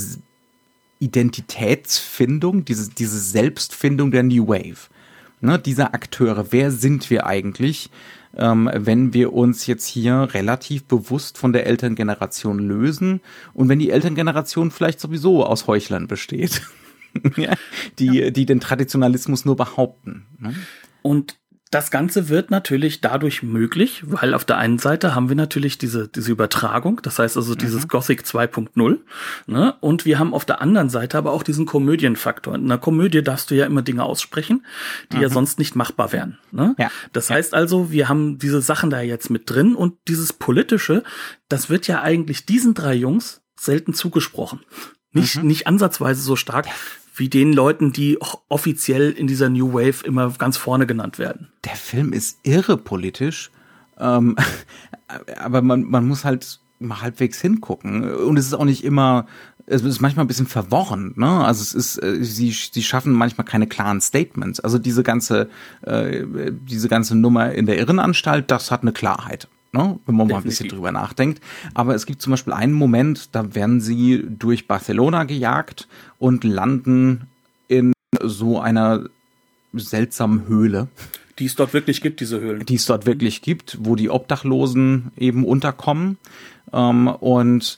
Identitätsfindung, 1.00 2.64
diese, 2.64 2.92
diese 2.92 3.20
Selbstfindung 3.20 4.12
der 4.12 4.24
New 4.24 4.48
Wave 4.48 4.88
ne, 5.46 5.60
dieser 5.60 5.94
Akteure, 5.94 6.52
wer 6.52 6.72
sind 6.72 7.10
wir 7.10 7.26
eigentlich, 7.26 7.90
ähm, 8.38 8.70
wenn 8.74 9.14
wir 9.14 9.34
uns 9.34 9.66
jetzt 9.68 9.88
hier 9.88 10.30
relativ 10.34 10.86
bewusst 10.86 11.38
von 11.38 11.54
der 11.54 11.66
Elterngeneration 11.66 12.60
lösen 12.60 13.22
und 13.54 13.70
wenn 13.70 13.80
die 13.80 13.92
Elterngeneration 13.92 14.72
vielleicht 14.72 15.00
sowieso 15.00 15.46
aus 15.46 15.68
Heuchlern 15.68 16.08
besteht, 16.08 16.62
ja, 17.38 17.54
die, 18.00 18.06
ja. 18.08 18.32
die 18.32 18.46
den 18.46 18.60
Traditionalismus 18.60 19.46
nur 19.46 19.56
behaupten. 19.56 20.26
Ne? 20.40 20.56
Und 21.02 21.38
das 21.72 21.90
Ganze 21.90 22.30
wird 22.30 22.52
natürlich 22.52 23.02
dadurch 23.02 23.42
möglich, 23.42 24.04
weil 24.06 24.34
auf 24.34 24.46
der 24.46 24.58
einen 24.58 24.78
Seite 24.78 25.16
haben 25.16 25.30
wir 25.30 25.36
natürlich 25.36 25.78
diese, 25.78 26.08
diese 26.08 26.32
Übertragung, 26.32 27.02
das 27.02 27.18
heißt 27.18 27.38
also 27.38 27.56
dieses 27.56 27.84
mhm. 27.84 27.88
Gothic 27.88 28.22
2.0, 28.22 29.00
ne? 29.48 29.76
Und 29.82 30.06
wir 30.06 30.20
haben 30.20 30.34
auf 30.34 30.46
der 30.46 30.62
anderen 30.62 30.90
Seite 30.90 31.18
aber 31.18 31.32
auch 31.32 31.44
diesen 31.44 31.66
Komödienfaktor. 31.66 32.56
In 32.56 32.66
einer 32.66 32.78
Komödie 32.78 33.24
darfst 33.24 33.50
du 33.50 33.56
ja 33.56 33.66
immer 33.66 33.82
Dinge 33.82 34.04
aussprechen, 34.04 34.66
die 35.12 35.18
mhm. 35.18 35.24
ja 35.24 35.30
sonst 35.30 35.58
nicht 35.58 35.76
machbar 35.76 36.12
wären. 36.12 36.38
Ne? 36.52 36.76
Ja. 36.78 36.92
Das 37.14 37.30
heißt 37.30 37.54
also, 37.54 37.92
wir 37.92 38.10
haben 38.10 38.38
diese 38.38 38.62
Sachen 38.62 38.90
da 38.90 39.02
jetzt 39.02 39.30
mit 39.30 39.50
drin 39.50 39.76
und 39.76 39.96
dieses 40.08 40.34
Politische, 40.34 41.04
das 41.50 41.70
wird 41.70 41.88
ja 41.88 42.02
eigentlich 42.02 42.46
diesen 42.46 42.76
drei 42.76 42.94
Jungs 42.94 43.42
selten 43.60 43.94
zugesprochen. 43.94 44.62
Nicht, 45.12 45.38
mhm. 45.38 45.48
nicht 45.48 45.68
ansatzweise 45.68 46.22
so 46.22 46.36
stark 46.36 46.68
wie 47.16 47.30
den 47.30 47.54
Leuten, 47.54 47.94
die 47.94 48.18
offiziell 48.50 49.12
in 49.12 49.28
dieser 49.28 49.50
New 49.50 49.74
Wave 49.74 50.06
immer 50.06 50.30
ganz 50.32 50.58
vorne 50.58 50.86
genannt 50.86 51.18
werden. 51.20 51.50
Der 51.64 51.76
Film 51.76 52.14
ist 52.14 52.40
irre 52.44 52.78
politisch, 52.78 53.52
ähm, 54.00 54.36
aber 55.38 55.62
man, 55.62 55.84
man 55.84 56.08
muss 56.08 56.26
halt 56.26 56.60
mal 56.80 57.02
halbwegs 57.02 57.42
hingucken. 57.42 58.14
Und 58.14 58.38
es 58.38 58.48
ist 58.48 58.54
auch 58.54 58.66
nicht 58.66 58.84
immer, 58.84 59.28
es 59.66 59.82
ist 59.82 60.02
manchmal 60.02 60.26
ein 60.26 60.28
bisschen 60.28 60.48
verworren, 60.48 61.14
ne? 61.16 61.44
Also 61.44 61.62
es 61.62 61.74
ist, 61.74 62.04
äh, 62.04 62.24
sie, 62.24 62.52
sie 62.52 62.84
schaffen 62.84 63.14
manchmal 63.14 63.46
keine 63.46 63.68
klaren 63.68 64.02
Statements. 64.02 64.60
Also 64.60 64.78
diese 64.78 65.04
ganze, 65.04 65.50
äh, 65.82 66.26
diese 66.52 66.90
ganze 66.90 67.16
Nummer 67.16 67.52
in 67.54 67.66
der 67.66 67.78
Irrenanstalt, 67.78 68.52
das 68.52 68.72
hat 68.72 68.82
eine 68.82 68.92
Klarheit 68.92 69.48
ne? 69.76 70.00
wenn 70.06 70.16
man 70.16 70.28
Definitiv. 70.28 70.32
mal 70.32 70.38
ein 70.38 70.44
bisschen 70.44 70.70
drüber 70.70 70.92
nachdenkt. 70.92 71.42
Aber 71.74 71.96
es 71.96 72.06
gibt 72.06 72.22
zum 72.22 72.32
Beispiel 72.32 72.54
einen 72.54 72.74
Moment, 72.74 73.36
da 73.36 73.54
werden 73.56 73.82
sie 73.82 74.24
durch 74.28 74.68
Barcelona 74.68 75.24
gejagt 75.26 75.88
und 76.18 76.44
landen 76.44 77.28
in 77.68 77.94
so 78.22 78.60
einer 78.60 79.06
seltsamen 79.74 80.48
Höhle. 80.48 80.88
Die 81.40 81.46
es 81.46 81.56
dort 81.56 81.74
wirklich 81.74 82.02
gibt, 82.02 82.22
diese 82.22 82.40
Höhlen. 82.40 82.66
Die 82.66 82.76
es 82.76 82.86
dort 82.86 83.06
wirklich 83.06 83.42
gibt, 83.42 83.78
wo 83.82 83.96
die 83.96 84.10
Obdachlosen 84.10 85.12
eben 85.18 85.44
unterkommen. 85.44 86.18
Ähm, 86.72 87.08
und 87.08 87.78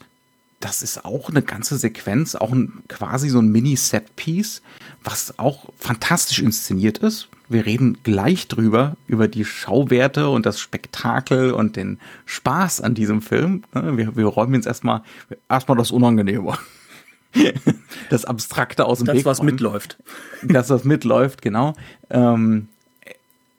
das 0.60 0.82
ist 0.82 1.06
auch 1.06 1.30
eine 1.30 1.42
ganze 1.42 1.78
Sequenz, 1.78 2.36
auch 2.36 2.52
ein, 2.52 2.84
quasi 2.88 3.30
so 3.30 3.40
ein 3.40 3.52
Mini-Set-Piece, 3.52 4.62
was 5.04 5.38
auch 5.40 5.70
fantastisch 5.78 6.40
inszeniert 6.40 7.00
ist. 7.00 7.30
Wir 7.50 7.66
reden 7.66 7.98
gleich 8.04 8.48
drüber, 8.48 8.98
über 9.08 9.28
die 9.28 9.46
Schauwerte 9.46 10.30
und 10.30 10.46
das 10.46 10.60
Spektakel 10.60 11.52
und 11.52 11.76
den 11.76 12.00
Spaß 12.26 12.82
an 12.82 12.94
diesem 12.94 13.22
Film. 13.22 13.64
Ne, 13.74 13.98
wir, 13.98 14.16
wir 14.16 14.26
räumen 14.26 14.56
jetzt 14.56 14.68
erstmal, 14.68 15.02
erstmal 15.50 15.78
das 15.78 15.92
Unangenehme. 15.92 16.58
das 18.10 18.26
Abstrakte 18.26 18.86
aus 18.86 19.00
dem 19.00 19.06
das, 19.06 19.16
Weg. 19.16 19.24
Das, 19.24 19.40
was 19.40 19.44
mitläuft. 19.44 19.98
Das, 20.44 20.70
was 20.70 20.84
mitläuft, 20.84 21.42
genau. 21.42 21.74
Ähm, 22.10 22.68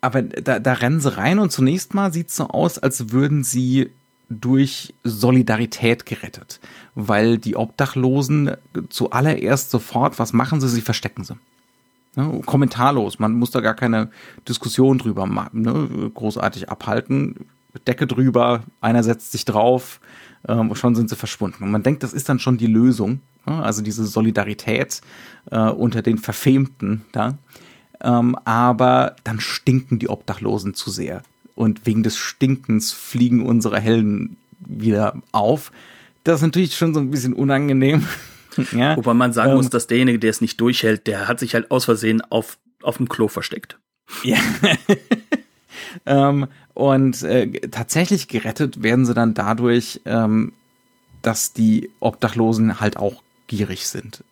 aber 0.00 0.22
da, 0.22 0.58
da 0.60 0.72
rennen 0.74 1.00
sie 1.00 1.16
rein 1.16 1.38
und 1.38 1.50
zunächst 1.50 1.94
mal 1.94 2.12
sieht 2.12 2.28
es 2.28 2.36
so 2.36 2.48
aus, 2.48 2.78
als 2.78 3.10
würden 3.10 3.42
sie 3.42 3.90
durch 4.30 4.94
Solidarität 5.04 6.06
gerettet, 6.06 6.60
weil 6.94 7.38
die 7.38 7.56
Obdachlosen 7.56 8.52
zuallererst 8.90 9.70
sofort, 9.70 10.18
was 10.18 10.32
machen 10.32 10.60
sie? 10.60 10.68
Sie 10.68 10.82
verstecken 10.82 11.24
sie. 11.24 11.36
Ne? 12.18 12.40
Kommentarlos, 12.44 13.20
man 13.20 13.34
muss 13.34 13.52
da 13.52 13.60
gar 13.60 13.74
keine 13.74 14.10
Diskussion 14.48 14.98
drüber 14.98 15.26
machen, 15.26 15.62
ne? 15.62 16.10
großartig 16.12 16.68
abhalten. 16.68 17.46
Decke 17.86 18.08
drüber, 18.08 18.64
einer 18.80 19.04
setzt 19.04 19.30
sich 19.30 19.44
drauf, 19.44 20.00
ähm, 20.48 20.74
schon 20.74 20.96
sind 20.96 21.08
sie 21.08 21.14
verschwunden. 21.14 21.62
Und 21.62 21.70
man 21.70 21.84
denkt, 21.84 22.02
das 22.02 22.12
ist 22.12 22.28
dann 22.28 22.40
schon 22.40 22.58
die 22.58 22.66
Lösung, 22.66 23.20
ne? 23.46 23.62
also 23.62 23.82
diese 23.82 24.04
Solidarität 24.04 25.00
äh, 25.52 25.60
unter 25.60 26.02
den 26.02 26.18
Verfemten 26.18 27.04
da. 27.12 27.38
Ähm, 28.00 28.34
aber 28.44 29.14
dann 29.22 29.38
stinken 29.38 30.00
die 30.00 30.08
Obdachlosen 30.08 30.74
zu 30.74 30.90
sehr 30.90 31.22
und 31.54 31.86
wegen 31.86 32.02
des 32.02 32.16
Stinkens 32.16 32.92
fliegen 32.92 33.46
unsere 33.46 33.78
Helden 33.78 34.38
wieder 34.58 35.22
auf. 35.30 35.70
Das 36.24 36.40
ist 36.40 36.46
natürlich 36.46 36.74
schon 36.74 36.94
so 36.94 37.00
ein 37.00 37.12
bisschen 37.12 37.32
unangenehm. 37.32 38.04
ja. 38.72 38.96
Wobei 38.96 39.14
man 39.14 39.32
sagen 39.32 39.50
ähm, 39.50 39.56
muss, 39.56 39.70
dass 39.70 39.86
derjenige, 39.86 40.18
der 40.18 40.30
es 40.30 40.40
nicht 40.40 40.60
durchhält, 40.60 41.06
der 41.06 41.28
hat 41.28 41.40
sich 41.40 41.54
halt 41.54 41.70
aus 41.70 41.84
Versehen 41.84 42.20
auf, 42.22 42.58
auf 42.82 42.96
dem 42.96 43.08
Klo 43.08 43.28
versteckt. 43.28 43.78
Ja. 44.22 44.38
ähm, 46.06 46.48
und 46.74 47.22
äh, 47.22 47.50
tatsächlich 47.68 48.28
gerettet 48.28 48.82
werden 48.82 49.06
sie 49.06 49.14
dann 49.14 49.34
dadurch, 49.34 50.00
ähm, 50.04 50.52
dass 51.22 51.52
die 51.52 51.90
Obdachlosen 52.00 52.80
halt 52.80 52.96
auch 52.96 53.22
gierig 53.48 53.86
sind 53.88 54.22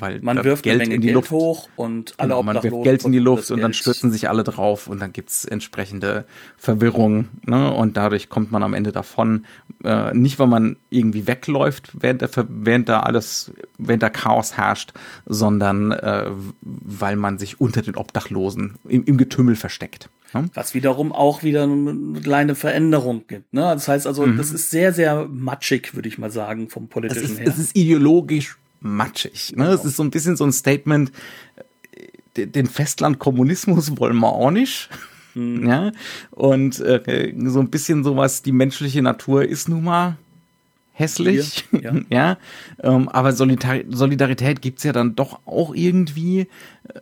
weil 0.00 0.20
man 0.20 0.42
wirft 0.44 0.62
Geld 0.62 0.82
in 0.82 1.00
die 1.00 1.06
Geld 1.06 1.14
Luft 1.14 1.30
hoch 1.30 1.68
und 1.76 2.14
alle 2.18 2.28
genau, 2.28 2.42
man 2.42 2.62
wirft 2.62 2.82
Geld 2.82 3.04
in 3.04 3.12
die 3.12 3.18
Luft 3.18 3.50
und 3.50 3.60
dann 3.60 3.72
stürzen 3.72 4.10
sich 4.10 4.28
alle 4.28 4.44
drauf 4.44 4.86
und 4.86 5.00
dann 5.00 5.12
gibt's 5.12 5.44
entsprechende 5.44 6.24
Verwirrung 6.56 7.28
ne? 7.46 7.72
und 7.72 7.96
dadurch 7.96 8.28
kommt 8.28 8.52
man 8.52 8.62
am 8.62 8.74
Ende 8.74 8.92
davon 8.92 9.44
äh, 9.84 10.14
nicht, 10.14 10.38
weil 10.38 10.46
man 10.46 10.76
irgendwie 10.90 11.26
wegläuft, 11.26 11.90
während, 12.00 12.22
der, 12.22 12.30
während 12.48 12.88
da 12.88 13.00
alles, 13.00 13.52
während 13.78 14.02
da 14.02 14.10
Chaos 14.10 14.56
herrscht, 14.56 14.92
sondern 15.26 15.92
äh, 15.92 16.30
weil 16.60 17.16
man 17.16 17.38
sich 17.38 17.60
unter 17.60 17.82
den 17.82 17.96
Obdachlosen 17.96 18.76
im, 18.88 19.04
im 19.04 19.16
Getümmel 19.16 19.56
versteckt. 19.56 20.08
Ne? 20.34 20.50
Was 20.54 20.74
wiederum 20.74 21.12
auch 21.12 21.42
wieder 21.42 21.62
eine 21.62 22.20
kleine 22.20 22.54
Veränderung 22.54 23.26
gibt. 23.26 23.52
Ne? 23.54 23.62
Das 23.62 23.88
heißt 23.88 24.06
also, 24.06 24.26
mhm. 24.26 24.36
das 24.36 24.50
ist 24.50 24.70
sehr, 24.70 24.92
sehr 24.92 25.26
matschig, 25.30 25.94
würde 25.94 26.08
ich 26.08 26.18
mal 26.18 26.30
sagen, 26.30 26.68
vom 26.68 26.88
politischen 26.88 27.24
es 27.24 27.30
ist, 27.30 27.40
her. 27.40 27.46
Es 27.48 27.58
ist 27.58 27.76
ideologisch 27.76 28.56
matschig. 28.84 29.54
Ne? 29.56 29.68
Es 29.68 29.84
ist 29.84 29.96
so 29.96 30.04
ein 30.04 30.10
bisschen 30.10 30.36
so 30.36 30.44
ein 30.44 30.52
Statement, 30.52 31.10
den 32.36 32.66
Festlandkommunismus 32.66 33.96
wollen 33.98 34.18
wir 34.18 34.32
auch 34.32 34.50
nicht. 34.50 34.88
Mhm. 34.90 34.94
Ja. 35.66 35.90
Und 36.30 36.78
äh, 36.78 37.34
so 37.46 37.58
ein 37.58 37.68
bisschen 37.68 38.04
sowas, 38.04 38.42
die 38.42 38.52
menschliche 38.52 39.02
Natur 39.02 39.44
ist 39.44 39.68
nun 39.68 39.82
mal 39.82 40.16
hässlich. 40.94 41.64
Hier, 41.70 41.80
ja. 41.82 41.94
ja. 42.08 42.38
Ähm, 42.82 43.08
aber 43.08 43.32
Solidar 43.32 43.80
Solidarität 43.90 44.62
gibt's 44.62 44.84
ja 44.84 44.92
dann 44.92 45.14
doch 45.14 45.40
auch 45.44 45.74
irgendwie. 45.74 46.40
Äh, 46.40 46.46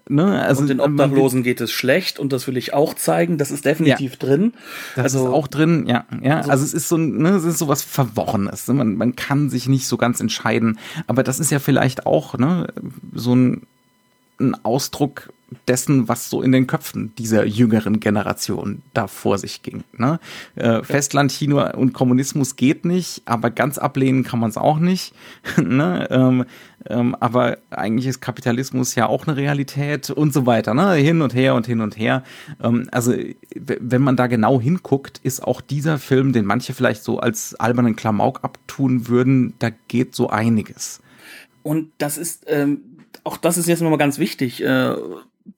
ne? 0.09 0.42
Also, 0.42 0.62
und 0.62 0.68
den 0.68 0.81
Obdachlosen 0.81 1.42
geht 1.42 1.61
es 1.61 1.70
schlecht 1.70 2.18
und 2.18 2.33
das 2.33 2.48
will 2.48 2.57
ich 2.57 2.74
auch 2.74 2.94
zeigen. 2.94 3.38
Das 3.38 3.50
ist 3.50 3.64
definitiv 3.64 4.12
ja, 4.12 4.18
drin. 4.18 4.55
Das 4.96 5.05
also, 5.05 5.26
ist 5.26 5.33
auch 5.33 5.46
drin, 5.46 5.87
ja. 5.87 6.07
ja. 6.22 6.38
Also, 6.38 6.50
also 6.50 6.64
es 6.64 6.74
ist 6.74 6.88
so, 6.88 6.96
ne, 6.96 7.31
es 7.31 7.44
ist 7.44 7.59
so 7.59 7.68
was 7.68 7.83
Verworrenes. 7.83 8.66
Ne? 8.66 8.74
Man, 8.74 8.96
man 8.96 9.14
kann 9.14 9.50
sich 9.50 9.68
nicht 9.68 9.87
so 9.87 9.96
ganz 9.96 10.20
entscheiden. 10.20 10.78
Aber 11.07 11.22
das 11.22 11.38
ist 11.38 11.52
ja 11.52 11.59
vielleicht 11.59 12.07
auch 12.07 12.37
ne, 12.38 12.68
so 13.12 13.37
ein, 13.37 13.66
ein 14.40 14.57
Ausdruck 14.64 15.33
dessen, 15.69 16.09
was 16.09 16.31
so 16.31 16.43
in 16.43 16.53
den 16.53 16.67
Köpfen 16.67 17.15
dieser 17.17 17.45
jüngeren 17.45 18.01
Generation 18.01 18.83
da 18.95 19.07
vor 19.07 19.38
sich 19.38 19.62
ging. 19.62 19.85
Ne? 19.97 20.19
Äh, 20.57 20.83
Festland, 20.83 21.33
China 21.33 21.75
und 21.75 21.93
Kommunismus 21.93 22.57
geht 22.57 22.85
nicht, 22.85 23.23
aber 23.25 23.51
ganz 23.51 23.79
ablehnen 23.79 24.25
kann 24.25 24.41
man 24.41 24.51
es 24.51 24.57
auch 24.57 24.79
nicht. 24.79 25.15
ne? 25.57 26.09
ähm, 26.11 26.45
ähm, 26.88 27.17
aber 27.21 27.59
eigentlich 27.71 28.07
ist 28.07 28.21
Kapitalismus 28.21 28.95
ja 28.95 29.07
auch 29.07 29.27
eine 29.27 29.37
Realität 29.37 30.11
und 30.11 30.33
so 30.33 30.47
weiter. 30.47 30.75
Ne? 30.75 30.95
Hin 30.95 31.23
und 31.23 31.35
her 31.35 31.55
und 31.55 31.67
hin 31.67 31.81
und 31.81 31.97
her. 31.97 32.23
Ähm, 32.62 32.88
also 32.91 33.15
wenn 33.55 34.03
man 34.03 34.17
da 34.17 34.27
genau 34.27 34.61
hinguckt, 34.61 35.21
ist 35.23 35.43
auch 35.43 35.61
dieser 35.61 35.99
Film, 35.99 36.33
den 36.33 36.45
manche 36.45 36.75
vielleicht 36.75 37.05
so 37.05 37.19
als 37.19 37.55
albernen 37.55 37.97
Klamauk 37.97 38.41
abtun 38.43 39.09
würden, 39.09 39.55
da 39.59 39.71
geht 39.88 40.15
so 40.15 40.31
einiges. 40.31 41.01
Und 41.62 41.93
das 41.99 42.19
ist 42.19 42.45
ähm, 42.49 42.81
auch 43.25 43.37
das 43.37 43.57
ist 43.57 43.69
jetzt 43.69 43.83
nochmal 43.83 43.99
ganz 43.99 44.19
wichtig. 44.19 44.62
Äh, 44.62 44.95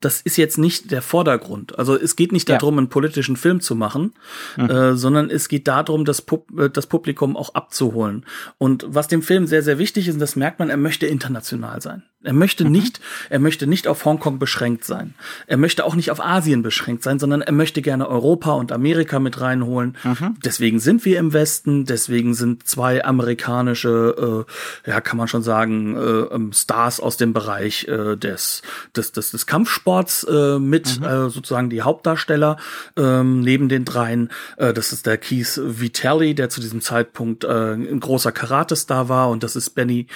das 0.00 0.20
ist 0.20 0.36
jetzt 0.36 0.58
nicht 0.58 0.90
der 0.90 1.02
Vordergrund. 1.02 1.78
Also 1.78 1.96
es 1.96 2.16
geht 2.16 2.32
nicht 2.32 2.48
darum, 2.48 2.74
ja. 2.74 2.78
einen 2.78 2.88
politischen 2.88 3.36
Film 3.36 3.60
zu 3.60 3.74
machen, 3.74 4.14
mhm. 4.56 4.70
äh, 4.70 4.96
sondern 4.96 5.30
es 5.30 5.48
geht 5.48 5.68
darum, 5.68 6.04
das, 6.04 6.22
Pub 6.22 6.46
äh, 6.58 6.70
das 6.70 6.86
Publikum 6.86 7.36
auch 7.36 7.54
abzuholen. 7.54 8.24
Und 8.58 8.84
was 8.88 9.08
dem 9.08 9.22
Film 9.22 9.46
sehr, 9.46 9.62
sehr 9.62 9.78
wichtig 9.78 10.08
ist, 10.08 10.14
und 10.14 10.20
das 10.20 10.36
merkt 10.36 10.58
man, 10.58 10.70
er 10.70 10.76
möchte 10.76 11.06
international 11.06 11.80
sein. 11.80 12.02
Er 12.24 12.32
möchte 12.32 12.64
mhm. 12.64 12.72
nicht, 12.72 13.00
er 13.28 13.38
möchte 13.38 13.66
nicht 13.66 13.86
auf 13.86 14.04
Hongkong 14.04 14.38
beschränkt 14.38 14.84
sein. 14.84 15.14
Er 15.46 15.58
möchte 15.58 15.84
auch 15.84 15.94
nicht 15.94 16.10
auf 16.10 16.24
Asien 16.24 16.62
beschränkt 16.62 17.02
sein, 17.02 17.18
sondern 17.18 17.42
er 17.42 17.52
möchte 17.52 17.82
gerne 17.82 18.08
Europa 18.08 18.52
und 18.52 18.72
Amerika 18.72 19.18
mit 19.18 19.42
reinholen. 19.42 19.96
Mhm. 20.02 20.36
Deswegen 20.42 20.80
sind 20.80 21.04
wir 21.04 21.18
im 21.18 21.34
Westen, 21.34 21.84
deswegen 21.84 22.32
sind 22.32 22.66
zwei 22.66 23.04
amerikanische, 23.04 24.46
äh, 24.86 24.90
ja, 24.90 25.02
kann 25.02 25.18
man 25.18 25.28
schon 25.28 25.42
sagen, 25.42 25.96
äh, 25.96 26.34
ähm, 26.34 26.52
Stars 26.54 26.98
aus 26.98 27.18
dem 27.18 27.34
Bereich 27.34 27.86
äh, 27.88 28.16
des, 28.16 28.62
des, 28.96 29.12
des, 29.12 29.30
des 29.32 29.46
Kampfsports 29.74 30.24
äh, 30.24 30.58
mit 30.58 31.00
mhm. 31.00 31.06
äh, 31.06 31.30
sozusagen 31.30 31.70
die 31.70 31.82
Hauptdarsteller 31.82 32.56
ähm, 32.96 33.40
neben 33.40 33.68
den 33.68 33.84
dreien. 33.84 34.30
Äh, 34.56 34.72
das 34.72 34.92
ist 34.92 35.06
der 35.06 35.18
Keith 35.18 35.60
Vitelli, 35.62 36.34
der 36.34 36.48
zu 36.48 36.60
diesem 36.60 36.80
Zeitpunkt 36.80 37.44
äh, 37.44 37.72
ein 37.72 38.00
großer 38.00 38.32
Karate-Star 38.32 39.08
war 39.08 39.30
und 39.30 39.42
das 39.42 39.56
ist 39.56 39.70
Benny 39.70 40.06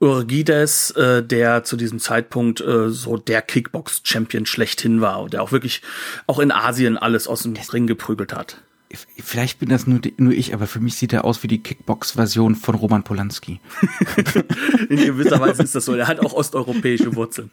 Urgides, 0.00 0.90
äh, 0.92 1.22
der 1.22 1.64
zu 1.64 1.76
diesem 1.76 1.98
Zeitpunkt 1.98 2.60
äh, 2.60 2.90
so 2.90 3.16
der 3.16 3.42
Kickbox-Champion 3.42 4.46
schlechthin 4.46 5.00
war 5.00 5.22
und 5.22 5.32
der 5.32 5.42
auch 5.42 5.52
wirklich 5.52 5.82
auch 6.26 6.38
in 6.38 6.52
Asien 6.52 6.96
alles 6.96 7.26
aus 7.26 7.42
dem 7.42 7.54
Ring 7.72 7.86
geprügelt 7.86 8.32
hat 8.32 8.62
vielleicht 8.94 9.58
bin 9.58 9.68
das 9.68 9.86
nur, 9.86 10.00
nur 10.16 10.32
ich, 10.32 10.54
aber 10.54 10.66
für 10.66 10.80
mich 10.80 10.94
sieht 10.94 11.12
er 11.12 11.24
aus 11.24 11.42
wie 11.42 11.48
die 11.48 11.62
Kickbox-Version 11.62 12.54
von 12.54 12.74
Roman 12.74 13.02
Polanski. 13.02 13.60
In 14.88 14.96
gewisser 14.96 15.40
Weise 15.40 15.62
ist 15.62 15.74
das 15.74 15.84
so. 15.84 15.94
Er 15.94 16.08
hat 16.08 16.20
auch 16.20 16.32
osteuropäische 16.32 17.14
Wurzeln. 17.14 17.50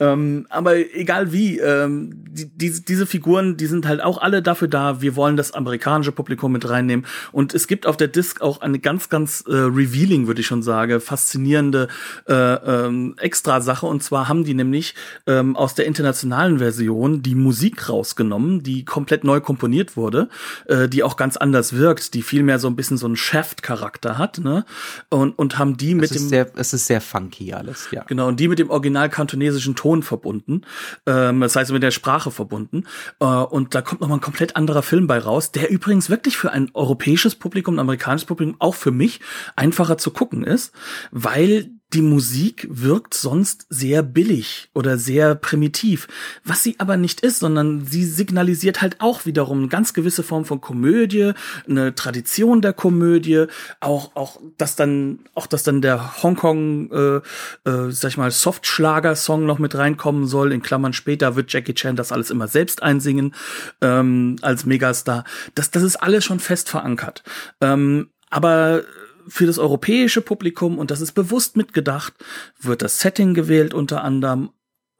Ähm, 0.00 0.46
aber 0.48 0.76
egal 0.76 1.32
wie, 1.32 1.58
ähm, 1.58 2.24
die, 2.30 2.46
die, 2.46 2.84
diese 2.84 3.06
Figuren, 3.06 3.58
die 3.58 3.66
sind 3.66 3.86
halt 3.86 4.02
auch 4.02 4.18
alle 4.18 4.40
dafür 4.40 4.68
da. 4.68 5.02
Wir 5.02 5.14
wollen 5.14 5.36
das 5.36 5.52
amerikanische 5.52 6.12
Publikum 6.12 6.52
mit 6.52 6.68
reinnehmen. 6.68 7.04
Und 7.32 7.54
es 7.54 7.66
gibt 7.66 7.86
auf 7.86 7.98
der 7.98 8.08
Disc 8.08 8.40
auch 8.40 8.62
eine 8.62 8.78
ganz, 8.78 9.10
ganz 9.10 9.44
äh, 9.46 9.52
revealing, 9.52 10.26
würde 10.26 10.40
ich 10.40 10.46
schon 10.46 10.62
sagen, 10.62 11.00
faszinierende 11.00 11.88
äh, 12.26 12.32
ähm, 12.34 13.14
Extra-Sache. 13.18 13.84
Und 13.84 14.02
zwar 14.02 14.28
haben 14.28 14.44
die 14.44 14.54
nämlich 14.54 14.94
ähm, 15.26 15.54
aus 15.54 15.74
der 15.74 15.86
internationalen 15.86 16.58
Version 16.58 17.22
die 17.22 17.34
Musik 17.34 17.90
rausgenommen, 17.90 18.62
die 18.62 18.86
komplett 18.86 19.24
neu 19.24 19.40
komponiert 19.40 19.96
wurde. 19.96 20.28
Äh, 20.66 20.77
äh, 20.78 20.88
die 20.88 21.02
auch 21.02 21.16
ganz 21.16 21.36
anders 21.36 21.72
wirkt, 21.72 22.14
die 22.14 22.22
viel 22.22 22.42
mehr 22.42 22.58
so 22.58 22.68
ein 22.68 22.76
bisschen 22.76 22.96
so 22.96 23.06
einen 23.06 23.16
Shaft-Charakter 23.16 24.18
hat, 24.18 24.38
ne? 24.38 24.64
Und, 25.10 25.38
und 25.38 25.58
haben 25.58 25.76
die 25.76 25.94
mit 25.94 26.10
es 26.10 26.16
dem. 26.16 26.28
Sehr, 26.28 26.50
es 26.56 26.72
ist 26.72 26.86
sehr 26.86 27.00
funky 27.00 27.52
alles, 27.52 27.88
ja. 27.90 28.04
Genau, 28.04 28.28
und 28.28 28.40
die 28.40 28.48
mit 28.48 28.58
dem 28.58 28.70
original 28.70 29.08
kantonesischen 29.08 29.74
Ton 29.74 30.02
verbunden. 30.02 30.62
Ähm, 31.06 31.40
das 31.40 31.56
heißt 31.56 31.72
mit 31.72 31.82
der 31.82 31.90
Sprache 31.90 32.30
verbunden. 32.30 32.84
Äh, 33.20 33.24
und 33.24 33.74
da 33.74 33.82
kommt 33.82 34.00
nochmal 34.00 34.18
ein 34.18 34.22
komplett 34.22 34.56
anderer 34.56 34.82
Film 34.82 35.06
bei 35.06 35.18
raus, 35.18 35.52
der 35.52 35.70
übrigens 35.70 36.10
wirklich 36.10 36.36
für 36.36 36.52
ein 36.52 36.70
europäisches 36.74 37.34
Publikum, 37.34 37.76
ein 37.76 37.80
amerikanisches 37.80 38.26
Publikum, 38.26 38.56
auch 38.58 38.74
für 38.74 38.90
mich 38.90 39.20
einfacher 39.56 39.98
zu 39.98 40.10
gucken 40.10 40.44
ist, 40.44 40.72
weil 41.10 41.70
die 41.94 42.02
Musik 42.02 42.66
wirkt 42.70 43.14
sonst 43.14 43.66
sehr 43.70 44.02
billig 44.02 44.68
oder 44.74 44.98
sehr 44.98 45.34
primitiv, 45.34 46.06
was 46.44 46.62
sie 46.62 46.78
aber 46.78 46.98
nicht 46.98 47.22
ist, 47.22 47.38
sondern 47.38 47.86
sie 47.86 48.04
signalisiert 48.04 48.82
halt 48.82 48.96
auch 49.00 49.24
wiederum 49.24 49.58
eine 49.60 49.68
ganz 49.68 49.94
gewisse 49.94 50.22
Form 50.22 50.44
von 50.44 50.60
Komödie, 50.60 51.32
eine 51.66 51.94
Tradition 51.94 52.60
der 52.60 52.74
Komödie, 52.74 53.46
auch 53.80 54.14
auch 54.16 54.38
dass 54.58 54.76
dann 54.76 55.20
auch 55.34 55.46
dass 55.46 55.62
dann 55.62 55.80
der 55.80 56.22
Hongkong 56.22 56.90
äh, 56.92 57.16
äh, 57.70 57.90
sag 57.90 58.10
ich 58.10 58.16
mal 58.18 58.30
Softschlager-Song 58.30 59.46
noch 59.46 59.58
mit 59.58 59.74
reinkommen 59.74 60.26
soll. 60.26 60.52
In 60.52 60.62
Klammern 60.62 60.92
später 60.92 61.36
wird 61.36 61.50
Jackie 61.50 61.74
Chan 61.74 61.96
das 61.96 62.12
alles 62.12 62.30
immer 62.30 62.48
selbst 62.48 62.82
einsingen 62.82 63.34
ähm, 63.80 64.36
als 64.42 64.66
Megastar. 64.66 65.24
Das 65.54 65.70
das 65.70 65.82
ist 65.82 65.96
alles 65.96 66.24
schon 66.24 66.40
fest 66.40 66.68
verankert. 66.68 67.22
Ähm, 67.62 68.10
aber 68.30 68.82
für 69.28 69.46
das 69.46 69.58
europäische 69.58 70.20
Publikum, 70.20 70.78
und 70.78 70.90
das 70.90 71.00
ist 71.00 71.12
bewusst 71.12 71.56
mitgedacht, 71.56 72.14
wird 72.60 72.82
das 72.82 73.00
Setting 73.00 73.34
gewählt 73.34 73.74
unter 73.74 74.02
anderem, 74.02 74.50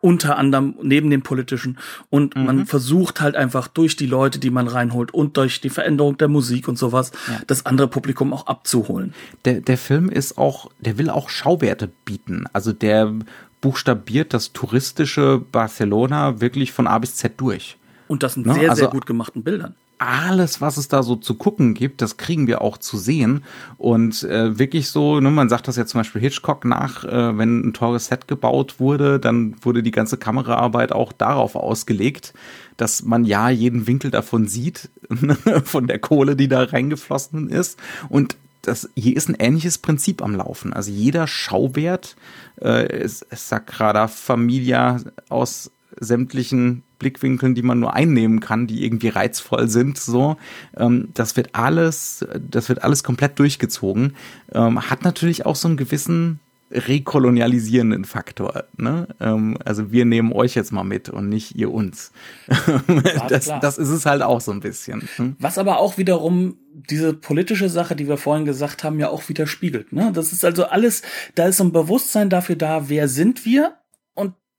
unter 0.00 0.36
anderem 0.36 0.76
neben 0.82 1.10
dem 1.10 1.22
politischen 1.22 1.78
und 2.08 2.36
mhm. 2.36 2.44
man 2.44 2.66
versucht 2.66 3.20
halt 3.20 3.34
einfach 3.34 3.66
durch 3.66 3.96
die 3.96 4.06
Leute, 4.06 4.38
die 4.38 4.50
man 4.50 4.68
reinholt 4.68 5.12
und 5.12 5.36
durch 5.36 5.60
die 5.60 5.70
Veränderung 5.70 6.16
der 6.18 6.28
Musik 6.28 6.68
und 6.68 6.78
sowas, 6.78 7.10
ja. 7.26 7.40
das 7.46 7.66
andere 7.66 7.88
Publikum 7.88 8.32
auch 8.32 8.46
abzuholen. 8.46 9.12
Der, 9.44 9.60
der 9.60 9.76
Film 9.76 10.08
ist 10.08 10.38
auch, 10.38 10.70
der 10.78 10.98
will 10.98 11.10
auch 11.10 11.28
Schauwerte 11.28 11.90
bieten. 12.04 12.44
Also 12.52 12.72
der 12.72 13.12
buchstabiert 13.60 14.34
das 14.34 14.52
touristische 14.52 15.42
Barcelona 15.50 16.40
wirklich 16.40 16.70
von 16.70 16.86
A 16.86 16.98
bis 16.98 17.16
Z 17.16 17.40
durch. 17.40 17.76
Und 18.06 18.22
das 18.22 18.36
in 18.36 18.44
ne? 18.44 18.54
sehr, 18.54 18.70
also, 18.70 18.82
sehr 18.82 18.90
gut 18.90 19.04
gemachten 19.04 19.42
Bildern 19.42 19.74
alles, 19.98 20.60
was 20.60 20.76
es 20.76 20.88
da 20.88 21.02
so 21.02 21.16
zu 21.16 21.34
gucken 21.34 21.74
gibt, 21.74 22.02
das 22.02 22.16
kriegen 22.16 22.46
wir 22.46 22.62
auch 22.62 22.78
zu 22.78 22.96
sehen. 22.96 23.44
Und 23.76 24.22
äh, 24.22 24.58
wirklich 24.58 24.88
so, 24.88 25.20
ne, 25.20 25.30
man 25.30 25.48
sagt 25.48 25.68
das 25.68 25.76
ja 25.76 25.86
zum 25.86 26.00
Beispiel 26.00 26.20
Hitchcock 26.20 26.64
nach, 26.64 27.04
äh, 27.04 27.36
wenn 27.36 27.60
ein 27.60 27.72
teures 27.72 28.06
Set 28.06 28.28
gebaut 28.28 28.78
wurde, 28.78 29.18
dann 29.18 29.56
wurde 29.62 29.82
die 29.82 29.90
ganze 29.90 30.16
Kameraarbeit 30.16 30.92
auch 30.92 31.12
darauf 31.12 31.56
ausgelegt, 31.56 32.32
dass 32.76 33.02
man 33.02 33.24
ja 33.24 33.50
jeden 33.50 33.86
Winkel 33.86 34.10
davon 34.10 34.46
sieht, 34.46 34.90
von 35.64 35.86
der 35.86 35.98
Kohle, 35.98 36.36
die 36.36 36.48
da 36.48 36.62
reingeflossen 36.62 37.48
ist. 37.48 37.78
Und 38.08 38.36
das, 38.62 38.88
hier 38.94 39.16
ist 39.16 39.28
ein 39.28 39.36
ähnliches 39.38 39.78
Prinzip 39.78 40.22
am 40.22 40.34
Laufen. 40.34 40.72
Also 40.72 40.90
jeder 40.90 41.26
Schauwert, 41.26 42.16
äh, 42.56 43.08
Sagrada 43.08 44.08
Familia 44.08 45.00
aus 45.28 45.70
sämtlichen 45.98 46.82
Blickwinkeln, 46.98 47.54
die 47.54 47.62
man 47.62 47.80
nur 47.80 47.94
einnehmen 47.94 48.40
kann, 48.40 48.66
die 48.66 48.84
irgendwie 48.84 49.08
reizvoll 49.08 49.68
sind. 49.68 49.98
So, 49.98 50.36
ähm, 50.76 51.08
das 51.14 51.36
wird 51.36 51.54
alles, 51.54 52.26
das 52.50 52.68
wird 52.68 52.82
alles 52.82 53.04
komplett 53.04 53.38
durchgezogen. 53.38 54.14
Ähm, 54.52 54.90
hat 54.90 55.04
natürlich 55.04 55.46
auch 55.46 55.56
so 55.56 55.68
einen 55.68 55.76
gewissen 55.76 56.40
rekolonialisierenden 56.70 58.04
Faktor. 58.04 58.64
Ne? 58.76 59.08
Ähm, 59.20 59.56
also 59.64 59.90
wir 59.90 60.04
nehmen 60.04 60.32
euch 60.32 60.54
jetzt 60.54 60.72
mal 60.72 60.84
mit 60.84 61.08
und 61.08 61.28
nicht 61.28 61.56
ihr 61.56 61.72
uns. 61.72 62.12
das, 63.28 63.50
das 63.60 63.78
ist 63.78 63.88
es 63.88 64.06
halt 64.06 64.22
auch 64.22 64.40
so 64.40 64.52
ein 64.52 64.60
bisschen. 64.60 65.08
Hm? 65.16 65.36
Was 65.38 65.58
aber 65.58 65.78
auch 65.78 65.98
wiederum 65.98 66.58
diese 66.72 67.14
politische 67.14 67.68
Sache, 67.68 67.96
die 67.96 68.06
wir 68.06 68.18
vorhin 68.18 68.44
gesagt 68.44 68.84
haben, 68.84 69.00
ja 69.00 69.08
auch 69.08 69.28
widerspiegelt. 69.28 69.92
Ne? 69.92 70.12
Das 70.12 70.32
ist 70.32 70.44
also 70.44 70.64
alles, 70.64 71.02
da 71.34 71.46
ist 71.46 71.56
so 71.56 71.64
ein 71.64 71.72
Bewusstsein 71.72 72.28
dafür 72.28 72.56
da, 72.56 72.88
wer 72.88 73.08
sind 73.08 73.44
wir 73.44 73.78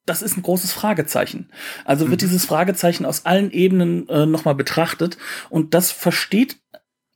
das 0.10 0.22
ist 0.22 0.38
ein 0.38 0.42
großes 0.42 0.74
Fragezeichen. 0.74 1.50
Also 1.86 2.10
wird 2.10 2.22
mhm. 2.22 2.26
dieses 2.26 2.46
Fragezeichen 2.46 3.06
aus 3.06 3.26
allen 3.26 3.52
Ebenen 3.52 4.10
äh, 4.10 4.26
nochmal 4.26 4.56
betrachtet 4.56 5.18
und 5.50 5.74
das 5.74 5.92
versteht 5.92 6.58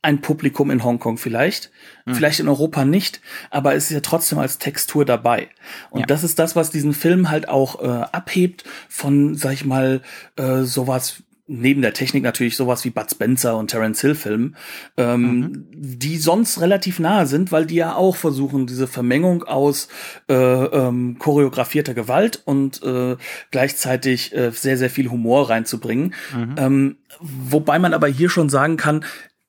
ein 0.04 0.20
Publikum 0.20 0.70
in 0.70 0.84
Hongkong 0.84 1.16
vielleicht, 1.16 1.70
mhm. 2.04 2.14
vielleicht 2.14 2.38
in 2.38 2.48
Europa 2.48 2.84
nicht, 2.84 3.20
aber 3.50 3.74
es 3.74 3.84
ist 3.84 3.90
ja 3.90 4.00
trotzdem 4.00 4.38
als 4.38 4.58
Textur 4.58 5.04
dabei. 5.04 5.48
Und 5.90 6.00
ja. 6.00 6.06
das 6.06 6.22
ist 6.24 6.38
das, 6.38 6.54
was 6.54 6.70
diesen 6.70 6.92
Film 6.92 7.30
halt 7.30 7.48
auch 7.48 7.82
äh, 7.82 7.86
abhebt 8.12 8.64
von, 8.88 9.34
sag 9.34 9.54
ich 9.54 9.64
mal, 9.64 10.02
äh, 10.36 10.62
sowas 10.62 11.22
neben 11.46 11.82
der 11.82 11.92
Technik 11.92 12.22
natürlich 12.22 12.56
sowas 12.56 12.84
wie 12.84 12.90
Bud 12.90 13.10
Spencer 13.10 13.56
und 13.56 13.70
Terence 13.70 14.00
Hill 14.00 14.14
Filmen, 14.14 14.56
ähm, 14.96 15.20
mhm. 15.22 15.66
die 15.74 16.16
sonst 16.16 16.60
relativ 16.60 16.98
nahe 16.98 17.26
sind, 17.26 17.52
weil 17.52 17.66
die 17.66 17.74
ja 17.74 17.94
auch 17.94 18.16
versuchen, 18.16 18.66
diese 18.66 18.86
Vermengung 18.86 19.44
aus 19.44 19.88
äh, 20.28 20.34
ähm, 20.34 21.16
choreografierter 21.18 21.92
Gewalt 21.92 22.42
und 22.44 22.82
äh, 22.82 23.16
gleichzeitig 23.50 24.34
äh, 24.34 24.50
sehr, 24.52 24.78
sehr 24.78 24.90
viel 24.90 25.10
Humor 25.10 25.50
reinzubringen. 25.50 26.14
Mhm. 26.34 26.54
Ähm, 26.56 26.96
wobei 27.20 27.78
man 27.78 27.92
aber 27.92 28.08
hier 28.08 28.30
schon 28.30 28.48
sagen 28.48 28.78
kann, 28.78 29.04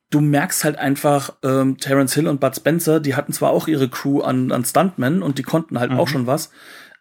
du 0.09 0.19
merkst 0.19 0.65
halt 0.65 0.77
einfach, 0.77 1.33
ähm, 1.43 1.77
Terence 1.77 2.13
Hill 2.13 2.27
und 2.27 2.41
Bud 2.41 2.55
Spencer, 2.55 2.99
die 2.99 3.15
hatten 3.15 3.31
zwar 3.31 3.51
auch 3.51 3.67
ihre 3.67 3.89
Crew 3.89 4.19
an, 4.19 4.51
an 4.51 4.65
Stuntmen 4.65 5.23
und 5.23 5.37
die 5.37 5.43
konnten 5.43 5.79
halt 5.79 5.91
mhm. 5.91 5.99
auch 5.99 6.09
schon 6.09 6.27
was, 6.27 6.51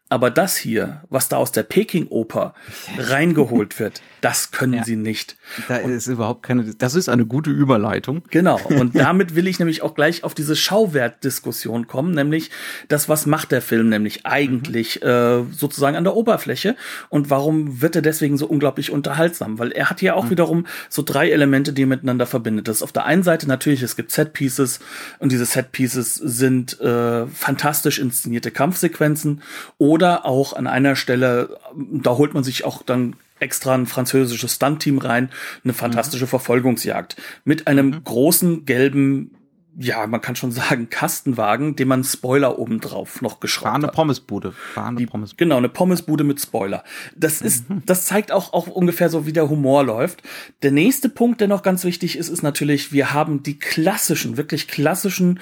aber 0.09 0.30
das 0.30 0.57
hier, 0.57 1.02
was 1.09 1.28
da 1.28 1.38
aus 1.38 1.50
der 1.50 1.64
Peking-Oper 1.64 2.54
reingeholt 2.98 3.80
wird, 3.80 4.02
das 4.24 4.52
können 4.52 4.72
ja. 4.72 4.84
sie 4.84 4.96
nicht. 4.96 5.37
Da 5.68 5.76
und 5.80 5.92
ist 5.92 6.06
überhaupt 6.06 6.42
keine, 6.42 6.64
das 6.64 6.94
ist 6.94 7.10
eine 7.10 7.26
gute 7.26 7.50
Überleitung. 7.50 8.22
Genau. 8.30 8.58
Und 8.68 8.96
damit 8.96 9.34
will 9.34 9.46
ich 9.46 9.58
nämlich 9.58 9.82
auch 9.82 9.94
gleich 9.94 10.24
auf 10.24 10.32
diese 10.32 10.56
Schauwertdiskussion 10.56 11.87
kommen, 11.87 12.14
nämlich 12.14 12.50
das, 12.88 13.10
was 13.10 13.26
macht 13.26 13.52
der 13.52 13.60
Film 13.60 13.90
nämlich 13.90 14.24
eigentlich 14.24 15.02
mhm. 15.02 15.08
äh, 15.08 15.42
sozusagen 15.52 15.96
an 15.96 16.04
der 16.04 16.16
Oberfläche 16.16 16.74
und 17.10 17.28
warum 17.28 17.82
wird 17.82 17.96
er 17.96 18.02
deswegen 18.02 18.38
so 18.38 18.46
unglaublich 18.46 18.90
unterhaltsam? 18.90 19.58
Weil 19.58 19.72
er 19.72 19.90
hat 19.90 20.00
hier 20.00 20.16
auch 20.16 20.24
mhm. 20.24 20.30
wiederum 20.30 20.66
so 20.88 21.02
drei 21.02 21.30
Elemente, 21.30 21.74
die 21.74 21.82
er 21.82 21.88
miteinander 21.88 22.24
verbindet. 22.24 22.66
Das 22.66 22.76
ist 22.76 22.82
auf 22.82 22.92
der 22.92 23.04
einen 23.04 23.24
Seite 23.24 23.46
natürlich, 23.46 23.82
es 23.82 23.94
gibt 23.94 24.10
Set-Pieces 24.10 24.80
und 25.18 25.32
diese 25.32 25.44
Set-Pieces 25.44 26.14
sind 26.14 26.80
äh, 26.80 27.26
fantastisch 27.26 27.98
inszenierte 27.98 28.50
Kampfsequenzen 28.50 29.42
oder 29.76 30.24
auch 30.24 30.54
an 30.54 30.66
einer 30.66 30.96
Stelle, 30.96 31.58
da 31.74 32.12
holt 32.12 32.32
man 32.32 32.42
sich 32.42 32.64
auch 32.64 32.82
dann 32.82 33.16
extra 33.44 33.74
ein 33.74 33.87
französisches 33.87 34.54
Stunt-Team 34.54 34.98
rein, 34.98 35.30
eine 35.62 35.74
fantastische 35.74 36.24
mhm. 36.24 36.30
Verfolgungsjagd 36.30 37.16
mit 37.44 37.66
einem 37.68 37.87
mhm. 37.87 38.04
großen 38.04 38.64
gelben 38.64 39.30
ja, 39.76 40.07
man 40.07 40.20
kann 40.20 40.37
schon 40.37 40.52
sagen, 40.52 40.88
Kastenwagen, 40.88 41.74
dem 41.76 41.88
man 41.88 42.04
Spoiler 42.04 42.59
obendrauf 42.59 43.22
noch 43.22 43.40
geschraubt 43.40 43.66
War 43.66 43.74
eine 43.74 43.88
Pommesbude. 43.88 44.54
War 44.74 44.87
eine 44.87 45.04
Pommesbude. 45.07 45.37
Genau, 45.37 45.57
eine 45.57 45.68
Pommesbude 45.68 46.22
mit 46.22 46.40
Spoiler. 46.40 46.85
Das 47.16 47.42
ist, 47.42 47.68
mhm. 47.68 47.83
das 47.85 48.07
zeigt 48.07 48.30
auch, 48.30 48.52
auch 48.52 48.68
ungefähr 48.68 49.09
so, 49.09 49.26
wie 49.26 49.33
der 49.33 49.50
Humor 49.50 49.85
läuft. 49.85 50.22
Der 50.62 50.70
nächste 50.70 51.09
Punkt, 51.09 51.40
der 51.40 51.48
noch 51.48 51.62
ganz 51.62 51.85
wichtig 51.85 52.16
ist, 52.16 52.28
ist 52.28 52.42
natürlich, 52.42 52.92
wir 52.92 53.12
haben 53.12 53.42
die 53.42 53.59
klassischen, 53.59 54.37
wirklich 54.37 54.68
klassischen, 54.68 55.40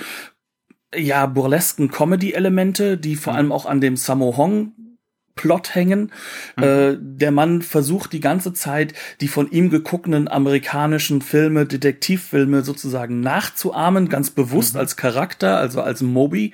ja, 0.94 1.26
burlesken 1.26 1.90
Comedy-Elemente, 1.90 2.96
die 2.96 3.16
vor 3.16 3.34
mhm. 3.34 3.38
allem 3.38 3.52
auch 3.52 3.66
an 3.66 3.80
dem 3.82 3.96
Sammo 3.96 4.36
Hong 4.36 4.72
Plot 5.34 5.74
hängen. 5.74 6.12
Mhm. 6.56 6.62
Äh, 6.62 6.96
der 6.98 7.30
Mann 7.30 7.62
versucht 7.62 8.12
die 8.12 8.20
ganze 8.20 8.52
Zeit, 8.52 8.94
die 9.20 9.28
von 9.28 9.50
ihm 9.50 9.70
geguckten 9.70 10.28
amerikanischen 10.28 11.22
Filme, 11.22 11.66
Detektivfilme 11.66 12.62
sozusagen 12.62 13.20
nachzuahmen, 13.20 14.08
ganz 14.08 14.30
bewusst 14.30 14.74
mhm. 14.74 14.80
als 14.80 14.96
Charakter, 14.96 15.58
also 15.58 15.80
als 15.80 16.02
Moby 16.02 16.52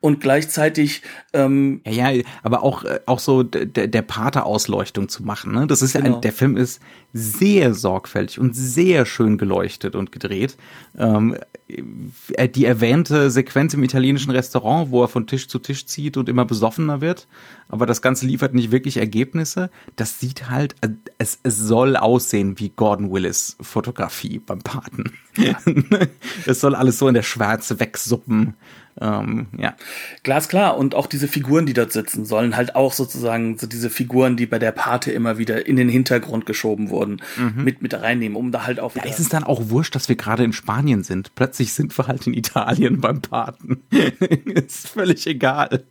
und 0.00 0.20
gleichzeitig 0.20 1.02
ähm, 1.32 1.80
ja, 1.86 2.10
ja, 2.10 2.22
aber 2.42 2.62
auch 2.62 2.84
äh, 2.84 3.00
auch 3.06 3.18
so 3.18 3.42
der, 3.42 3.86
der 3.86 4.02
Pater-Ausleuchtung 4.02 5.08
zu 5.08 5.22
machen. 5.22 5.52
Ne? 5.52 5.66
Das 5.66 5.82
ist 5.82 5.92
genau. 5.92 6.06
ja 6.06 6.14
ein, 6.14 6.20
der 6.20 6.32
Film 6.32 6.56
ist 6.56 6.80
sehr 7.16 7.72
sorgfältig 7.74 8.38
und 8.38 8.54
sehr 8.54 9.06
schön 9.06 9.38
geleuchtet 9.38 9.96
und 9.96 10.12
gedreht. 10.12 10.56
Ähm, 10.98 11.36
äh, 11.68 12.48
die 12.48 12.64
erwähnte 12.64 13.30
Sequenz 13.30 13.74
im 13.74 13.82
italienischen 13.82 14.30
Restaurant, 14.30 14.90
wo 14.90 15.02
er 15.02 15.08
von 15.08 15.26
Tisch 15.26 15.48
zu 15.48 15.58
Tisch 15.58 15.86
zieht 15.86 16.16
und 16.16 16.28
immer 16.28 16.44
besoffener 16.44 17.00
wird, 17.00 17.26
aber 17.68 17.86
das 17.86 18.02
Ganze 18.02 18.26
liefert 18.26 18.54
nicht 18.54 18.70
wirklich 18.70 18.98
Ergebnisse. 18.98 19.70
Das 19.96 20.20
sieht 20.20 20.50
halt, 20.50 20.74
äh, 20.82 20.90
es, 21.18 21.40
es 21.42 21.58
soll 21.58 21.96
aussehen 21.96 22.58
wie 22.58 22.68
Gordon 22.68 23.10
Willis 23.10 23.56
Fotografie 23.60 24.38
beim 24.38 24.60
Paten. 24.60 25.12
Ja. 25.36 25.58
es 26.46 26.60
soll 26.60 26.74
alles 26.74 26.98
so 26.98 27.08
in 27.08 27.14
der 27.14 27.22
Schwärze 27.22 27.80
wegsuppen. 27.80 28.54
Ähm, 29.00 29.48
ja. 29.58 29.74
Glasklar. 30.22 30.76
Und 30.76 30.94
auch 30.94 31.06
diese 31.06 31.28
Figuren, 31.28 31.66
die 31.66 31.72
dort 31.72 31.92
sitzen, 31.92 32.24
sollen 32.24 32.56
halt 32.56 32.76
auch 32.76 32.92
sozusagen 32.92 33.58
so 33.58 33.66
diese 33.66 33.90
Figuren, 33.90 34.36
die 34.36 34.46
bei 34.46 34.58
der 34.58 34.72
Pate 34.72 35.12
immer 35.12 35.38
wieder 35.38 35.66
in 35.66 35.76
den 35.76 35.88
Hintergrund 35.88 36.46
geschoben 36.46 36.90
wurden, 36.90 37.20
mhm. 37.36 37.64
mit, 37.64 37.82
mit 37.82 37.94
reinnehmen, 37.94 38.36
um 38.36 38.52
da 38.52 38.66
halt 38.66 38.80
auch. 38.80 38.94
Da 38.94 39.02
ist 39.02 39.20
es 39.20 39.28
dann 39.28 39.44
auch 39.44 39.68
wurscht, 39.70 39.94
dass 39.94 40.08
wir 40.08 40.16
gerade 40.16 40.44
in 40.44 40.52
Spanien 40.52 41.02
sind. 41.02 41.34
Plötzlich 41.34 41.72
sind 41.72 41.96
wir 41.96 42.06
halt 42.06 42.26
in 42.26 42.34
Italien 42.34 43.00
beim 43.00 43.20
Paten. 43.20 43.82
ist 43.90 44.88
völlig 44.88 45.26
egal. 45.26 45.84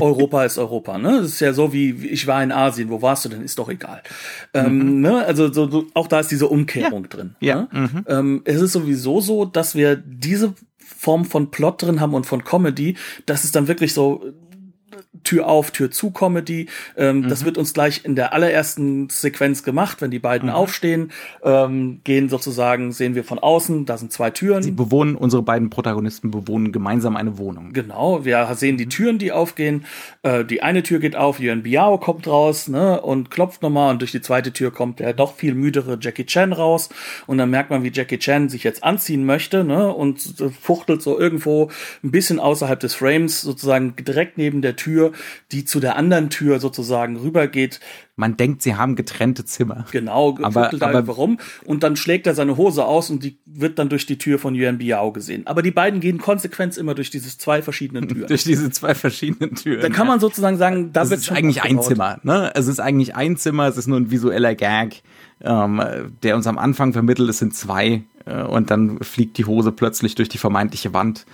Europa 0.00 0.44
ist 0.44 0.58
Europa, 0.58 0.98
ne? 0.98 1.20
Das 1.20 1.32
ist 1.32 1.40
ja 1.40 1.52
so 1.52 1.72
wie, 1.72 1.90
ich 1.90 2.26
war 2.26 2.42
in 2.42 2.52
Asien, 2.52 2.90
wo 2.90 3.02
warst 3.02 3.24
du 3.24 3.28
denn? 3.28 3.42
Ist 3.42 3.58
doch 3.58 3.68
egal. 3.68 4.02
Ähm, 4.54 4.74
mhm. 4.74 4.80
Ähm, 4.80 5.00
ne? 5.00 5.24
Also 5.26 5.52
so, 5.52 5.70
so, 5.70 5.86
auch 5.94 6.06
da 6.06 6.20
ist 6.20 6.30
diese 6.30 6.48
Umkehrung 6.48 7.02
ja. 7.04 7.08
drin. 7.08 7.36
Ja. 7.40 7.54
Ne? 7.56 7.68
Mhm. 7.72 8.04
Ähm, 8.06 8.42
es 8.44 8.60
ist 8.60 8.72
sowieso 8.72 9.20
so, 9.20 9.44
dass 9.44 9.74
wir 9.74 9.96
diese 9.96 10.54
Form 10.96 11.24
von 11.24 11.50
Plot 11.50 11.82
drin 11.82 12.00
haben 12.00 12.14
und 12.14 12.26
von 12.26 12.44
Comedy, 12.44 12.96
dass 13.26 13.44
es 13.44 13.52
dann 13.52 13.68
wirklich 13.68 13.94
so 13.94 14.22
Tür 15.24 15.48
auf, 15.48 15.72
Tür 15.72 15.90
zu 15.90 16.12
Comedy. 16.12 16.68
Ähm, 16.96 17.20
mhm. 17.20 17.28
Das 17.28 17.44
wird 17.44 17.58
uns 17.58 17.74
gleich 17.74 18.04
in 18.04 18.14
der 18.14 18.32
allerersten 18.32 19.08
Sequenz 19.10 19.64
gemacht, 19.64 20.00
wenn 20.00 20.12
die 20.12 20.20
beiden 20.20 20.50
mhm. 20.50 20.54
aufstehen, 20.54 21.10
ähm, 21.42 22.00
gehen 22.04 22.28
sozusagen, 22.28 22.92
sehen 22.92 23.16
wir 23.16 23.24
von 23.24 23.40
außen, 23.40 23.86
da 23.86 23.98
sind 23.98 24.12
zwei 24.12 24.30
Türen. 24.30 24.62
Sie 24.62 24.70
bewohnen, 24.70 25.16
unsere 25.16 25.42
beiden 25.42 25.68
Protagonisten 25.68 26.30
bewohnen 26.30 26.70
gemeinsam 26.70 27.16
eine 27.16 27.38
Wohnung. 27.38 27.72
Genau, 27.72 28.24
wir 28.24 28.48
sehen 28.54 28.76
die 28.76 28.84
mhm. 28.84 28.90
Türen, 28.90 29.18
die 29.18 29.32
aufgehen. 29.32 29.84
Äh, 30.22 30.44
die 30.44 30.62
eine 30.62 30.84
Tür 30.84 31.00
geht 31.00 31.16
auf, 31.16 31.40
Yuan 31.40 31.64
Biao 31.64 31.98
kommt 31.98 32.28
raus 32.28 32.68
ne, 32.68 33.00
und 33.00 33.32
klopft 33.32 33.62
nochmal 33.62 33.90
und 33.90 34.02
durch 34.02 34.12
die 34.12 34.20
zweite 34.20 34.52
Tür 34.52 34.70
kommt 34.70 35.00
der 35.00 35.12
doch 35.12 35.34
viel 35.34 35.54
müdere 35.54 35.98
Jackie 36.00 36.24
Chan 36.26 36.52
raus 36.52 36.88
und 37.26 37.38
dann 37.38 37.50
merkt 37.50 37.70
man, 37.70 37.82
wie 37.82 37.90
Jackie 37.92 38.18
Chan 38.18 38.48
sich 38.48 38.62
jetzt 38.62 38.84
anziehen 38.84 39.24
möchte 39.24 39.64
ne, 39.64 39.92
und 39.92 40.20
fuchtelt 40.60 41.02
so 41.02 41.18
irgendwo 41.18 41.68
ein 42.04 42.12
bisschen 42.12 42.38
außerhalb 42.38 42.78
des 42.78 42.94
Frames, 42.94 43.40
sozusagen 43.40 43.96
direkt 43.96 44.38
neben 44.38 44.62
der 44.62 44.76
Tür 44.76 44.99
Tür, 45.00 45.12
die 45.52 45.64
zu 45.64 45.80
der 45.80 45.96
anderen 45.96 46.30
Tür 46.30 46.60
sozusagen 46.60 47.16
rübergeht. 47.16 47.80
Man 48.16 48.36
denkt, 48.36 48.62
sie 48.62 48.74
haben 48.74 48.96
getrennte 48.96 49.44
Zimmer. 49.44 49.86
Genau, 49.92 50.36
aber, 50.42 50.70
aber 50.72 51.06
warum? 51.06 51.38
Und 51.64 51.82
dann 51.82 51.96
schlägt 51.96 52.26
er 52.26 52.34
seine 52.34 52.56
Hose 52.56 52.84
aus 52.84 53.08
und 53.08 53.24
die 53.24 53.38
wird 53.46 53.78
dann 53.78 53.88
durch 53.88 54.04
die 54.04 54.18
Tür 54.18 54.38
von 54.38 54.54
Yuan 54.54 54.78
Biao 54.78 55.12
gesehen. 55.12 55.46
Aber 55.46 55.62
die 55.62 55.70
beiden 55.70 56.00
gehen 56.00 56.18
konsequent 56.18 56.76
immer 56.76 56.94
durch 56.94 57.10
diese 57.10 57.36
zwei 57.36 57.62
verschiedenen 57.62 58.08
Türen. 58.08 58.26
durch 58.26 58.44
diese 58.44 58.70
zwei 58.70 58.94
verschiedenen 58.94 59.54
Türen. 59.54 59.80
Dann 59.80 59.92
kann 59.92 60.06
man 60.06 60.20
sozusagen 60.20 60.58
sagen, 60.58 60.92
da 60.92 61.08
wird 61.08 61.24
schon. 61.24 61.36
Es 61.36 61.40
ist 61.40 61.60
eigentlich 61.60 61.62
ein 61.62 61.82
Zimmer, 61.82 62.20
ne? 62.22 62.52
Es 62.54 62.66
ist 62.66 62.80
eigentlich 62.80 63.16
ein 63.16 63.36
Zimmer, 63.36 63.68
es 63.68 63.78
ist 63.78 63.86
nur 63.86 63.98
ein 63.98 64.10
visueller 64.10 64.54
Gag, 64.54 65.02
ähm, 65.40 65.82
der 66.22 66.36
uns 66.36 66.46
am 66.46 66.58
Anfang 66.58 66.92
vermittelt, 66.92 67.30
es 67.30 67.38
sind 67.38 67.54
zwei, 67.54 68.02
äh, 68.26 68.42
und 68.42 68.70
dann 68.70 68.98
fliegt 69.00 69.38
die 69.38 69.46
Hose 69.46 69.72
plötzlich 69.72 70.14
durch 70.14 70.28
die 70.28 70.38
vermeintliche 70.38 70.92
Wand. 70.92 71.24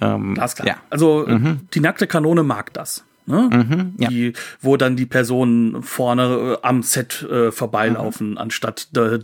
Ähm, 0.00 0.34
klar. 0.34 0.66
Ja. 0.66 0.76
Also 0.90 1.24
mhm. 1.26 1.60
die 1.72 1.80
nackte 1.80 2.06
Kanone 2.06 2.42
mag 2.42 2.72
das. 2.72 3.04
Ne? 3.26 3.48
Mhm, 3.50 3.94
ja. 3.98 4.08
die, 4.08 4.32
wo 4.60 4.76
dann 4.76 4.96
die 4.96 5.06
Personen 5.06 5.82
vorne 5.82 6.58
äh, 6.62 6.66
am 6.66 6.82
Set 6.82 7.22
äh, 7.22 7.50
vorbeilaufen, 7.52 8.32
mhm. 8.32 8.38
anstatt 8.38 8.88
äh, 8.96 9.18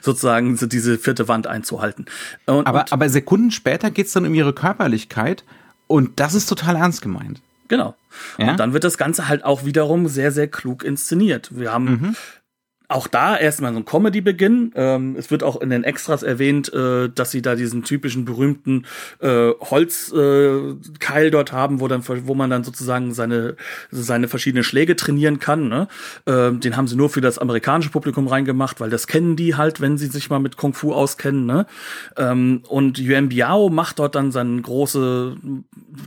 sozusagen 0.00 0.56
diese 0.68 0.96
vierte 0.96 1.28
Wand 1.28 1.46
einzuhalten. 1.46 2.06
Und, 2.46 2.66
aber, 2.66 2.80
und, 2.80 2.92
aber 2.92 3.08
Sekunden 3.08 3.50
später 3.50 3.90
geht's 3.90 4.12
dann 4.12 4.26
um 4.26 4.34
ihre 4.34 4.54
Körperlichkeit 4.54 5.44
und 5.86 6.18
das 6.18 6.34
ist 6.34 6.46
total 6.46 6.76
ernst 6.76 7.02
gemeint. 7.02 7.42
Genau. 7.68 7.94
Ja? 8.38 8.52
Und 8.52 8.60
dann 8.60 8.72
wird 8.72 8.84
das 8.84 8.96
Ganze 8.96 9.28
halt 9.28 9.44
auch 9.44 9.64
wiederum 9.64 10.08
sehr, 10.08 10.32
sehr 10.32 10.48
klug 10.48 10.82
inszeniert. 10.82 11.50
Wir 11.56 11.72
haben 11.72 11.84
mhm 11.84 12.16
auch 12.92 13.06
da 13.06 13.36
erstmal 13.36 13.72
so 13.72 13.78
ein 13.78 13.84
Comedy-Beginn. 13.84 14.72
Ähm, 14.74 15.16
es 15.18 15.30
wird 15.30 15.42
auch 15.42 15.60
in 15.60 15.70
den 15.70 15.84
Extras 15.84 16.22
erwähnt, 16.22 16.72
äh, 16.72 17.08
dass 17.08 17.30
sie 17.30 17.42
da 17.42 17.54
diesen 17.54 17.82
typischen 17.82 18.24
berühmten 18.24 18.86
äh, 19.20 19.50
Holzkeil 19.60 21.26
äh, 21.26 21.30
dort 21.30 21.52
haben, 21.52 21.80
wo 21.80 21.88
dann, 21.88 22.02
wo 22.06 22.34
man 22.34 22.50
dann 22.50 22.64
sozusagen 22.64 23.12
seine 23.14 23.56
seine 23.90 24.28
verschiedenen 24.28 24.64
Schläge 24.64 24.96
trainieren 24.96 25.38
kann. 25.38 25.68
Ne? 25.68 25.88
Ähm, 26.26 26.60
den 26.60 26.76
haben 26.76 26.88
sie 26.88 26.96
nur 26.96 27.10
für 27.10 27.20
das 27.20 27.38
amerikanische 27.38 27.90
Publikum 27.90 28.26
reingemacht, 28.28 28.80
weil 28.80 28.90
das 28.90 29.06
kennen 29.06 29.36
die 29.36 29.54
halt, 29.54 29.80
wenn 29.80 29.98
sie 29.98 30.06
sich 30.06 30.30
mal 30.30 30.38
mit 30.38 30.56
Kung 30.56 30.74
Fu 30.74 30.92
auskennen. 30.92 31.46
Ne? 31.46 31.66
Ähm, 32.16 32.62
und 32.68 32.98
Yuan 32.98 33.28
Biao 33.28 33.68
macht 33.68 33.98
dort 33.98 34.14
dann 34.14 34.32
seine 34.32 34.60
große, 34.60 35.36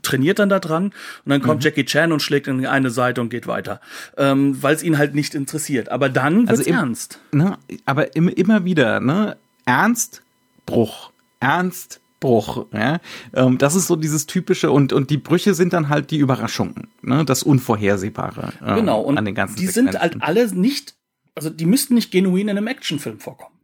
trainiert 0.01 0.39
dann 0.39 0.49
da 0.49 0.59
dran 0.59 0.85
und 0.85 0.93
dann 1.25 1.41
kommt 1.41 1.61
mhm. 1.61 1.65
Jackie 1.65 1.85
Chan 1.85 2.11
und 2.11 2.21
schlägt 2.21 2.47
in 2.47 2.65
eine 2.65 2.89
Seite 2.89 3.21
und 3.21 3.29
geht 3.29 3.47
weiter, 3.47 3.79
ähm, 4.17 4.61
weil 4.61 4.75
es 4.75 4.83
ihn 4.83 4.97
halt 4.97 5.15
nicht 5.15 5.35
interessiert. 5.35 5.89
Aber 5.89 6.09
dann 6.09 6.47
also 6.47 6.63
ernst. 6.75 7.19
Ne, 7.31 7.57
aber 7.85 8.15
im, 8.15 8.27
immer 8.29 8.65
wieder, 8.65 8.99
ne? 8.99 9.37
Ernst, 9.65 10.21
Bruch. 10.65 11.11
Ernst, 11.39 12.01
Bruch. 12.19 12.65
Ja? 12.73 12.99
Ähm, 13.33 13.57
das 13.57 13.75
ist 13.75 13.87
so 13.87 13.95
dieses 13.95 14.25
typische 14.25 14.71
und 14.71 14.93
und 14.93 15.09
die 15.09 15.17
Brüche 15.17 15.53
sind 15.53 15.73
dann 15.73 15.89
halt 15.89 16.11
die 16.11 16.17
Überraschungen, 16.17 16.87
ne? 17.01 17.25
das 17.25 17.43
Unvorhersehbare. 17.43 18.53
Ähm, 18.65 18.75
genau 18.75 19.01
und 19.01 19.17
an 19.17 19.25
den 19.25 19.35
ganzen 19.35 19.57
die 19.57 19.67
Sequenzen. 19.67 19.91
sind 19.91 20.01
halt 20.01 20.21
alle 20.21 20.53
nicht, 20.53 20.95
also 21.35 21.49
die 21.49 21.65
müssten 21.65 21.93
nicht 21.95 22.11
genuin 22.11 22.47
in 22.47 22.57
einem 22.57 22.67
Actionfilm 22.67 23.19
vorkommen, 23.19 23.55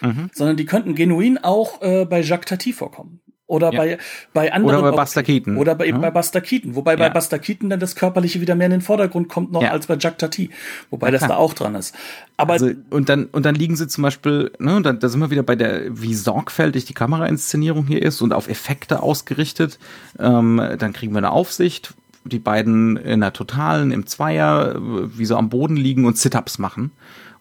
mhm. 0.00 0.30
sondern 0.32 0.56
die 0.56 0.66
könnten 0.66 0.94
genuin 0.94 1.38
auch 1.38 1.82
äh, 1.82 2.06
bei 2.06 2.20
Jacques 2.20 2.48
Tati 2.48 2.72
vorkommen. 2.72 3.20
Oder 3.48 3.72
ja. 3.72 3.78
bei, 3.78 3.98
bei 4.34 4.52
anderen. 4.52 4.78
Oder 4.78 4.90
bei 4.90 4.96
Buster 4.96 5.22
Keaton. 5.22 5.56
Oder 5.56 5.74
bei, 5.74 5.86
ja. 5.86 5.96
bei 5.96 6.10
Buster 6.10 6.42
Keaton. 6.42 6.76
Wobei 6.76 6.92
ja. 6.92 6.98
bei 6.98 7.08
Buster 7.08 7.38
Keaton 7.38 7.70
dann 7.70 7.80
das 7.80 7.96
Körperliche 7.96 8.42
wieder 8.42 8.54
mehr 8.54 8.66
in 8.66 8.72
den 8.72 8.80
Vordergrund 8.82 9.30
kommt 9.30 9.52
noch 9.52 9.62
als 9.62 9.86
bei 9.86 9.96
Jack 9.98 10.18
Tati. 10.18 10.50
Wobei 10.90 11.10
das 11.10 11.22
da 11.22 11.36
auch 11.36 11.54
dran 11.54 11.74
ist. 11.74 11.94
Aber. 12.36 12.52
Also, 12.52 12.70
und 12.90 13.08
dann, 13.08 13.24
und 13.24 13.46
dann 13.46 13.54
liegen 13.54 13.74
sie 13.74 13.88
zum 13.88 14.02
Beispiel, 14.02 14.52
ne, 14.58 14.82
da, 14.82 14.92
da 14.92 15.08
sind 15.08 15.20
wir 15.20 15.30
wieder 15.30 15.42
bei 15.42 15.56
der, 15.56 15.98
wie 15.98 16.12
sorgfältig 16.12 16.84
die 16.84 16.92
Kamerainszenierung 16.92 17.86
hier 17.86 18.02
ist 18.02 18.20
und 18.20 18.34
auf 18.34 18.48
Effekte 18.48 19.02
ausgerichtet. 19.02 19.78
Ähm, 20.18 20.62
dann 20.78 20.92
kriegen 20.92 21.14
wir 21.14 21.18
eine 21.18 21.30
Aufsicht. 21.30 21.94
Die 22.24 22.38
beiden 22.38 22.98
in 22.98 23.20
der 23.20 23.32
Totalen, 23.32 23.92
im 23.92 24.06
Zweier, 24.06 24.74
wie 24.78 25.24
so 25.24 25.36
am 25.36 25.48
Boden 25.48 25.76
liegen 25.76 26.04
und 26.04 26.18
Sit-Ups 26.18 26.58
machen. 26.58 26.90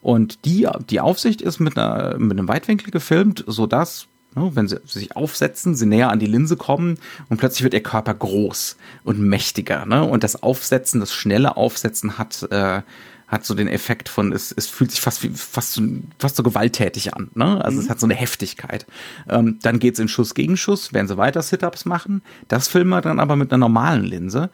Und 0.02 0.46
die, 0.46 0.70
die 0.90 1.02
Aufsicht 1.02 1.42
ist 1.42 1.60
mit, 1.60 1.78
einer, 1.78 2.18
mit 2.18 2.38
einem 2.38 2.48
Weitwinkel 2.48 2.92
gefilmt, 2.92 3.44
so 3.46 3.68
dass 3.68 4.08
wenn 4.54 4.68
sie 4.68 4.80
sich 4.86 5.16
aufsetzen, 5.16 5.76
sie 5.76 5.86
näher 5.86 6.10
an 6.10 6.20
die 6.20 6.28
Linse 6.28 6.58
kommen 6.58 7.00
und 7.30 7.38
plötzlich 7.38 7.64
wird 7.64 7.74
ihr 7.74 7.84
Körper 7.84 8.14
groß 8.14 8.78
und 9.04 9.20
mächtiger. 9.20 9.86
Ne? 9.86 10.04
Und 10.04 10.24
das 10.24 10.42
Aufsetzen, 10.44 11.00
das 11.00 11.14
schnelle 11.14 11.58
Aufsetzen 11.58 12.18
hat, 12.18 12.44
äh, 12.52 12.82
hat 13.28 13.46
so 13.46 13.54
den 13.54 13.68
Effekt 13.68 14.08
von, 14.08 14.32
es, 14.32 14.54
es 14.54 14.68
fühlt 14.68 14.92
sich 14.92 15.02
fast 15.02 15.22
wie 15.22 15.30
fast 15.30 15.74
so, 15.74 15.82
fast 16.18 16.38
so 16.38 16.44
gewalttätig 16.44 17.14
an. 17.14 17.30
Ne? 17.36 17.64
Also 17.64 17.78
mhm. 17.78 17.84
es 17.84 17.90
hat 17.90 18.00
so 18.00 18.06
eine 18.06 18.16
Heftigkeit. 18.16 18.86
Ähm, 19.28 19.60
dann 19.62 19.80
geht's 19.80 20.00
in 20.00 20.08
Schuss 20.08 20.34
gegen 20.34 20.56
Schuss, 20.56 20.94
werden 20.94 21.08
sie 21.08 21.18
weiter 21.18 21.42
Sit-Ups 21.42 21.86
machen. 21.86 22.22
Das 22.48 22.70
filmen 22.70 22.90
wir 22.90 23.02
dann 23.02 23.20
aber 23.20 23.36
mit 23.36 23.52
einer 23.52 23.60
normalen 23.60 24.06
Linse. 24.06 24.50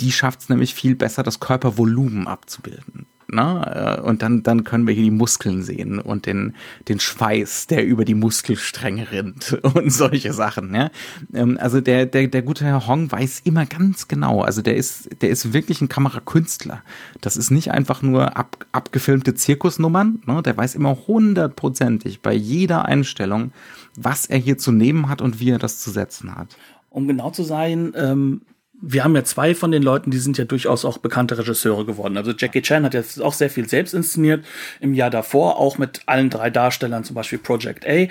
Die 0.00 0.12
schafft 0.12 0.40
es 0.40 0.48
nämlich 0.48 0.74
viel 0.74 0.94
besser, 0.94 1.22
das 1.22 1.40
Körpervolumen 1.40 2.26
abzubilden. 2.26 3.06
Ne? 3.34 4.02
Und 4.04 4.22
dann, 4.22 4.42
dann 4.42 4.64
können 4.64 4.86
wir 4.86 4.94
hier 4.94 5.04
die 5.04 5.10
Muskeln 5.10 5.62
sehen 5.62 5.98
und 5.98 6.26
den, 6.26 6.54
den 6.88 7.00
Schweiß, 7.00 7.66
der 7.66 7.84
über 7.84 8.04
die 8.04 8.14
Muskelstränge 8.14 9.10
rinnt 9.10 9.52
und 9.62 9.90
solche 9.90 10.32
Sachen. 10.32 10.74
Ja? 10.74 10.90
Ähm, 11.32 11.58
also 11.60 11.80
der, 11.80 12.06
der, 12.06 12.28
der 12.28 12.42
gute 12.42 12.64
Herr 12.64 12.86
Hong 12.86 13.10
weiß 13.10 13.40
immer 13.44 13.66
ganz 13.66 14.08
genau, 14.08 14.42
also 14.42 14.62
der 14.62 14.76
ist, 14.76 15.22
der 15.22 15.30
ist 15.30 15.52
wirklich 15.52 15.80
ein 15.80 15.88
Kamerakünstler. 15.88 16.82
Das 17.20 17.36
ist 17.36 17.50
nicht 17.50 17.70
einfach 17.70 18.02
nur 18.02 18.36
ab, 18.36 18.66
abgefilmte 18.72 19.34
Zirkusnummern, 19.34 20.22
ne? 20.26 20.42
der 20.42 20.56
weiß 20.56 20.74
immer 20.74 20.96
hundertprozentig 21.06 22.20
bei 22.20 22.34
jeder 22.34 22.84
Einstellung, 22.84 23.52
was 23.96 24.26
er 24.26 24.38
hier 24.38 24.58
zu 24.58 24.70
nehmen 24.70 25.08
hat 25.08 25.22
und 25.22 25.40
wie 25.40 25.50
er 25.50 25.58
das 25.58 25.80
zu 25.80 25.90
setzen 25.90 26.34
hat. 26.34 26.56
Um 26.90 27.08
genau 27.08 27.30
zu 27.30 27.42
sein, 27.42 27.92
ähm, 27.96 28.42
wir 28.80 29.04
haben 29.04 29.14
ja 29.14 29.24
zwei 29.24 29.54
von 29.54 29.70
den 29.70 29.82
Leuten, 29.82 30.10
die 30.10 30.18
sind 30.18 30.36
ja 30.36 30.44
durchaus 30.44 30.84
auch 30.84 30.98
bekannte 30.98 31.38
Regisseure 31.38 31.84
geworden. 31.84 32.16
Also 32.16 32.32
Jackie 32.32 32.62
Chan 32.62 32.84
hat 32.84 32.94
jetzt 32.94 33.20
auch 33.22 33.32
sehr 33.32 33.50
viel 33.50 33.68
selbst 33.68 33.94
inszeniert 33.94 34.44
im 34.80 34.94
Jahr 34.94 35.10
davor, 35.10 35.58
auch 35.58 35.78
mit 35.78 36.02
allen 36.06 36.30
drei 36.30 36.50
Darstellern, 36.50 37.04
zum 37.04 37.14
Beispiel 37.14 37.38
Project 37.38 37.86
A, 37.86 38.06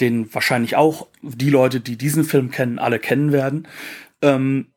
den 0.00 0.32
wahrscheinlich 0.34 0.76
auch 0.76 1.06
die 1.22 1.50
Leute, 1.50 1.80
die 1.80 1.96
diesen 1.96 2.24
Film 2.24 2.50
kennen, 2.50 2.78
alle 2.78 2.98
kennen 2.98 3.32
werden. 3.32 3.68
Ähm, 4.22 4.68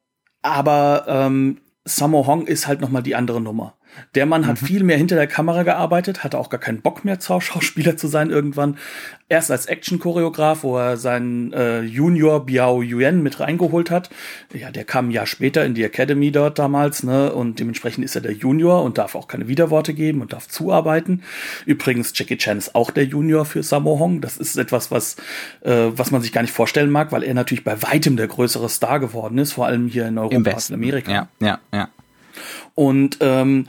aber 0.41 1.05
ähm, 1.07 1.61
Sammo 1.85 2.27
Hong 2.27 2.45
ist 2.45 2.67
halt 2.67 2.81
noch 2.81 2.89
mal 2.89 3.01
die 3.01 3.15
andere 3.15 3.41
Nummer. 3.41 3.75
Der 4.15 4.25
Mann 4.25 4.47
hat 4.47 4.61
mhm. 4.61 4.65
viel 4.65 4.83
mehr 4.83 4.97
hinter 4.97 5.15
der 5.15 5.27
Kamera 5.27 5.63
gearbeitet, 5.63 6.23
hatte 6.23 6.37
auch 6.37 6.49
gar 6.49 6.59
keinen 6.59 6.81
Bock 6.81 7.05
mehr, 7.05 7.17
Schauspieler 7.39 7.97
zu 7.97 8.07
sein 8.07 8.29
irgendwann. 8.29 8.77
Erst 9.27 9.51
als 9.51 9.67
Action-Choreograf, 9.67 10.63
wo 10.63 10.77
er 10.77 10.97
seinen 10.97 11.53
äh, 11.53 11.81
Junior 11.81 12.45
Biao 12.45 12.81
Yuan 12.81 13.21
mit 13.21 13.39
reingeholt 13.39 13.91
hat. 13.91 14.09
Ja, 14.53 14.71
der 14.71 14.85
kam 14.85 15.09
ein 15.09 15.11
Jahr 15.11 15.27
später 15.27 15.63
in 15.65 15.75
die 15.75 15.83
Academy 15.83 16.31
dort 16.31 16.57
damals, 16.57 17.03
ne? 17.03 17.31
Und 17.31 17.59
dementsprechend 17.59 18.03
ist 18.03 18.15
er 18.15 18.21
der 18.21 18.33
Junior 18.33 18.83
und 18.83 18.97
darf 18.97 19.13
auch 19.13 19.27
keine 19.27 19.47
Widerworte 19.47 19.93
geben 19.93 20.21
und 20.21 20.33
darf 20.33 20.47
zuarbeiten. 20.47 21.21
Übrigens, 21.67 22.11
Jackie 22.15 22.37
Chan 22.37 22.57
ist 22.57 22.73
auch 22.73 22.89
der 22.89 23.05
Junior 23.05 23.45
für 23.45 23.61
Sammo 23.61 23.99
Hong. 23.99 24.19
Das 24.19 24.37
ist 24.37 24.57
etwas, 24.57 24.89
was, 24.89 25.17
äh, 25.61 25.91
was 25.91 26.09
man 26.09 26.23
sich 26.23 26.31
gar 26.31 26.41
nicht 26.41 26.53
vorstellen 26.53 26.89
mag, 26.89 27.11
weil 27.11 27.23
er 27.23 27.35
natürlich 27.35 27.63
bei 27.63 27.81
weitem 27.83 28.17
der 28.17 28.27
größere 28.27 28.67
Star 28.67 28.99
geworden 28.99 29.37
ist, 29.37 29.53
vor 29.53 29.67
allem 29.67 29.87
hier 29.87 30.07
in 30.07 30.17
Europa 30.17 30.51
und 30.51 30.71
Amerika. 30.71 31.11
Ja, 31.11 31.27
ja, 31.39 31.59
ja. 31.71 31.89
Und 32.79 33.17
ähm, 33.19 33.67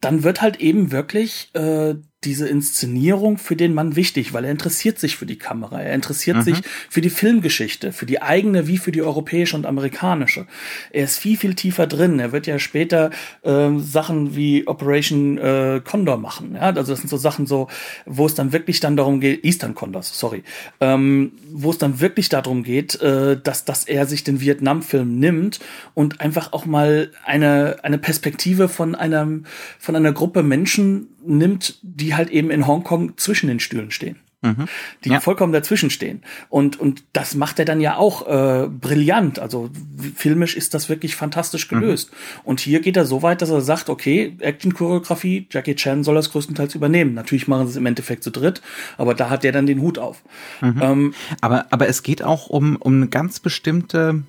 dann 0.00 0.24
wird 0.24 0.42
halt 0.42 0.56
eben 0.60 0.90
wirklich 0.90 1.50
äh, 1.54 1.94
diese 2.24 2.48
Inszenierung 2.48 3.38
für 3.38 3.54
den 3.54 3.74
Mann 3.74 3.94
wichtig, 3.94 4.32
weil 4.32 4.44
er 4.44 4.50
interessiert 4.50 4.98
sich 4.98 5.16
für 5.16 5.26
die 5.26 5.38
Kamera, 5.38 5.80
er 5.80 5.94
interessiert 5.94 6.38
mhm. 6.38 6.42
sich 6.42 6.56
für 6.90 7.00
die 7.00 7.10
Filmgeschichte, 7.10 7.92
für 7.92 8.06
die 8.06 8.20
eigene 8.20 8.66
wie 8.66 8.78
für 8.78 8.90
die 8.90 9.02
europäische 9.02 9.54
und 9.54 9.66
amerikanische. 9.66 10.46
Er 10.90 11.04
ist 11.04 11.18
viel, 11.18 11.36
viel 11.36 11.54
tiefer 11.54 11.86
drin. 11.86 12.18
Er 12.18 12.32
wird 12.32 12.48
ja 12.48 12.58
später 12.58 13.10
äh, 13.42 13.70
Sachen 13.78 14.34
wie 14.34 14.66
Operation 14.66 15.38
äh, 15.38 15.80
Condor 15.84 16.16
machen. 16.16 16.54
Ja? 16.54 16.62
Also 16.62 16.92
das 16.92 16.98
sind 17.00 17.08
so 17.08 17.16
Sachen 17.16 17.46
so, 17.46 17.68
wo 18.04 18.26
es 18.26 18.34
dann 18.34 18.52
wirklich 18.52 18.80
dann 18.80 18.96
darum 18.96 19.20
geht, 19.20 19.44
Eastern 19.44 19.76
Condors, 19.76 20.18
sorry, 20.18 20.42
ähm, 20.80 21.32
wo 21.52 21.70
es 21.70 21.78
dann 21.78 22.00
wirklich 22.00 22.28
darum 22.28 22.64
geht, 22.64 23.00
äh, 23.00 23.40
dass, 23.40 23.64
dass 23.64 23.84
er 23.84 24.06
sich 24.06 24.24
den 24.24 24.40
Vietnam-Film 24.40 25.20
nimmt 25.20 25.60
und 25.94 26.20
einfach 26.20 26.52
auch 26.52 26.66
mal 26.66 27.12
eine, 27.24 27.76
eine 27.84 27.98
Perspektive 27.98 28.68
von 28.68 28.96
einem, 28.96 29.46
von 29.78 29.94
einer 29.94 30.12
Gruppe 30.12 30.42
Menschen 30.42 31.08
nimmt, 31.24 31.78
die 31.82 32.14
halt 32.14 32.30
eben 32.30 32.50
in 32.50 32.66
Hongkong 32.66 33.16
zwischen 33.16 33.48
den 33.48 33.60
Stühlen 33.60 33.90
stehen. 33.90 34.16
Mhm. 34.40 34.68
Die 35.04 35.08
ja. 35.08 35.18
vollkommen 35.18 35.52
dazwischen 35.52 35.90
stehen. 35.90 36.22
Und, 36.48 36.78
und 36.78 37.02
das 37.12 37.34
macht 37.34 37.58
er 37.58 37.64
dann 37.64 37.80
ja 37.80 37.96
auch 37.96 38.26
äh, 38.28 38.68
brillant. 38.68 39.40
Also 39.40 39.68
filmisch 40.14 40.56
ist 40.56 40.74
das 40.74 40.88
wirklich 40.88 41.16
fantastisch 41.16 41.68
mhm. 41.68 41.80
gelöst. 41.80 42.12
Mhm. 42.12 42.40
Und 42.44 42.60
hier 42.60 42.80
geht 42.80 42.96
er 42.96 43.04
so 43.04 43.22
weit, 43.22 43.42
dass 43.42 43.50
er 43.50 43.62
sagt, 43.62 43.88
okay, 43.88 44.36
Action-Choreografie, 44.38 45.48
Jackie 45.50 45.74
Chan 45.74 46.04
soll 46.04 46.14
das 46.14 46.30
größtenteils 46.30 46.76
übernehmen. 46.76 47.14
Natürlich 47.14 47.48
machen 47.48 47.66
sie 47.66 47.72
es 47.72 47.76
im 47.76 47.86
Endeffekt 47.86 48.22
zu 48.22 48.30
dritt, 48.30 48.62
aber 48.96 49.14
da 49.14 49.28
hat 49.28 49.42
der 49.42 49.50
dann 49.50 49.66
den 49.66 49.80
Hut 49.80 49.98
auf. 49.98 50.22
Mhm. 50.60 50.80
Ähm, 50.80 51.14
aber, 51.40 51.66
aber 51.70 51.88
es 51.88 52.04
geht 52.04 52.22
auch 52.22 52.46
um, 52.46 52.76
um 52.76 52.94
eine 52.94 53.08
ganz 53.08 53.40
bestimmte 53.40 54.22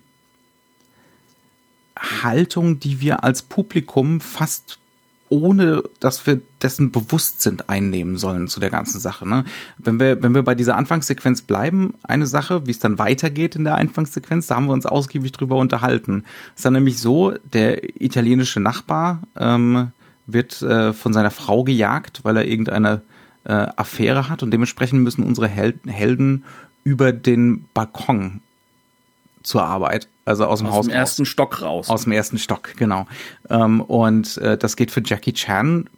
Haltung, 2.23 2.79
die 2.79 2.99
wir 2.99 3.23
als 3.23 3.43
Publikum 3.43 4.21
fast 4.21 4.79
ohne 5.29 5.83
dass 5.99 6.25
wir 6.25 6.41
dessen 6.61 6.91
bewusst 6.91 7.41
sind, 7.41 7.69
einnehmen 7.69 8.17
sollen 8.17 8.47
zu 8.47 8.59
der 8.59 8.69
ganzen 8.69 8.99
Sache. 8.99 9.27
Ne? 9.27 9.45
Wenn 9.77 9.99
wir, 9.99 10.21
wenn 10.21 10.33
wir 10.33 10.43
bei 10.43 10.55
dieser 10.55 10.75
Anfangssequenz 10.75 11.43
bleiben, 11.43 11.93
eine 12.03 12.27
Sache, 12.27 12.65
wie 12.65 12.71
es 12.71 12.79
dann 12.79 12.99
weitergeht 12.99 13.55
in 13.55 13.63
der 13.63 13.75
Anfangssequenz, 13.75 14.47
da 14.47 14.55
haben 14.55 14.67
wir 14.67 14.73
uns 14.73 14.85
ausgiebig 14.85 15.31
drüber 15.31 15.57
unterhalten. 15.57 16.23
Es 16.53 16.59
ist 16.59 16.65
dann 16.65 16.73
nämlich 16.73 16.99
so, 16.99 17.33
der 17.53 18.01
italienische 18.01 18.59
Nachbar 18.59 19.21
ähm, 19.37 19.91
wird 20.25 20.61
äh, 20.61 20.93
von 20.93 21.13
seiner 21.13 21.31
Frau 21.31 21.63
gejagt, 21.63 22.21
weil 22.23 22.37
er 22.37 22.45
irgendeine 22.45 23.01
äh, 23.45 23.67
Affäre 23.75 24.29
hat 24.29 24.43
und 24.43 24.51
dementsprechend 24.51 25.01
müssen 25.01 25.23
unsere 25.23 25.47
Hel 25.47 25.79
Helden 25.85 26.43
über 26.83 27.11
den 27.11 27.65
Balkon 27.73 28.41
zur 29.49 29.63
Arbeit, 29.63 30.07
also 30.25 30.45
aus 30.45 30.59
dem 30.59 30.67
aus 30.67 30.73
Haus. 30.73 30.79
Aus 30.79 30.85
dem 30.85 30.95
ersten 30.95 31.25
Stock 31.25 31.61
raus. 31.61 31.89
Aus 31.89 32.03
dem 32.03 32.11
ersten 32.11 32.37
Stock, 32.37 32.75
genau. 32.77 33.07
Ähm, 33.49 33.81
und 33.81 34.37
äh, 34.37 34.57
das 34.57 34.75
geht 34.75 34.91
für 34.91 35.01
Jackie 35.03 35.33
Chan 35.33 35.89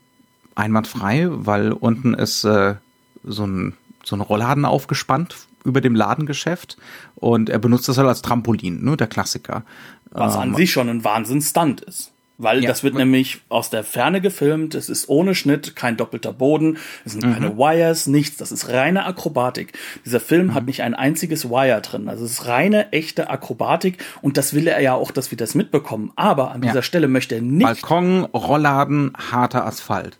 einwandfrei, 0.56 1.28
weil 1.30 1.74
unten 1.74 2.14
ist 2.14 2.46
äh, 2.46 2.76
so 3.24 3.46
ein 3.46 3.74
so 4.04 4.16
ein 4.16 4.22
Rollladen 4.22 4.66
aufgespannt 4.66 5.36
über 5.64 5.82
dem 5.82 5.94
Ladengeschäft 5.94 6.78
und 7.16 7.50
er 7.50 7.60
benutzt 7.60 7.88
das 7.88 7.98
halt 7.98 8.08
als 8.08 8.24
Trampolin, 8.24 8.84
ne, 8.84 8.98
der 8.98 9.08
Klassiker. 9.08 9.64
Was 10.10 10.36
ähm, 10.36 10.42
an 10.42 10.56
sich 10.56 10.72
schon 10.72 10.90
ein 10.90 11.04
Wahnsinnsstunt 11.04 11.82
ist. 11.82 12.12
Weil 12.42 12.64
ja. 12.64 12.70
das 12.70 12.84
wird 12.84 12.96
nämlich 12.96 13.42
aus 13.50 13.70
der 13.70 13.84
Ferne 13.84 14.20
gefilmt, 14.20 14.74
es 14.74 14.90
ist 14.90 15.08
ohne 15.10 15.36
Schnitt, 15.36 15.76
kein 15.76 15.96
doppelter 15.96 16.34
Boden, 16.34 16.78
es 17.06 17.12
sind 17.12 17.24
mhm. 17.24 17.34
keine 17.34 17.58
Wires, 17.58 18.08
nichts, 18.08 18.38
das 18.38 18.52
ist 18.52 18.70
reine 18.70 19.06
Akrobatik. 19.06 19.74
Dieser 20.06 20.20
Film 20.20 20.48
mhm. 20.48 20.54
hat 20.56 20.66
nicht 20.66 20.82
ein 20.82 20.96
einziges 20.96 21.50
Wire 21.50 21.82
drin, 21.82 22.10
also 22.10 22.26
es 22.26 22.32
ist 22.32 22.48
reine, 22.48 22.92
echte 22.94 23.30
Akrobatik 23.30 24.04
und 24.24 24.38
das 24.38 24.56
will 24.56 24.68
er 24.68 24.82
ja 24.82 24.96
auch, 24.96 25.12
dass 25.12 25.30
wir 25.30 25.38
das 25.38 25.54
mitbekommen. 25.54 26.12
Aber 26.16 26.52
an 26.52 26.64
ja. 26.64 26.70
dieser 26.70 26.82
Stelle 26.82 27.08
möchte 27.08 27.36
er 27.36 27.42
nicht... 27.42 27.64
Balkon, 27.64 28.26
Rollladen, 28.26 29.14
harter 29.32 29.66
Asphalt. 29.68 30.18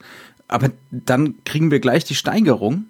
Aber 0.48 0.70
dann 0.92 1.36
kriegen 1.44 1.72
wir 1.72 1.80
gleich 1.80 2.04
die 2.04 2.16
Steigerung, 2.16 2.86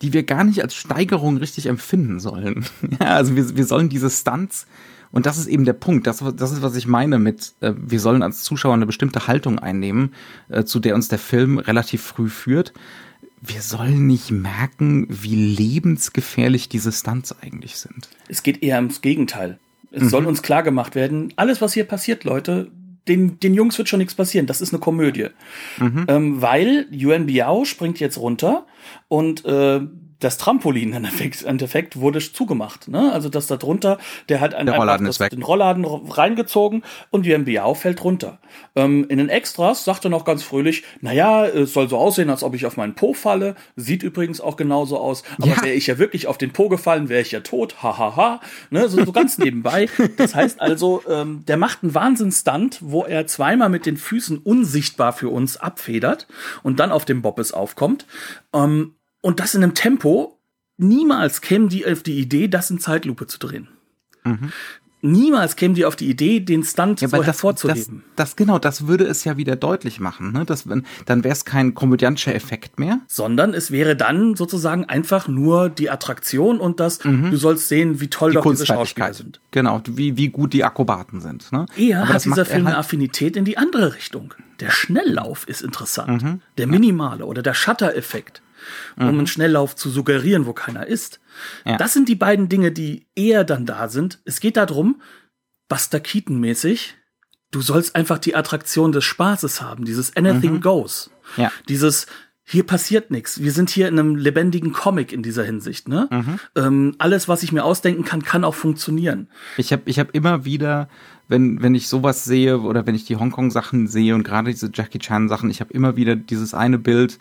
die 0.00 0.14
wir 0.14 0.22
gar 0.22 0.44
nicht 0.44 0.62
als 0.62 0.74
Steigerung 0.74 1.36
richtig 1.36 1.66
empfinden 1.66 2.18
sollen. 2.18 2.64
ja, 3.00 3.08
also 3.08 3.36
wir, 3.36 3.56
wir 3.56 3.66
sollen 3.66 3.90
diese 3.90 4.08
Stunts 4.08 4.66
und 5.12 5.26
das 5.26 5.38
ist 5.38 5.46
eben 5.46 5.64
der 5.64 5.72
Punkt. 5.72 6.06
Das, 6.06 6.22
das 6.36 6.52
ist, 6.52 6.62
was 6.62 6.76
ich 6.76 6.86
meine 6.86 7.18
mit, 7.18 7.52
äh, 7.60 7.72
wir 7.76 8.00
sollen 8.00 8.22
als 8.22 8.42
Zuschauer 8.42 8.74
eine 8.74 8.86
bestimmte 8.86 9.26
Haltung 9.26 9.58
einnehmen, 9.58 10.14
äh, 10.48 10.64
zu 10.64 10.78
der 10.78 10.94
uns 10.94 11.08
der 11.08 11.18
Film 11.18 11.58
relativ 11.58 12.02
früh 12.02 12.28
führt. 12.28 12.72
Wir 13.40 13.62
sollen 13.62 14.06
nicht 14.06 14.30
merken, 14.30 15.06
wie 15.08 15.34
lebensgefährlich 15.34 16.68
diese 16.68 16.92
Stunts 16.92 17.34
eigentlich 17.40 17.76
sind. 17.76 18.08
Es 18.28 18.42
geht 18.42 18.62
eher 18.62 18.76
ums 18.76 19.00
Gegenteil. 19.00 19.58
Es 19.90 20.04
mhm. 20.04 20.08
soll 20.08 20.26
uns 20.26 20.42
klar 20.42 20.62
gemacht 20.62 20.94
werden, 20.94 21.32
alles, 21.36 21.60
was 21.60 21.72
hier 21.72 21.84
passiert, 21.84 22.24
Leute, 22.24 22.70
den, 23.08 23.40
den 23.40 23.54
Jungs 23.54 23.76
wird 23.78 23.88
schon 23.88 23.98
nichts 23.98 24.14
passieren. 24.14 24.46
Das 24.46 24.60
ist 24.60 24.72
eine 24.72 24.80
Komödie. 24.80 25.28
Mhm. 25.78 26.04
Ähm, 26.06 26.42
weil 26.42 26.86
Yuan 26.92 27.26
Biao 27.26 27.64
springt 27.64 27.98
jetzt 27.98 28.18
runter 28.18 28.66
und 29.08 29.44
äh, 29.44 29.80
das 30.20 30.38
Trampolin 30.38 30.92
im 30.92 31.08
Endeffekt 31.46 32.00
wurde 32.00 32.20
zugemacht. 32.20 32.88
Ne? 32.88 33.12
Also 33.12 33.28
das 33.28 33.46
da 33.46 33.56
drunter, 33.56 33.98
der 34.28 34.40
hat 34.40 34.52
der 34.52 34.76
Rollladen 34.76 35.06
weg. 35.06 35.30
den 35.30 35.42
Rollladen 35.42 35.84
reingezogen 35.84 36.82
und 37.10 37.26
die 37.26 37.36
MBA 37.36 37.74
fällt 37.74 38.04
runter. 38.04 38.38
Ähm, 38.76 39.06
in 39.08 39.18
den 39.18 39.28
Extras 39.28 39.84
sagt 39.84 40.04
er 40.04 40.10
noch 40.10 40.24
ganz 40.24 40.42
fröhlich, 40.42 40.84
naja, 41.00 41.46
es 41.46 41.72
soll 41.72 41.88
so 41.88 41.96
aussehen, 41.96 42.30
als 42.30 42.42
ob 42.42 42.54
ich 42.54 42.66
auf 42.66 42.76
meinen 42.76 42.94
Po 42.94 43.14
falle. 43.14 43.56
Sieht 43.76 44.02
übrigens 44.02 44.40
auch 44.40 44.56
genauso 44.56 44.98
aus. 44.98 45.22
Aber 45.38 45.48
ja. 45.48 45.62
wäre 45.62 45.74
ich 45.74 45.86
ja 45.86 45.98
wirklich 45.98 46.26
auf 46.26 46.38
den 46.38 46.52
Po 46.52 46.68
gefallen, 46.68 47.08
wäre 47.08 47.22
ich 47.22 47.32
ja 47.32 47.40
tot. 47.40 47.82
Hahaha. 47.82 48.16
Ha, 48.16 48.16
ha. 48.16 48.40
Ne? 48.70 48.88
So, 48.88 49.04
so 49.04 49.12
ganz 49.12 49.38
nebenbei. 49.38 49.88
Das 50.16 50.34
heißt 50.34 50.60
also, 50.60 51.02
ähm, 51.08 51.44
der 51.46 51.56
macht 51.56 51.82
einen 51.82 51.94
Wahnsinnsstunt, 51.94 52.78
wo 52.82 53.04
er 53.04 53.26
zweimal 53.26 53.68
mit 53.68 53.86
den 53.86 53.96
Füßen 53.96 54.38
unsichtbar 54.38 55.12
für 55.12 55.30
uns 55.30 55.56
abfedert 55.56 56.26
und 56.62 56.78
dann 56.78 56.92
auf 56.92 57.04
dem 57.04 57.22
Bobbes 57.22 57.52
aufkommt. 57.52 58.06
Ähm, 58.52 58.94
und 59.20 59.40
das 59.40 59.54
in 59.54 59.62
einem 59.62 59.74
Tempo, 59.74 60.38
niemals 60.76 61.40
kämen 61.40 61.68
die 61.68 61.86
auf 61.86 62.02
die 62.02 62.18
Idee, 62.18 62.48
das 62.48 62.70
in 62.70 62.78
Zeitlupe 62.78 63.26
zu 63.26 63.38
drehen. 63.38 63.68
Mhm. 64.24 64.52
Niemals 65.02 65.56
kämen 65.56 65.74
die 65.74 65.86
auf 65.86 65.96
die 65.96 66.10
Idee, 66.10 66.40
den 66.40 66.62
Stunt 66.62 67.00
ja, 67.00 67.08
so 67.08 67.16
das, 67.16 67.26
hervorzuheben. 67.26 68.04
Das, 68.16 68.30
das, 68.30 68.36
genau, 68.36 68.58
das 68.58 68.86
würde 68.86 69.04
es 69.04 69.24
ja 69.24 69.38
wieder 69.38 69.56
deutlich 69.56 69.98
machen. 69.98 70.32
Ne? 70.32 70.44
Das, 70.44 70.64
dann 71.06 71.24
wäre 71.24 71.32
es 71.32 71.46
kein 71.46 71.74
komödiantischer 71.74 72.34
Effekt 72.34 72.78
mehr. 72.78 73.00
Sondern 73.06 73.54
es 73.54 73.70
wäre 73.70 73.96
dann 73.96 74.36
sozusagen 74.36 74.84
einfach 74.84 75.26
nur 75.26 75.70
die 75.70 75.88
Attraktion 75.88 76.60
und 76.60 76.80
das, 76.80 77.02
mhm. 77.02 77.30
du 77.30 77.36
sollst 77.38 77.68
sehen, 77.68 78.00
wie 78.00 78.08
toll 78.08 78.32
die 78.32 78.34
doch 78.34 78.50
diese 78.50 78.66
Schauspieler 78.66 79.14
sind. 79.14 79.40
Genau, 79.52 79.80
wie, 79.86 80.18
wie 80.18 80.28
gut 80.28 80.52
die 80.52 80.64
Akrobaten 80.64 81.22
sind. 81.22 81.50
Ne? 81.50 81.64
Eher 81.78 82.02
Aber 82.02 82.14
hat 82.14 82.24
dieser 82.24 82.44
Film 82.44 82.66
halt 82.66 82.74
eine 82.74 82.78
Affinität 82.78 83.36
in 83.38 83.46
die 83.46 83.56
andere 83.56 83.94
Richtung. 83.94 84.34
Der 84.60 84.70
Schnelllauf 84.70 85.48
ist 85.48 85.62
interessant. 85.62 86.22
Mhm. 86.22 86.40
Der 86.58 86.66
minimale 86.66 87.24
oder 87.24 87.42
der 87.42 87.54
Shutter-Effekt 87.54 88.42
um 88.96 89.04
mhm. 89.04 89.08
einen 89.10 89.26
Schnelllauf 89.26 89.76
zu 89.76 89.90
suggerieren, 89.90 90.46
wo 90.46 90.52
keiner 90.52 90.86
ist. 90.86 91.20
Ja. 91.64 91.76
Das 91.76 91.92
sind 91.92 92.08
die 92.08 92.14
beiden 92.14 92.48
Dinge, 92.48 92.72
die 92.72 93.06
eher 93.14 93.44
dann 93.44 93.66
da 93.66 93.88
sind. 93.88 94.20
Es 94.24 94.40
geht 94.40 94.56
darum, 94.56 95.00
Buster 95.68 96.00
Keaton-mäßig, 96.00 96.96
du 97.50 97.60
sollst 97.60 97.96
einfach 97.96 98.18
die 98.18 98.34
Attraktion 98.34 98.92
des 98.92 99.04
Spaßes 99.04 99.62
haben, 99.62 99.84
dieses 99.84 100.16
Anything 100.16 100.54
mhm. 100.54 100.60
Goes. 100.60 101.10
Ja. 101.36 101.52
Dieses 101.68 102.06
hier 102.50 102.64
passiert 102.64 103.12
nichts. 103.12 103.40
Wir 103.40 103.52
sind 103.52 103.70
hier 103.70 103.86
in 103.86 103.96
einem 103.96 104.16
lebendigen 104.16 104.72
Comic 104.72 105.12
in 105.12 105.22
dieser 105.22 105.44
Hinsicht. 105.44 105.88
Ne? 105.88 106.08
Mhm. 106.10 106.40
Ähm, 106.56 106.94
alles, 106.98 107.28
was 107.28 107.44
ich 107.44 107.52
mir 107.52 107.62
ausdenken 107.62 108.04
kann, 108.04 108.22
kann 108.22 108.42
auch 108.42 108.56
funktionieren. 108.56 109.28
Ich 109.56 109.72
habe 109.72 109.82
ich 109.84 110.00
hab 110.00 110.12
immer 110.16 110.44
wieder, 110.44 110.88
wenn, 111.28 111.62
wenn 111.62 111.76
ich 111.76 111.86
sowas 111.86 112.24
sehe 112.24 112.58
oder 112.58 112.86
wenn 112.86 112.96
ich 112.96 113.04
die 113.04 113.14
Hongkong-Sachen 113.14 113.86
sehe 113.86 114.16
und 114.16 114.24
gerade 114.24 114.50
diese 114.50 114.68
Jackie 114.74 114.98
Chan-Sachen, 114.98 115.48
ich 115.48 115.60
habe 115.60 115.72
immer 115.72 115.94
wieder 115.94 116.16
dieses 116.16 116.52
eine 116.52 116.78
Bild, 116.78 117.20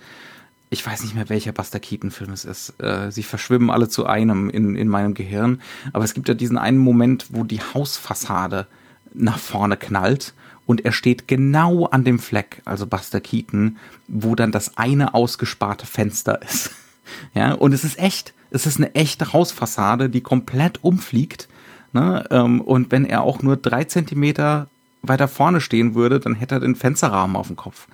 ich 0.69 0.85
weiß 0.85 1.03
nicht 1.03 1.15
mehr, 1.15 1.29
welcher 1.29 1.51
Buster 1.51 1.79
Keaton-Film 1.79 2.31
es 2.31 2.45
ist. 2.45 2.79
Äh, 2.81 3.11
sie 3.11 3.23
verschwimmen 3.23 3.69
alle 3.69 3.89
zu 3.89 4.05
einem 4.05 4.49
in, 4.49 4.75
in 4.75 4.87
meinem 4.87 5.13
Gehirn. 5.13 5.61
Aber 5.93 6.03
es 6.03 6.13
gibt 6.13 6.27
ja 6.27 6.35
diesen 6.35 6.57
einen 6.57 6.77
Moment, 6.77 7.27
wo 7.29 7.43
die 7.43 7.61
Hausfassade 7.61 8.67
nach 9.13 9.39
vorne 9.39 9.77
knallt 9.77 10.33
und 10.69 10.85
er 10.85 10.91
steht 10.91 11.27
genau 11.27 11.85
an 11.87 12.03
dem 12.03 12.19
Fleck, 12.19 12.61
also 12.63 12.85
Buster 12.85 13.19
Keaton, 13.19 13.77
wo 14.07 14.35
dann 14.35 14.51
das 14.51 14.77
eine 14.77 15.15
ausgesparte 15.15 15.87
Fenster 15.87 16.43
ist. 16.43 16.69
ja, 17.33 17.53
und 17.53 17.73
es 17.73 17.83
ist 17.83 17.97
echt. 17.97 18.35
Es 18.51 18.67
ist 18.67 18.77
eine 18.77 18.93
echte 18.93 19.33
Hausfassade, 19.33 20.09
die 20.09 20.21
komplett 20.21 20.83
umfliegt. 20.83 21.47
Ne? 21.91 22.23
Ähm, 22.29 22.61
und 22.61 22.91
wenn 22.91 23.05
er 23.05 23.23
auch 23.23 23.41
nur 23.41 23.57
drei 23.57 23.83
Zentimeter 23.83 24.67
weiter 25.01 25.27
vorne 25.27 25.59
stehen 25.61 25.95
würde, 25.95 26.19
dann 26.19 26.35
hätte 26.35 26.55
er 26.55 26.61
den 26.61 26.75
Fensterrahmen 26.75 27.35
auf 27.35 27.47
dem 27.47 27.55
Kopf. 27.55 27.87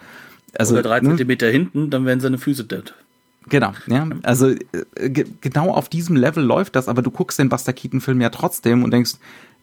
Also, 0.57 0.73
Oder 0.73 0.83
drei 0.83 0.99
ne? 0.99 1.09
Zentimeter 1.09 1.49
hinten, 1.49 1.89
dann 1.89 2.05
wären 2.05 2.19
seine 2.19 2.37
Füße 2.37 2.63
dead. 2.65 2.93
Genau, 3.47 3.73
ja. 3.87 4.07
Also 4.23 4.49
äh, 4.49 5.25
genau 5.41 5.69
auf 5.71 5.87
diesem 5.87 6.15
Level 6.15 6.43
läuft 6.43 6.75
das, 6.75 6.87
aber 6.87 7.01
du 7.01 7.11
guckst 7.11 7.37
den 7.37 7.49
Buster 7.49 7.73
Keaton-Film 7.73 8.19
ja 8.21 8.29
trotzdem 8.29 8.83
und 8.83 8.91
denkst, 8.91 9.13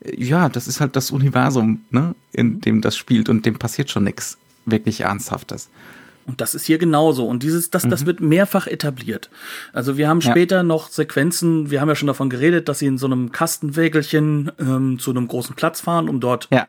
äh, 0.04 0.22
ja, 0.22 0.48
das 0.48 0.68
ist 0.68 0.80
halt 0.80 0.94
das 0.94 1.10
Universum, 1.10 1.80
ne, 1.90 2.14
in 2.32 2.60
dem 2.60 2.80
das 2.80 2.96
spielt 2.96 3.28
und 3.28 3.44
dem 3.44 3.58
passiert 3.58 3.90
schon 3.90 4.04
nichts 4.04 4.38
wirklich 4.66 5.00
Ernsthaftes. 5.00 5.68
Und 6.24 6.40
das 6.40 6.54
ist 6.54 6.64
hier 6.64 6.78
genauso. 6.78 7.26
Und 7.26 7.42
dieses, 7.42 7.70
das, 7.70 7.82
das 7.82 8.02
mhm. 8.02 8.06
wird 8.06 8.20
mehrfach 8.20 8.68
etabliert. 8.68 9.28
Also 9.72 9.96
wir 9.96 10.08
haben 10.08 10.20
später 10.20 10.56
ja. 10.58 10.62
noch 10.62 10.88
Sequenzen, 10.88 11.70
wir 11.70 11.80
haben 11.80 11.88
ja 11.88 11.96
schon 11.96 12.06
davon 12.06 12.30
geredet, 12.30 12.68
dass 12.68 12.78
sie 12.78 12.86
in 12.86 12.96
so 12.96 13.06
einem 13.06 13.32
Kastenwägelchen 13.32 14.52
ähm, 14.60 14.98
zu 15.00 15.10
einem 15.10 15.26
großen 15.26 15.56
Platz 15.56 15.80
fahren, 15.80 16.08
um 16.08 16.20
dort 16.20 16.48
ja. 16.52 16.68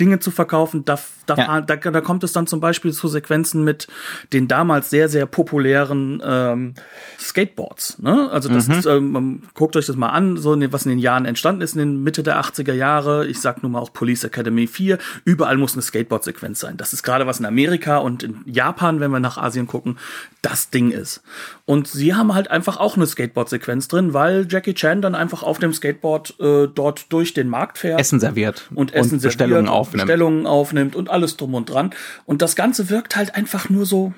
Dinge 0.00 0.20
zu 0.20 0.30
verkaufen. 0.30 0.86
Da, 0.86 0.98
da, 1.28 1.36
ja. 1.36 1.60
da, 1.60 1.76
da 1.76 2.00
kommt 2.00 2.24
es 2.24 2.32
dann 2.32 2.46
zum 2.46 2.60
Beispiel 2.60 2.92
zu 2.92 3.08
Sequenzen 3.08 3.64
mit 3.64 3.86
den 4.32 4.48
damals 4.48 4.90
sehr, 4.90 5.08
sehr 5.08 5.26
populären 5.26 6.22
ähm, 6.24 6.74
Skateboards. 7.18 7.98
Ne? 7.98 8.30
Also 8.30 8.48
das 8.48 8.68
mhm. 8.68 8.74
ist, 8.74 8.86
ähm, 8.86 9.42
guckt 9.54 9.76
euch 9.76 9.86
das 9.86 9.96
mal 9.96 10.10
an, 10.10 10.36
so 10.36 10.56
was 10.72 10.86
in 10.86 10.90
den 10.90 10.98
Jahren 10.98 11.24
entstanden 11.24 11.60
ist, 11.62 11.74
in 11.74 11.80
den 11.80 12.02
Mitte 12.02 12.22
der 12.22 12.40
80er 12.40 12.72
Jahre. 12.72 13.26
Ich 13.26 13.40
sag 13.40 13.62
nur 13.62 13.70
mal 13.70 13.80
auch 13.80 13.92
Police 13.92 14.24
Academy 14.24 14.66
4. 14.66 14.98
Überall 15.24 15.56
muss 15.56 15.74
eine 15.74 15.82
Skateboard-Sequenz 15.82 16.60
sein. 16.60 16.76
Das 16.76 16.92
ist 16.92 17.02
gerade 17.02 17.26
was 17.26 17.40
in 17.40 17.46
Amerika 17.46 17.98
und 17.98 18.22
in 18.22 18.40
Japan 18.46 19.00
wenn 19.00 19.10
wir 19.10 19.20
nach 19.20 19.36
Asien 19.36 19.66
gucken, 19.66 19.98
das 20.42 20.70
Ding 20.70 20.90
ist. 20.90 21.22
Und 21.66 21.88
sie 21.88 22.14
haben 22.14 22.34
halt 22.34 22.50
einfach 22.50 22.78
auch 22.78 22.96
eine 22.96 23.06
Skateboard-Sequenz 23.06 23.88
drin, 23.88 24.14
weil 24.14 24.46
Jackie 24.48 24.74
Chan 24.74 25.02
dann 25.02 25.14
einfach 25.14 25.42
auf 25.42 25.58
dem 25.58 25.72
Skateboard 25.72 26.40
äh, 26.40 26.68
dort 26.72 27.12
durch 27.12 27.34
den 27.34 27.48
Markt 27.48 27.78
fährt. 27.78 28.00
Essen 28.00 28.20
serviert. 28.20 28.68
Und 28.74 28.94
Essen 28.94 29.14
und 29.14 29.22
Bestellungen 29.22 29.66
serviert, 29.66 29.80
aufnimmt. 29.80 30.06
Bestellungen 30.06 30.46
aufnimmt 30.46 30.96
und 30.96 31.10
alles 31.10 31.17
drum 31.26 31.54
und 31.54 31.70
dran. 31.70 31.90
Und 32.24 32.42
das 32.42 32.56
Ganze 32.56 32.90
wirkt 32.90 33.16
halt 33.16 33.34
einfach 33.34 33.68
nur 33.68 33.86
so 33.86 34.12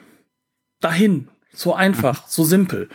dahin. 0.80 1.28
So 1.52 1.74
einfach, 1.74 2.28
so 2.28 2.44
simpel. 2.44 2.88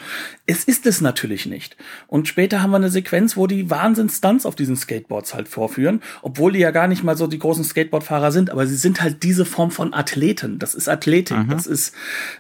Es 0.45 0.63
ist 0.63 0.85
es 0.85 1.01
natürlich 1.01 1.45
nicht. 1.45 1.75
Und 2.07 2.29
später 2.29 2.61
haben 2.61 2.71
wir 2.71 2.77
eine 2.77 2.89
Sequenz, 2.89 3.35
wo 3.35 3.47
die 3.47 3.69
Wahnsinns-Stunts 3.69 4.45
auf 4.45 4.55
diesen 4.55 4.77
Skateboards 4.77 5.33
halt 5.33 5.49
vorführen, 5.49 6.01
obwohl 6.21 6.53
die 6.53 6.59
ja 6.59 6.71
gar 6.71 6.87
nicht 6.87 7.03
mal 7.03 7.17
so 7.17 7.27
die 7.27 7.37
großen 7.37 7.65
Skateboardfahrer 7.65 8.31
sind, 8.31 8.49
aber 8.49 8.65
sie 8.65 8.77
sind 8.77 9.01
halt 9.01 9.23
diese 9.23 9.43
Form 9.43 9.71
von 9.71 9.93
Athleten. 9.93 10.57
Das 10.57 10.73
ist 10.73 10.87
Athletik. 10.87 11.37
Mhm. 11.37 11.49
Das 11.49 11.67
ist, 11.67 11.93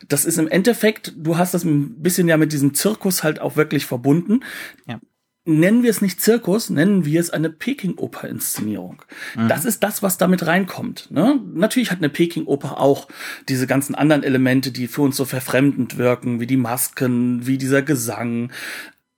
das 0.07 0.23
ist 0.23 0.37
im 0.37 0.47
Endeffekt, 0.47 1.13
du 1.17 1.37
hast 1.37 1.53
das 1.53 1.65
ein 1.65 2.01
bisschen 2.01 2.29
ja 2.29 2.37
mit 2.37 2.53
diesem 2.53 2.73
Zirkus 2.73 3.23
halt 3.23 3.41
auch 3.41 3.57
wirklich 3.57 3.85
verbunden. 3.85 4.39
Ja 4.87 5.01
nennen 5.45 5.83
wir 5.83 5.91
es 5.91 6.01
nicht 6.01 6.21
Zirkus, 6.21 6.69
nennen 6.69 7.05
wir 7.05 7.19
es 7.19 7.29
eine 7.29 7.49
Peking-Oper-Inszenierung. 7.49 9.03
Mhm. 9.35 9.47
Das 9.47 9.63
ist 9.63 9.83
das, 9.83 10.01
was 10.01 10.17
damit 10.17 10.45
reinkommt. 10.45 11.09
Ne? 11.11 11.39
Natürlich 11.53 11.91
hat 11.91 11.99
eine 11.99 12.09
Peking-Oper 12.09 12.79
auch 12.79 13.07
diese 13.47 13.67
ganzen 13.67 13.95
anderen 13.95 14.23
Elemente, 14.23 14.71
die 14.71 14.87
für 14.87 15.03
uns 15.03 15.15
so 15.15 15.25
verfremdend 15.25 15.97
wirken, 15.97 16.39
wie 16.39 16.47
die 16.47 16.57
Masken, 16.57 17.45
wie 17.45 17.59
dieser 17.59 17.83
Gesang, 17.83 18.51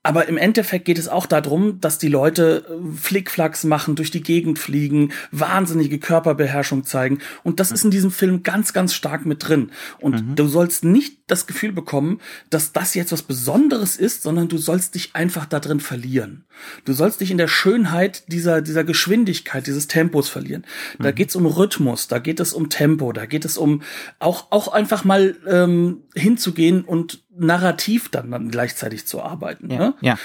aber 0.03 0.27
im 0.29 0.37
Endeffekt 0.37 0.85
geht 0.85 0.99
es 0.99 1.09
auch 1.09 1.25
darum, 1.25 1.81
dass 1.81 1.97
die 1.97 2.07
Leute 2.07 2.65
äh, 2.69 2.95
Flickflacks 2.95 3.65
machen, 3.65 3.95
durch 3.95 4.09
die 4.09 4.23
Gegend 4.23 4.57
fliegen, 4.57 5.11
wahnsinnige 5.31 5.99
Körperbeherrschung 5.99 6.85
zeigen. 6.85 7.19
Und 7.43 7.59
das 7.59 7.71
ist 7.71 7.83
in 7.83 7.91
diesem 7.91 8.11
Film 8.11 8.41
ganz, 8.43 8.71
ganz 8.71 8.93
stark 8.93 9.25
mit 9.25 9.47
drin. 9.47 9.71
Und 9.99 10.29
mhm. 10.29 10.35
du 10.35 10.47
sollst 10.47 10.85
nicht 10.85 11.19
das 11.27 11.45
Gefühl 11.45 11.73
bekommen, 11.73 12.21
dass 12.49 12.71
das 12.71 12.93
jetzt 12.93 13.11
was 13.11 13.21
Besonderes 13.21 13.97
ist, 13.97 14.23
sondern 14.23 14.47
du 14.47 14.57
sollst 14.57 14.95
dich 14.95 15.13
einfach 15.13 15.45
da 15.45 15.59
drin 15.59 15.81
verlieren. 15.81 16.45
Du 16.85 16.93
sollst 16.93 17.19
dich 17.19 17.29
in 17.29 17.37
der 17.37 17.49
Schönheit 17.49 18.31
dieser, 18.31 18.61
dieser 18.61 18.85
Geschwindigkeit, 18.85 19.67
dieses 19.67 19.87
Tempos 19.87 20.29
verlieren. 20.29 20.65
Da 20.99 21.11
mhm. 21.11 21.15
geht's 21.15 21.35
um 21.35 21.45
Rhythmus, 21.45 22.07
da 22.07 22.19
geht 22.19 22.39
es 22.39 22.53
um 22.53 22.69
Tempo, 22.69 23.11
da 23.11 23.25
geht 23.25 23.43
es 23.43 23.57
um 23.57 23.81
auch, 24.19 24.51
auch 24.51 24.69
einfach 24.69 25.03
mal 25.03 25.35
ähm, 25.47 26.03
hinzugehen 26.15 26.85
und 26.85 27.26
narrativ 27.37 28.09
dann, 28.09 28.31
dann 28.31 28.49
gleichzeitig 28.49 29.05
zu 29.05 29.21
arbeiten. 29.21 29.69
Ja, 29.71 29.77
ne? 29.77 29.93
ja. 30.01 30.19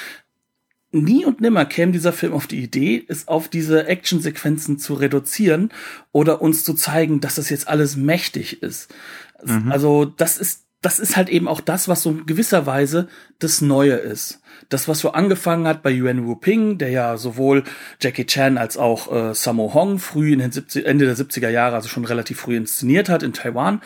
Nie 0.95 1.25
und 1.25 1.41
nimmer 1.41 1.65
käme 1.65 1.93
dieser 1.93 2.13
Film 2.13 2.35
auf 2.35 2.47
die 2.47 2.63
Idee, 2.63 3.03
es 3.09 3.27
auf 3.27 3.49
diese 3.49 3.87
Actionsequenzen 3.87 4.79
zu 4.79 4.93
reduzieren 4.93 5.71
oder 6.13 6.43
uns 6.43 6.65
zu 6.65 6.75
zeigen, 6.75 7.21
dass 7.21 7.37
das 7.37 7.49
jetzt 7.49 7.67
alles 7.67 7.97
mächtig 7.97 8.63
ist. 8.63 8.95
Mhm. 9.43 9.73
Also 9.73 10.05
das 10.05 10.37
ist 10.37 10.67
das 10.83 10.99
ist 10.99 11.17
halt 11.17 11.29
eben 11.29 11.49
auch 11.49 11.61
das, 11.61 11.89
was 11.89 12.03
so 12.03 12.11
in 12.11 12.27
gewisser 12.27 12.67
Weise 12.67 13.09
das 13.39 13.61
Neue 13.61 13.95
ist. 13.95 14.42
Das, 14.73 14.89
was 14.89 15.01
so 15.01 15.13
angefangen 15.13 15.67
hat 15.67 15.83
bei 15.83 15.91
Yuan 15.91 16.27
Wu 16.27 16.35
Ping, 16.35 16.79
der 16.79 16.91
ja 16.91 17.17
sowohl 17.17 17.65
Jackie 18.01 18.27
Chan 18.27 18.59
als 18.59 18.77
auch 18.77 19.13
äh, 19.13 19.35
Sammo 19.35 19.75
Hong 19.75 19.99
früh 19.99 20.33
in 20.33 20.39
den 20.39 20.53
70, 20.53 20.87
Ende 20.87 21.05
der 21.05 21.17
70er 21.17 21.49
Jahre, 21.49 21.77
also 21.77 21.89
schon 21.89 22.05
relativ 22.05 22.41
früh 22.41 22.57
inszeniert 22.57 23.09
hat 23.09 23.23
in 23.23 23.33
Taiwan. 23.33 23.83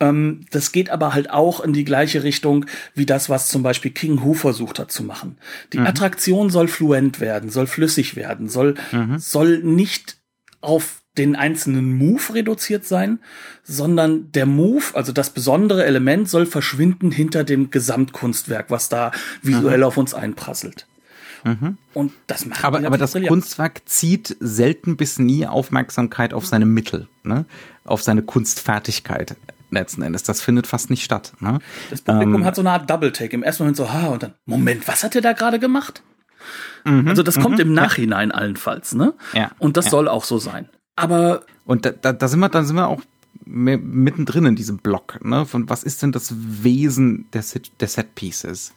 Ähm, 0.00 0.40
das 0.50 0.72
geht 0.72 0.90
aber 0.90 1.14
halt 1.14 1.30
auch 1.30 1.60
in 1.60 1.72
die 1.72 1.84
gleiche 1.84 2.22
Richtung 2.22 2.66
wie 2.94 3.06
das, 3.06 3.28
was 3.28 3.48
zum 3.48 3.62
Beispiel 3.62 3.90
King 3.90 4.22
Hu 4.22 4.34
versucht 4.34 4.78
hat 4.78 4.90
zu 4.90 5.04
machen. 5.04 5.38
Die 5.72 5.78
mhm. 5.78 5.86
Attraktion 5.86 6.50
soll 6.50 6.68
fluent 6.68 7.20
werden, 7.20 7.50
soll 7.50 7.66
flüssig 7.66 8.16
werden, 8.16 8.48
soll, 8.48 8.74
mhm. 8.90 9.18
soll 9.18 9.58
nicht 9.58 10.16
auf 10.60 11.01
den 11.18 11.36
einzelnen 11.36 11.96
Move 11.98 12.34
reduziert 12.34 12.86
sein, 12.86 13.18
sondern 13.62 14.32
der 14.32 14.46
Move, 14.46 14.84
also 14.94 15.12
das 15.12 15.30
besondere 15.30 15.84
Element, 15.84 16.28
soll 16.28 16.46
verschwinden 16.46 17.10
hinter 17.10 17.44
dem 17.44 17.70
Gesamtkunstwerk, 17.70 18.70
was 18.70 18.88
da 18.88 19.12
visuell 19.42 19.78
mhm. 19.78 19.84
auf 19.84 19.96
uns 19.98 20.14
einprasselt. 20.14 20.86
Mhm. 21.44 21.76
Und 21.92 22.12
das 22.28 22.46
macht 22.46 22.64
aber, 22.64 22.84
aber 22.86 22.98
das 22.98 23.12
brillant. 23.12 23.28
Kunstwerk 23.28 23.82
zieht 23.86 24.36
selten 24.40 24.96
bis 24.96 25.18
nie 25.18 25.46
Aufmerksamkeit 25.46 26.32
auf 26.32 26.46
seine 26.46 26.66
Mittel, 26.66 27.08
ne? 27.24 27.44
auf 27.84 28.02
seine 28.02 28.22
Kunstfertigkeit. 28.22 29.36
letzten 29.70 30.02
Endes. 30.02 30.22
Das 30.22 30.40
findet 30.40 30.66
fast 30.66 30.88
nicht 30.88 31.02
statt. 31.02 31.32
Ne? 31.40 31.58
Das 31.90 32.02
Publikum 32.02 32.36
ähm, 32.36 32.44
hat 32.44 32.54
so 32.54 32.62
eine 32.62 32.70
Art 32.70 32.88
Double-Take. 32.88 33.34
Im 33.34 33.42
ersten 33.42 33.64
Moment 33.64 33.76
so, 33.76 33.92
ha, 33.92 34.08
und 34.08 34.22
dann, 34.22 34.34
Moment, 34.46 34.86
was 34.86 35.02
hat 35.02 35.14
der 35.14 35.22
da 35.22 35.32
gerade 35.32 35.58
gemacht? 35.58 36.02
Mhm, 36.84 37.08
also 37.08 37.22
das 37.22 37.38
kommt 37.38 37.56
mhm, 37.56 37.62
im 37.62 37.72
Nachhinein 37.72 38.32
allenfalls, 38.32 38.94
ne? 38.94 39.14
Ja. 39.32 39.52
Und 39.58 39.76
das 39.76 39.86
ja. 39.86 39.90
soll 39.92 40.08
auch 40.08 40.24
so 40.24 40.38
sein. 40.38 40.68
Aber. 40.96 41.44
Und 41.64 41.86
da, 41.86 41.90
da, 41.90 42.12
da 42.12 42.28
sind 42.28 42.40
wir, 42.40 42.48
da 42.48 42.64
sind 42.64 42.76
wir 42.76 42.88
auch 42.88 43.02
mittendrin 43.44 44.46
in 44.46 44.56
diesem 44.56 44.78
Block, 44.78 45.18
ne? 45.24 45.46
Von 45.46 45.68
was 45.68 45.82
ist 45.82 46.02
denn 46.02 46.12
das 46.12 46.34
Wesen 46.36 47.26
der, 47.32 47.42
Set, 47.42 47.70
der 47.80 47.88
Set 47.88 48.14
Pieces? 48.14 48.72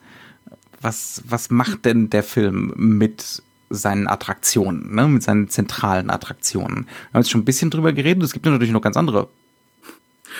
Was, 0.80 1.22
was 1.28 1.50
macht 1.50 1.84
denn 1.84 2.10
der 2.10 2.22
Film 2.22 2.72
mit 2.76 3.42
seinen 3.70 4.06
Attraktionen, 4.06 4.94
ne? 4.94 5.08
mit 5.08 5.22
seinen 5.22 5.48
zentralen 5.48 6.10
Attraktionen? 6.10 6.84
Wir 6.84 7.14
haben 7.14 7.22
jetzt 7.22 7.30
schon 7.30 7.40
ein 7.40 7.46
bisschen 7.46 7.70
drüber 7.70 7.92
geredet. 7.92 8.22
Es 8.22 8.32
gibt 8.32 8.44
natürlich 8.44 8.72
noch 8.72 8.82
ganz 8.82 8.96
andere 8.96 9.28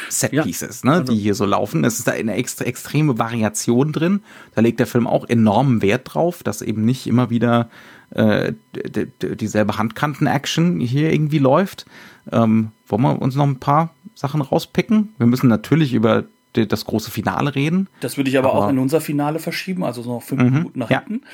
Set 0.08 0.32
Pieces, 0.32 0.82
ja, 0.82 0.90
ne, 0.90 0.96
also. 0.98 1.12
die 1.12 1.18
hier 1.18 1.34
so 1.34 1.46
laufen. 1.46 1.84
Es 1.84 1.98
ist 1.98 2.06
da 2.06 2.12
eine 2.12 2.34
extra, 2.34 2.64
extreme 2.64 3.18
Variation 3.18 3.92
drin. 3.92 4.20
Da 4.54 4.60
legt 4.60 4.78
der 4.78 4.86
Film 4.86 5.06
auch 5.06 5.28
enormen 5.28 5.82
Wert 5.82 6.14
drauf, 6.14 6.42
dass 6.42 6.62
eben 6.62 6.84
nicht 6.84 7.06
immer 7.06 7.30
wieder 7.30 7.70
äh, 8.10 8.52
dieselbe 9.20 9.78
Handkanten-Action 9.78 10.80
hier 10.80 11.12
irgendwie 11.12 11.38
läuft. 11.38 11.86
Ähm, 12.30 12.72
wollen 12.86 13.02
wir 13.02 13.20
uns 13.20 13.34
noch 13.34 13.46
ein 13.46 13.60
paar 13.60 13.90
Sachen 14.14 14.40
rauspicken? 14.40 15.14
Wir 15.18 15.26
müssen 15.26 15.48
natürlich 15.48 15.92
über 15.92 16.24
das 16.64 16.84
große 16.84 17.10
Finale 17.10 17.54
reden. 17.54 17.88
Das 18.00 18.16
würde 18.16 18.30
ich 18.30 18.38
aber, 18.38 18.52
aber, 18.52 18.64
auch 18.64 18.70
in 18.70 18.78
unser 18.78 19.00
Finale 19.00 19.38
verschieben, 19.38 19.84
also 19.84 20.02
noch 20.02 20.22
fünf 20.22 20.42
mhm, 20.42 20.52
Minuten 20.52 20.78
nach 20.78 20.90
ja. 20.90 21.02
hinten. 21.04 21.26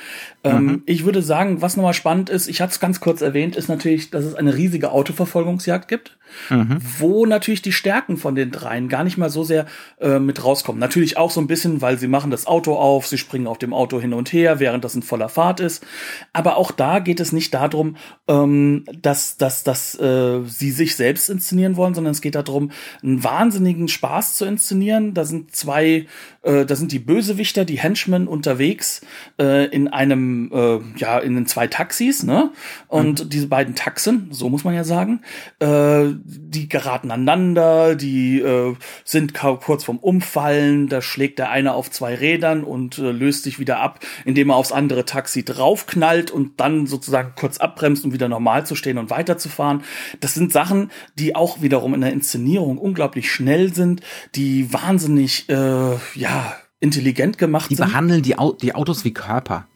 Ähm, 0.43 0.65
mhm. 0.65 0.83
Ich 0.85 1.05
würde 1.05 1.21
sagen, 1.21 1.61
was 1.61 1.77
nochmal 1.77 1.93
spannend 1.93 2.29
ist, 2.29 2.47
ich 2.47 2.61
hatte 2.61 2.71
es 2.71 2.79
ganz 2.79 2.99
kurz 2.99 3.21
erwähnt, 3.21 3.55
ist 3.55 3.69
natürlich, 3.69 4.09
dass 4.11 4.25
es 4.25 4.35
eine 4.35 4.55
riesige 4.55 4.91
Autoverfolgungsjagd 4.91 5.87
gibt 5.87 6.17
mhm. 6.49 6.77
wo 6.99 7.25
natürlich 7.25 7.61
die 7.61 7.71
Stärken 7.71 8.17
von 8.17 8.35
den 8.35 8.51
dreien 8.51 8.89
gar 8.89 9.03
nicht 9.03 9.17
mal 9.17 9.29
so 9.29 9.43
sehr 9.43 9.65
äh, 9.99 10.19
mit 10.19 10.43
rauskommen. 10.43 10.79
Natürlich 10.79 11.17
auch 11.17 11.31
so 11.31 11.41
ein 11.41 11.47
bisschen, 11.47 11.81
weil 11.81 11.97
sie 11.97 12.07
machen 12.07 12.31
das 12.31 12.47
Auto 12.47 12.75
auf, 12.75 13.07
sie 13.07 13.17
springen 13.17 13.47
auf 13.47 13.57
dem 13.57 13.73
Auto 13.73 13.99
hin 13.99 14.13
und 14.13 14.31
her, 14.33 14.59
während 14.59 14.83
das 14.83 14.95
in 14.95 15.01
voller 15.01 15.29
Fahrt 15.29 15.59
ist. 15.59 15.85
Aber 16.31 16.57
auch 16.57 16.71
da 16.71 16.99
geht 16.99 17.19
es 17.19 17.31
nicht 17.31 17.53
darum, 17.53 17.95
ähm, 18.27 18.85
dass, 19.01 19.37
dass, 19.37 19.63
dass 19.63 19.99
äh, 19.99 20.41
sie 20.45 20.71
sich 20.71 20.95
selbst 20.95 21.29
inszenieren 21.29 21.75
wollen, 21.75 21.93
sondern 21.93 22.11
es 22.11 22.21
geht 22.21 22.35
darum, 22.35 22.71
einen 23.01 23.23
wahnsinnigen 23.23 23.87
Spaß 23.87 24.35
zu 24.35 24.45
inszenieren. 24.45 25.12
Da 25.13 25.25
sind 25.25 25.55
zwei, 25.55 26.07
äh, 26.41 26.65
da 26.65 26.75
sind 26.75 26.91
die 26.91 26.99
Bösewichter, 26.99 27.65
die 27.65 27.79
Henchmen 27.79 28.27
unterwegs 28.27 29.01
äh, 29.39 29.67
in 29.67 29.87
einem, 29.87 30.51
äh, 30.53 30.79
ja, 30.97 31.19
in 31.19 31.35
den 31.35 31.45
zwei 31.45 31.67
Taxis, 31.67 32.23
ne? 32.23 32.51
Und 32.87 33.23
mhm. 33.23 33.29
diese 33.29 33.47
beiden 33.47 33.75
Taxen, 33.75 34.27
so 34.31 34.49
muss 34.49 34.63
man 34.63 34.73
ja 34.73 34.83
sagen, 34.83 35.21
äh, 35.59 36.05
die 36.25 36.69
geraten 36.69 37.11
aneinander, 37.11 37.95
die 37.95 38.39
äh, 38.39 38.75
sind 39.03 39.33
kurz 39.33 39.83
vorm 39.83 39.97
Umfallen, 39.97 40.87
da 40.87 41.01
schlägt 41.01 41.39
der 41.39 41.49
eine 41.49 41.73
auf 41.73 41.91
zwei 41.91 42.15
Rädern 42.15 42.63
und 42.63 42.97
äh, 42.97 43.11
löst 43.11 43.43
sich 43.43 43.59
wieder 43.59 43.79
ab, 43.79 43.99
indem 44.25 44.49
er 44.49 44.55
aufs 44.55 44.71
andere 44.71 45.05
Taxi 45.05 45.43
draufknallt 45.43 46.31
und 46.31 46.59
dann 46.59 46.87
sozusagen 46.87 47.33
kurz 47.35 47.57
abbremst, 47.57 48.05
um 48.05 48.13
wieder 48.13 48.29
normal 48.29 48.65
zu 48.65 48.75
stehen 48.75 48.97
und 48.97 49.09
weiterzufahren. 49.09 49.83
Das 50.19 50.33
sind 50.33 50.51
Sachen, 50.51 50.91
die 51.17 51.35
auch 51.35 51.61
wiederum 51.61 51.93
in 51.93 52.01
der 52.01 52.13
Inszenierung 52.13 52.77
unglaublich 52.77 53.31
schnell 53.31 53.73
sind, 53.73 54.01
die 54.35 54.71
wahnsinnig, 54.73 55.02
äh, 55.49 55.95
ja, 56.15 56.55
intelligent 56.79 57.37
gemacht 57.37 57.69
die 57.69 57.75
sind. 57.75 57.87
Die 57.87 57.91
behandeln 57.91 58.21
die, 58.21 58.37
Au 58.37 58.53
die 58.53 58.75
Autos 58.75 59.03
wie 59.05 59.13
Körper. 59.13 59.67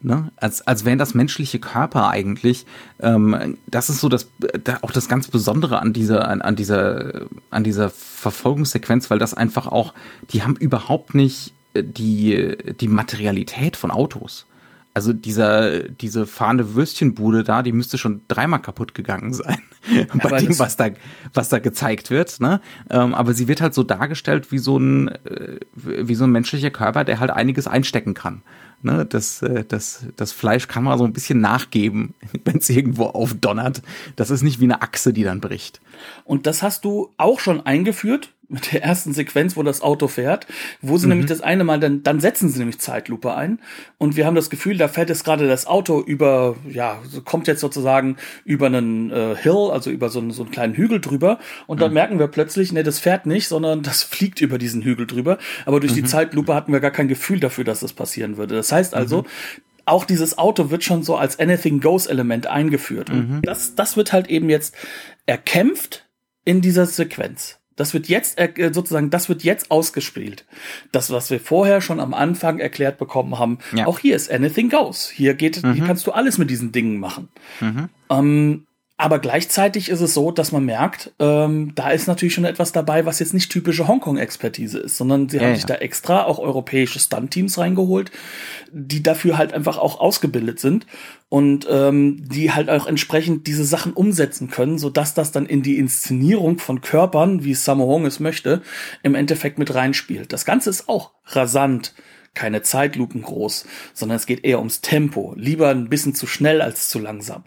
Ne? 0.00 0.30
Als, 0.36 0.66
als 0.66 0.84
wären 0.84 0.98
das 0.98 1.14
menschliche 1.14 1.58
Körper 1.58 2.08
eigentlich. 2.10 2.66
Ähm, 3.00 3.56
das 3.66 3.88
ist 3.88 4.00
so 4.00 4.08
das, 4.08 4.28
da 4.62 4.78
auch 4.82 4.90
das 4.90 5.08
ganz 5.08 5.28
Besondere 5.28 5.80
an 5.80 5.92
dieser, 5.92 6.28
an, 6.28 6.42
an 6.42 6.54
dieser, 6.54 7.26
an 7.50 7.64
dieser 7.64 7.90
Verfolgungssequenz, 7.90 9.10
weil 9.10 9.18
das 9.18 9.34
einfach 9.34 9.66
auch, 9.66 9.94
die 10.30 10.42
haben 10.42 10.56
überhaupt 10.56 11.14
nicht 11.14 11.54
äh, 11.74 11.82
die, 11.82 12.56
die 12.80 12.88
Materialität 12.88 13.76
von 13.76 13.90
Autos. 13.90 14.46
Also 14.96 15.12
dieser, 15.12 15.80
diese 15.80 16.26
fahrende 16.26 16.74
Würstchenbude 16.74 17.44
da, 17.44 17.62
die 17.62 17.72
müsste 17.72 17.98
schon 17.98 18.22
dreimal 18.28 18.62
kaputt 18.62 18.94
gegangen 18.94 19.34
sein. 19.34 19.60
bei 20.22 20.40
dem, 20.40 20.58
was 20.58 20.78
da, 20.78 20.88
was 21.34 21.50
da 21.50 21.58
gezeigt 21.58 22.08
wird, 22.08 22.40
ne? 22.40 22.62
Ähm, 22.88 23.12
aber 23.12 23.34
sie 23.34 23.46
wird 23.46 23.60
halt 23.60 23.74
so 23.74 23.82
dargestellt 23.82 24.52
wie 24.52 24.58
so 24.58 24.78
ein, 24.78 25.08
äh, 25.08 25.60
wie 25.74 26.14
so 26.14 26.24
ein 26.24 26.30
menschlicher 26.30 26.70
Körper, 26.70 27.04
der 27.04 27.20
halt 27.20 27.30
einiges 27.30 27.66
einstecken 27.66 28.14
kann. 28.14 28.40
Ne, 28.80 29.04
das, 29.04 29.42
äh, 29.42 29.66
das, 29.68 30.06
das 30.16 30.32
Fleisch 30.32 30.66
kann 30.66 30.84
man 30.84 30.96
so 30.96 31.04
ein 31.04 31.12
bisschen 31.12 31.42
nachgeben, 31.42 32.14
wenn 32.46 32.56
es 32.56 32.70
irgendwo 32.70 33.04
aufdonnert. 33.04 33.82
Das 34.16 34.30
ist 34.30 34.42
nicht 34.42 34.60
wie 34.60 34.64
eine 34.64 34.80
Achse, 34.80 35.12
die 35.12 35.24
dann 35.24 35.42
bricht. 35.42 35.82
Und 36.24 36.46
das 36.46 36.62
hast 36.62 36.86
du 36.86 37.12
auch 37.18 37.38
schon 37.38 37.60
eingeführt 37.66 38.32
mit 38.48 38.72
der 38.72 38.82
ersten 38.82 39.12
Sequenz, 39.12 39.56
wo 39.56 39.62
das 39.62 39.80
Auto 39.80 40.08
fährt, 40.08 40.46
wo 40.80 40.98
sie 40.98 41.06
mhm. 41.06 41.10
nämlich 41.10 41.26
das 41.26 41.40
eine 41.40 41.64
Mal, 41.64 41.80
dann, 41.80 42.02
dann 42.02 42.20
setzen 42.20 42.48
sie 42.48 42.58
nämlich 42.58 42.78
Zeitlupe 42.78 43.34
ein 43.34 43.60
und 43.98 44.16
wir 44.16 44.26
haben 44.26 44.34
das 44.34 44.50
Gefühl, 44.50 44.76
da 44.76 44.88
fährt 44.88 45.08
jetzt 45.08 45.24
gerade 45.24 45.48
das 45.48 45.66
Auto 45.66 46.00
über, 46.00 46.56
ja, 46.68 47.00
kommt 47.24 47.48
jetzt 47.48 47.60
sozusagen 47.60 48.16
über 48.44 48.66
einen 48.66 49.10
äh, 49.10 49.36
Hill, 49.36 49.70
also 49.70 49.90
über 49.90 50.08
so 50.08 50.20
einen, 50.20 50.30
so 50.30 50.42
einen 50.42 50.52
kleinen 50.52 50.74
Hügel 50.74 51.00
drüber 51.00 51.38
und 51.66 51.80
dann 51.80 51.90
mhm. 51.90 51.94
merken 51.94 52.18
wir 52.18 52.28
plötzlich, 52.28 52.72
ne, 52.72 52.82
das 52.82 52.98
fährt 52.98 53.26
nicht, 53.26 53.48
sondern 53.48 53.82
das 53.82 54.02
fliegt 54.02 54.40
über 54.40 54.58
diesen 54.58 54.82
Hügel 54.82 55.06
drüber, 55.06 55.38
aber 55.64 55.80
durch 55.80 55.92
mhm. 55.92 55.96
die 55.96 56.04
Zeitlupe 56.04 56.54
hatten 56.54 56.72
wir 56.72 56.80
gar 56.80 56.90
kein 56.90 57.08
Gefühl 57.08 57.40
dafür, 57.40 57.64
dass 57.64 57.80
das 57.80 57.92
passieren 57.92 58.36
würde. 58.36 58.54
Das 58.54 58.72
heißt 58.72 58.94
also, 58.94 59.22
mhm 59.22 59.26
auch 59.86 60.04
dieses 60.04 60.36
Auto 60.36 60.70
wird 60.70 60.84
schon 60.84 61.02
so 61.04 61.16
als 61.16 61.38
Anything 61.38 61.80
Goes 61.80 62.06
Element 62.06 62.48
eingeführt. 62.48 63.08
Und 63.08 63.30
mhm. 63.30 63.42
das, 63.42 63.76
das 63.76 63.96
wird 63.96 64.12
halt 64.12 64.28
eben 64.28 64.50
jetzt 64.50 64.74
erkämpft 65.26 66.08
in 66.44 66.60
dieser 66.60 66.86
Sequenz. 66.86 67.60
Das 67.76 67.94
wird 67.94 68.08
jetzt 68.08 68.38
äh, 68.38 68.70
sozusagen, 68.72 69.10
das 69.10 69.28
wird 69.28 69.44
jetzt 69.44 69.70
ausgespielt. 69.70 70.46
Das, 70.92 71.10
was 71.10 71.30
wir 71.30 71.40
vorher 71.40 71.80
schon 71.80 72.00
am 72.00 72.14
Anfang 72.14 72.58
erklärt 72.58 72.98
bekommen 72.98 73.38
haben. 73.38 73.58
Ja. 73.74 73.86
Auch 73.86 73.98
hier 73.98 74.16
ist 74.16 74.30
Anything 74.30 74.70
Goes. 74.70 75.08
Hier 75.08 75.34
geht, 75.34 75.62
mhm. 75.62 75.74
hier 75.74 75.84
kannst 75.84 76.06
du 76.06 76.12
alles 76.12 76.38
mit 76.38 76.50
diesen 76.50 76.72
Dingen 76.72 76.98
machen. 76.98 77.28
Mhm. 77.60 77.88
Ähm, 78.10 78.66
aber 78.98 79.18
gleichzeitig 79.18 79.90
ist 79.90 80.00
es 80.00 80.14
so, 80.14 80.30
dass 80.30 80.52
man 80.52 80.64
merkt, 80.64 81.12
ähm, 81.18 81.72
da 81.74 81.90
ist 81.90 82.08
natürlich 82.08 82.32
schon 82.32 82.46
etwas 82.46 82.72
dabei, 82.72 83.04
was 83.04 83.18
jetzt 83.18 83.34
nicht 83.34 83.52
typische 83.52 83.86
Hongkong-Expertise 83.86 84.78
ist, 84.78 84.96
sondern 84.96 85.28
sie 85.28 85.36
ja, 85.36 85.44
haben 85.44 85.54
sich 85.54 85.66
da 85.66 85.74
extra 85.74 86.24
auch 86.24 86.38
europäische 86.38 86.98
Stunt-Teams 86.98 87.58
reingeholt, 87.58 88.10
die 88.72 89.02
dafür 89.02 89.36
halt 89.36 89.52
einfach 89.52 89.76
auch 89.76 90.00
ausgebildet 90.00 90.60
sind 90.60 90.86
und 91.28 91.66
ähm, 91.70 92.26
die 92.26 92.52
halt 92.52 92.70
auch 92.70 92.86
entsprechend 92.86 93.46
diese 93.46 93.66
Sachen 93.66 93.92
umsetzen 93.92 94.48
können, 94.48 94.78
so 94.78 94.88
dass 94.88 95.12
das 95.12 95.30
dann 95.30 95.44
in 95.44 95.62
die 95.62 95.76
Inszenierung 95.76 96.58
von 96.58 96.80
Körpern, 96.80 97.44
wie 97.44 97.54
Sammo 97.54 97.86
Hong 97.86 98.06
es 98.06 98.18
möchte, 98.18 98.62
im 99.02 99.14
Endeffekt 99.14 99.58
mit 99.58 99.74
reinspielt. 99.74 100.32
Das 100.32 100.46
Ganze 100.46 100.70
ist 100.70 100.88
auch 100.88 101.12
rasant 101.26 101.92
keine 102.32 102.62
Zeitlupen 102.62 103.22
groß, 103.22 103.66
sondern 103.94 104.16
es 104.16 104.26
geht 104.26 104.44
eher 104.44 104.58
ums 104.58 104.82
Tempo. 104.82 105.34
Lieber 105.36 105.70
ein 105.70 105.88
bisschen 105.88 106.14
zu 106.14 106.26
schnell 106.26 106.62
als 106.62 106.88
zu 106.88 106.98
langsam. 106.98 107.44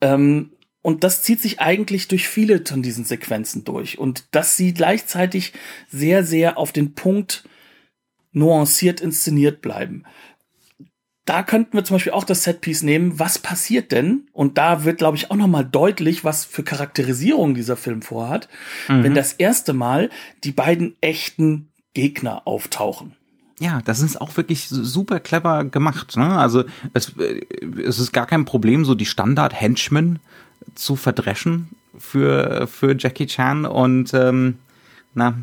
Ähm, 0.00 0.50
und 0.84 1.02
das 1.02 1.22
zieht 1.22 1.40
sich 1.40 1.60
eigentlich 1.60 2.08
durch 2.08 2.28
viele 2.28 2.62
von 2.62 2.82
diesen 2.82 3.06
Sequenzen 3.06 3.64
durch. 3.64 3.98
Und 3.98 4.26
dass 4.32 4.58
sie 4.58 4.74
gleichzeitig 4.74 5.54
sehr, 5.90 6.24
sehr 6.24 6.58
auf 6.58 6.72
den 6.72 6.94
Punkt 6.94 7.44
nuanciert 8.32 9.00
inszeniert 9.00 9.62
bleiben. 9.62 10.04
Da 11.24 11.42
könnten 11.42 11.72
wir 11.72 11.84
zum 11.84 11.94
Beispiel 11.94 12.12
auch 12.12 12.24
das 12.24 12.44
Setpiece 12.44 12.82
nehmen. 12.82 13.18
Was 13.18 13.38
passiert 13.38 13.92
denn? 13.92 14.28
Und 14.34 14.58
da 14.58 14.84
wird, 14.84 14.98
glaube 14.98 15.16
ich, 15.16 15.30
auch 15.30 15.36
nochmal 15.36 15.64
deutlich, 15.64 16.22
was 16.22 16.44
für 16.44 16.62
Charakterisierung 16.62 17.54
dieser 17.54 17.78
Film 17.78 18.02
vorhat, 18.02 18.50
mhm. 18.86 19.04
wenn 19.04 19.14
das 19.14 19.32
erste 19.32 19.72
Mal 19.72 20.10
die 20.44 20.52
beiden 20.52 20.96
echten 21.00 21.70
Gegner 21.94 22.42
auftauchen. 22.46 23.16
Ja, 23.58 23.80
das 23.86 24.00
ist 24.00 24.20
auch 24.20 24.36
wirklich 24.36 24.68
super 24.68 25.18
clever 25.18 25.64
gemacht. 25.64 26.18
Ne? 26.18 26.36
Also 26.36 26.64
es, 26.92 27.16
äh, 27.16 27.40
es 27.82 27.98
ist 27.98 28.12
gar 28.12 28.26
kein 28.26 28.44
Problem, 28.44 28.84
so 28.84 28.94
die 28.94 29.06
Standard-Henchmen 29.06 30.18
zu 30.74 30.96
verdreschen 30.96 31.70
für, 31.98 32.66
für 32.66 32.96
Jackie 32.98 33.26
Chan 33.26 33.66
und 33.66 34.12
ähm, 34.14 34.58
na, 35.14 35.34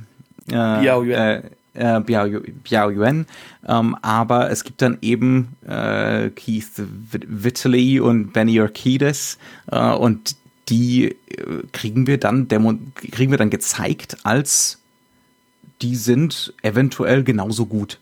äh, 0.47 0.81
Biao 0.81 1.03
Yuan. 1.03 1.11
Äh, 1.11 1.41
äh, 1.73 1.99
Biao, 2.01 2.27
Biao 2.63 2.89
Yuan. 2.89 3.25
Ähm, 3.67 3.95
aber 4.01 4.49
es 4.49 4.63
gibt 4.63 4.81
dann 4.81 4.97
eben 5.01 5.55
äh, 5.67 6.29
Keith 6.29 6.71
Vitaly 7.11 7.99
und 7.99 8.33
Benny 8.33 8.59
Urquidez 8.59 9.37
äh, 9.71 9.79
und 9.79 10.35
die 10.69 11.05
äh, 11.05 11.15
kriegen 11.71 12.07
wir 12.07 12.17
dann 12.17 12.47
demo 12.47 12.73
kriegen 12.95 13.31
wir 13.31 13.37
dann 13.37 13.49
gezeigt 13.49 14.17
als 14.23 14.79
die 15.81 15.95
sind 15.95 16.53
eventuell 16.61 17.23
genauso 17.23 17.65
gut. 17.65 17.99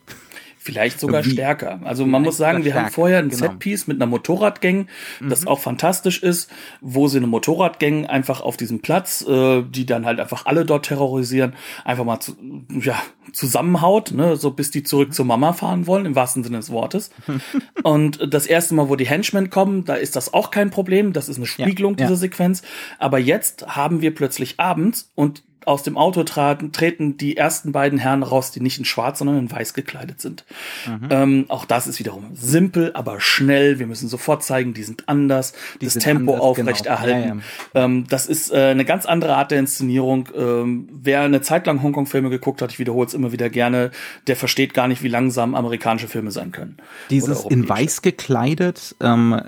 Vielleicht 0.70 1.00
sogar 1.00 1.26
Wie? 1.26 1.32
stärker. 1.32 1.80
Also 1.84 2.06
man 2.06 2.22
muss 2.22 2.38
sagen, 2.38 2.64
wir 2.64 2.76
haben 2.76 2.90
vorher 2.90 3.20
ein 3.20 3.30
genau. 3.30 3.42
Setpiece 3.42 3.88
mit 3.88 3.98
einer 3.98 4.06
Motorradgang, 4.06 4.88
das 5.20 5.42
mhm. 5.42 5.48
auch 5.48 5.60
fantastisch 5.60 6.22
ist, 6.22 6.52
wo 6.80 7.08
sie 7.08 7.18
eine 7.18 7.28
Motorradgang 7.28 8.06
einfach 8.06 8.42
auf 8.42 8.56
diesem 8.56 8.82
Platz, 8.82 9.26
äh, 9.28 9.64
die 9.64 9.86
dann 9.86 10.06
halt 10.06 10.20
einfach 10.20 10.46
alle 10.46 10.66
dort 10.66 10.86
terrorisieren, 10.86 11.54
einfach 11.84 12.06
mal 12.06 12.20
zu, 12.20 12.36
ja, 12.82 13.02
zusammenhaut, 13.34 14.12
ne, 14.12 14.36
so 14.36 14.52
bis 14.52 14.70
die 14.72 14.84
zurück 14.84 15.10
mhm. 15.10 15.14
zur 15.14 15.26
Mama 15.26 15.54
fahren 15.54 15.88
wollen, 15.88 16.06
im 16.06 16.16
wahrsten 16.16 16.44
Sinne 16.44 16.58
des 16.58 16.70
Wortes. 16.70 17.10
und 17.84 18.34
das 18.34 18.46
erste 18.46 18.76
Mal, 18.76 18.90
wo 18.90 18.96
die 18.96 19.08
Henchmen 19.08 19.50
kommen, 19.50 19.86
da 19.86 19.96
ist 19.96 20.16
das 20.16 20.34
auch 20.34 20.52
kein 20.52 20.70
Problem, 20.70 21.14
das 21.14 21.30
ist 21.30 21.38
eine 21.38 21.48
Spiegelung 21.48 21.94
ja, 21.94 22.06
dieser 22.06 22.12
ja. 22.12 22.18
Sequenz. 22.18 22.62
Aber 23.00 23.18
jetzt 23.18 23.76
haben 23.76 24.02
wir 24.02 24.14
plötzlich 24.14 24.60
abends 24.60 25.12
und 25.16 25.44
aus 25.66 25.84
dem 25.84 25.98
Auto 25.98 26.24
traten, 26.24 26.72
treten 26.72 27.18
die 27.18 27.38
ersten 27.38 27.72
beiden 27.72 28.00
Herren 28.00 28.24
raus, 28.24 28.52
die 28.52 28.60
nicht 28.60 28.80
in 28.80 28.86
schwarz, 28.86 29.20
sondern 29.20 29.38
in 29.38 29.52
weiß 29.52 29.74
gekleidet 29.74 30.22
sind. 30.22 30.46
Mhm. 30.88 31.08
Ähm, 31.10 31.46
auch 31.50 31.66
das 31.66 31.88
ist 31.88 32.00
wiederum 32.00 32.32
simpel, 32.34 32.92
aber 32.94 33.20
schnell. 33.20 33.80
Wir 33.80 33.88
müssen 33.88 34.08
sofort 34.08 34.44
zeigen, 34.44 34.74
die 34.74 34.84
sind 34.84 35.08
anders, 35.08 35.54
die 35.82 35.86
das 35.86 35.96
Tempo 35.96 36.34
anders, 36.34 36.46
aufrechterhalten. 36.46 37.22
Genau. 37.22 37.42
Ja, 37.74 37.82
ja. 37.82 37.86
ähm, 37.86 38.06
das 38.10 38.26
ist 38.26 38.52
äh, 38.52 38.70
eine 38.70 38.86
ganz 38.86 39.06
andere 39.06 39.36
Art 39.36 39.52
der 39.52 39.60
Inszenierung. 39.60 40.30
Ähm, 40.36 40.90
wer 40.92 41.22
eine 41.22 41.42
Zeit 41.42 41.68
lang 41.68 41.84
Hongkong-Filme 41.84 42.30
geguckt 42.30 42.62
hat, 42.62 42.72
ich 42.72 42.80
wiederhole 42.80 43.08
es 43.08 43.14
immer 43.14 43.32
wieder 43.32 43.50
gerne, 43.50 43.92
der 44.28 44.36
versteht 44.36 44.74
gar 44.74 44.88
nicht, 44.88 45.04
wie 45.04 45.08
langsam 45.08 45.56
amerikanische 45.56 46.08
Filme 46.08 46.32
sein 46.32 46.52
können. 46.52 46.78
Dieses 47.10 47.46
in 47.46 47.68
weiß 47.68 48.02
gekleidet 48.02 48.96
ähm, 49.02 49.40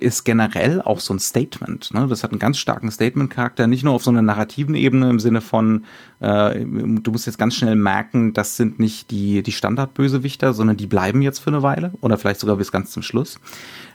ist 0.00 0.24
generell 0.24 0.80
auch 0.80 1.00
so 1.00 1.12
ein 1.12 1.18
Statement. 1.18 1.92
Ne? 1.92 2.06
Das 2.08 2.22
hat 2.22 2.30
einen 2.30 2.38
ganz 2.38 2.58
starken 2.58 2.90
Statement-Charakter, 2.90 3.66
nicht 3.66 3.84
nur 3.84 3.94
auf 3.94 4.04
so 4.04 4.10
einer 4.10 4.22
narrativen 4.22 4.74
Ebene 4.74 5.10
im 5.10 5.20
Sinne 5.24 5.40
von, 5.40 5.84
äh, 6.20 6.64
du 6.64 7.10
musst 7.10 7.26
jetzt 7.26 7.38
ganz 7.38 7.56
schnell 7.56 7.74
merken, 7.74 8.32
das 8.32 8.56
sind 8.56 8.78
nicht 8.78 9.10
die, 9.10 9.42
die 9.42 9.52
Standardbösewichter, 9.52 10.54
sondern 10.54 10.76
die 10.76 10.86
bleiben 10.86 11.22
jetzt 11.22 11.40
für 11.40 11.50
eine 11.50 11.62
Weile 11.62 11.92
oder 12.00 12.16
vielleicht 12.16 12.40
sogar 12.40 12.56
bis 12.56 12.70
ganz 12.70 12.92
zum 12.92 13.02
Schluss 13.02 13.40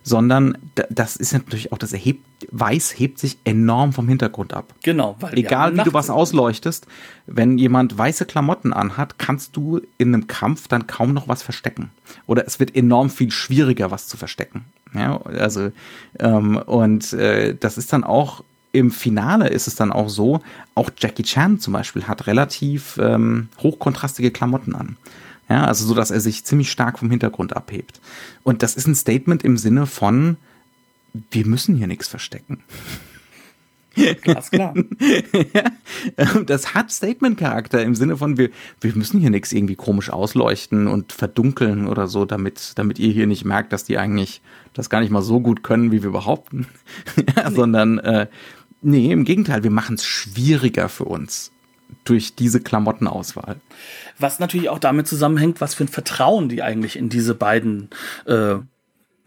sondern 0.03 0.57
das 0.89 1.15
ist 1.15 1.33
natürlich 1.33 1.71
auch, 1.71 1.77
das 1.77 1.93
erhebt, 1.93 2.25
Weiß 2.51 2.97
hebt 2.97 3.19
sich 3.19 3.37
enorm 3.43 3.91
vom 3.91 4.07
Hintergrund 4.07 4.53
ab. 4.53 4.73
Genau, 4.81 5.17
weil 5.19 5.37
egal 5.37 5.75
wie 5.75 5.83
du 5.83 5.93
was 5.93 6.09
ausleuchtest, 6.09 6.87
wenn 7.27 7.57
jemand 7.57 7.97
weiße 7.97 8.25
Klamotten 8.25 8.71
anhat, 8.71 9.19
kannst 9.19 9.57
du 9.57 9.81
in 9.97 10.13
einem 10.13 10.27
Kampf 10.27 10.69
dann 10.69 10.87
kaum 10.87 11.13
noch 11.13 11.27
was 11.27 11.43
verstecken. 11.43 11.91
Oder 12.27 12.47
es 12.47 12.59
wird 12.59 12.75
enorm 12.75 13.09
viel 13.09 13.31
schwieriger, 13.31 13.91
was 13.91 14.07
zu 14.07 14.15
verstecken. 14.15 14.65
Ja, 14.93 15.21
also 15.21 15.71
ähm, 16.17 16.57
und 16.57 17.11
äh, 17.13 17.55
das 17.55 17.77
ist 17.77 17.91
dann 17.91 18.05
auch 18.05 18.43
im 18.71 18.91
Finale 18.91 19.47
ist 19.47 19.67
es 19.67 19.75
dann 19.75 19.91
auch 19.91 20.09
so, 20.09 20.41
auch 20.75 20.89
Jackie 20.97 21.23
Chan 21.23 21.59
zum 21.59 21.73
Beispiel 21.73 22.03
hat 22.03 22.27
relativ 22.27 22.99
ähm, 23.01 23.49
hochkontrastige 23.61 24.31
Klamotten 24.31 24.75
an. 24.75 24.97
Ja, 25.49 25.65
also 25.65 25.85
so, 25.85 25.95
dass 25.95 26.11
er 26.11 26.19
sich 26.19 26.45
ziemlich 26.45 26.69
stark 26.69 26.99
vom 26.99 27.09
Hintergrund 27.09 27.55
abhebt. 27.55 27.99
Und 28.43 28.61
das 28.61 28.75
ist 28.75 28.87
ein 28.87 28.93
Statement 28.93 29.43
im 29.43 29.57
Sinne 29.57 29.87
von, 29.87 30.37
wir 31.31 31.47
müssen 31.47 31.75
hier 31.75 31.87
nichts 31.87 32.07
verstecken. 32.07 32.63
Ganz 34.23 34.51
klar. 34.51 34.75
ja, 35.53 35.63
das 36.45 36.75
hat 36.75 36.91
Statement-Charakter 36.91 37.81
im 37.83 37.95
Sinne 37.95 38.17
von, 38.17 38.37
wir, 38.37 38.49
wir 38.79 38.95
müssen 38.95 39.19
hier 39.19 39.31
nichts 39.31 39.51
irgendwie 39.51 39.75
komisch 39.75 40.09
ausleuchten 40.09 40.87
und 40.87 41.11
verdunkeln 41.11 41.87
oder 41.87 42.07
so, 42.07 42.25
damit, 42.25 42.73
damit 42.75 42.99
ihr 42.99 43.11
hier 43.11 43.27
nicht 43.27 43.45
merkt, 43.45 43.73
dass 43.73 43.83
die 43.83 43.97
eigentlich 43.97 44.41
das 44.73 44.89
gar 44.89 45.01
nicht 45.01 45.09
mal 45.09 45.23
so 45.23 45.39
gut 45.39 45.63
können, 45.63 45.91
wie 45.91 46.03
wir 46.03 46.11
behaupten. 46.11 46.67
ja, 47.35 47.49
nee. 47.49 47.55
Sondern, 47.55 47.97
äh, 47.99 48.27
nee, 48.81 49.11
im 49.11 49.25
Gegenteil, 49.25 49.63
wir 49.63 49.71
machen 49.71 49.95
es 49.95 50.05
schwieriger 50.05 50.89
für 50.89 51.05
uns 51.05 51.51
durch 52.03 52.35
diese 52.35 52.61
Klamottenauswahl. 52.61 53.57
Was 54.17 54.39
natürlich 54.39 54.69
auch 54.69 54.79
damit 54.79 55.07
zusammenhängt, 55.07 55.61
was 55.61 55.73
für 55.73 55.85
ein 55.85 55.89
Vertrauen 55.89 56.49
die 56.49 56.61
eigentlich 56.61 56.95
in 56.95 57.09
diese 57.09 57.33
beiden 57.33 57.89
äh, 58.25 58.55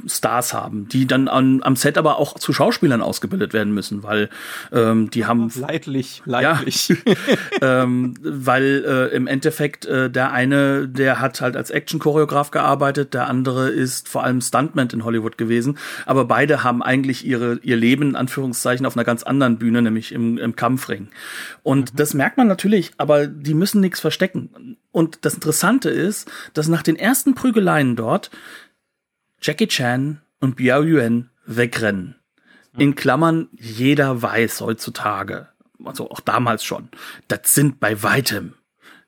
Stars 0.06 0.52
haben, 0.52 0.88
die 0.88 1.06
dann 1.06 1.28
an, 1.28 1.62
am 1.62 1.76
Set 1.76 1.98
aber 1.98 2.18
auch 2.18 2.38
zu 2.38 2.52
Schauspielern 2.52 3.02
ausgebildet 3.02 3.52
werden 3.52 3.72
müssen, 3.72 4.02
weil 4.02 4.28
ähm, 4.72 5.10
die 5.10 5.26
haben 5.26 5.50
leidlich, 5.54 6.22
leidlich, 6.24 6.88
ja, 6.88 6.96
ähm, 7.82 8.14
weil 8.22 8.84
äh, 8.86 9.14
im 9.14 9.26
Endeffekt 9.26 9.86
äh, 9.86 10.10
der 10.10 10.32
eine, 10.32 10.88
der 10.88 11.20
hat 11.20 11.40
halt 11.40 11.56
als 11.56 11.70
Action-Choreograf 11.70 12.50
gearbeitet, 12.50 13.14
der 13.14 13.28
andere 13.28 13.68
ist 13.70 14.08
vor 14.08 14.24
allem 14.24 14.40
Stuntman 14.40 14.88
in 14.92 15.04
Hollywood 15.04 15.38
gewesen, 15.38 15.78
aber 16.06 16.24
beide 16.24 16.64
haben 16.64 16.82
eigentlich 16.82 17.24
ihre 17.24 17.58
ihr 17.62 17.76
Leben 17.76 18.10
in 18.10 18.16
Anführungszeichen 18.16 18.86
auf 18.86 18.96
einer 18.96 19.04
ganz 19.04 19.22
anderen 19.22 19.58
Bühne, 19.58 19.82
nämlich 19.82 20.12
im, 20.12 20.38
im 20.38 20.56
Kampfring. 20.56 21.08
Und 21.62 21.92
mhm. 21.92 21.96
das 21.96 22.14
merkt 22.14 22.36
man 22.36 22.48
natürlich, 22.48 22.92
aber 22.98 23.26
die 23.26 23.54
müssen 23.54 23.80
nichts 23.80 24.00
verstecken. 24.00 24.76
Und 24.90 25.24
das 25.24 25.34
Interessante 25.34 25.90
ist, 25.90 26.30
dass 26.54 26.68
nach 26.68 26.82
den 26.82 26.96
ersten 26.96 27.34
Prügeleien 27.34 27.96
dort 27.96 28.30
Jackie 29.44 29.66
Chan 29.66 30.22
und 30.38 30.54
Biao 30.54 30.82
Yuan 30.82 31.30
wegrennen. 31.44 32.14
In 32.78 32.94
Klammern, 32.94 33.48
jeder 33.52 34.22
weiß 34.22 34.60
heutzutage, 34.60 35.48
also 35.84 36.08
auch 36.12 36.20
damals 36.20 36.62
schon, 36.62 36.88
das 37.26 37.52
sind 37.52 37.80
bei 37.80 38.04
weitem 38.04 38.54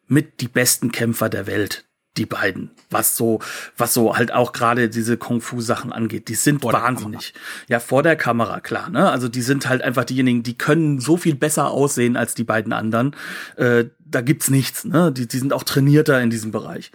mit 0.09 0.41
die 0.41 0.49
besten 0.49 0.91
Kämpfer 0.91 1.29
der 1.29 1.47
Welt, 1.47 1.85
die 2.17 2.27
beiden. 2.27 2.73
Was 2.91 3.17
so, 3.17 3.39
was 3.77 3.95
so 3.95 4.17
halt 4.17 4.33
auch 4.33 4.53
gerade 4.53 4.91
diese 4.91 5.17
Kung-Fu-Sachen 5.17 5.93
angeht. 5.93 6.27
Die 6.27 6.35
sind 6.35 6.63
vor 6.63 6.73
wahnsinnig. 6.73 7.33
Ja, 7.69 7.79
vor 7.79 8.03
der 8.03 8.17
Kamera, 8.17 8.59
klar, 8.59 8.91
ne? 8.91 9.09
Also 9.09 9.29
die 9.29 9.41
sind 9.41 9.69
halt 9.69 9.83
einfach 9.83 10.05
diejenigen, 10.05 10.43
die 10.43 10.59
können 10.59 10.99
so 10.99 11.17
viel 11.17 11.37
besser 11.37 11.71
aussehen 11.71 12.17
als 12.17 12.35
die 12.35 12.45
beiden 12.45 12.73
anderen. 12.73 13.15
Äh, 13.57 13.85
da 14.01 14.21
gibt's 14.21 14.51
nichts, 14.51 14.85
ne? 14.85 15.13
Die, 15.13 15.29
die 15.29 15.39
sind 15.39 15.53
auch 15.53 15.63
trainierter 15.63 16.21
in 16.21 16.31
diesem 16.31 16.51
Bereich. 16.51 16.91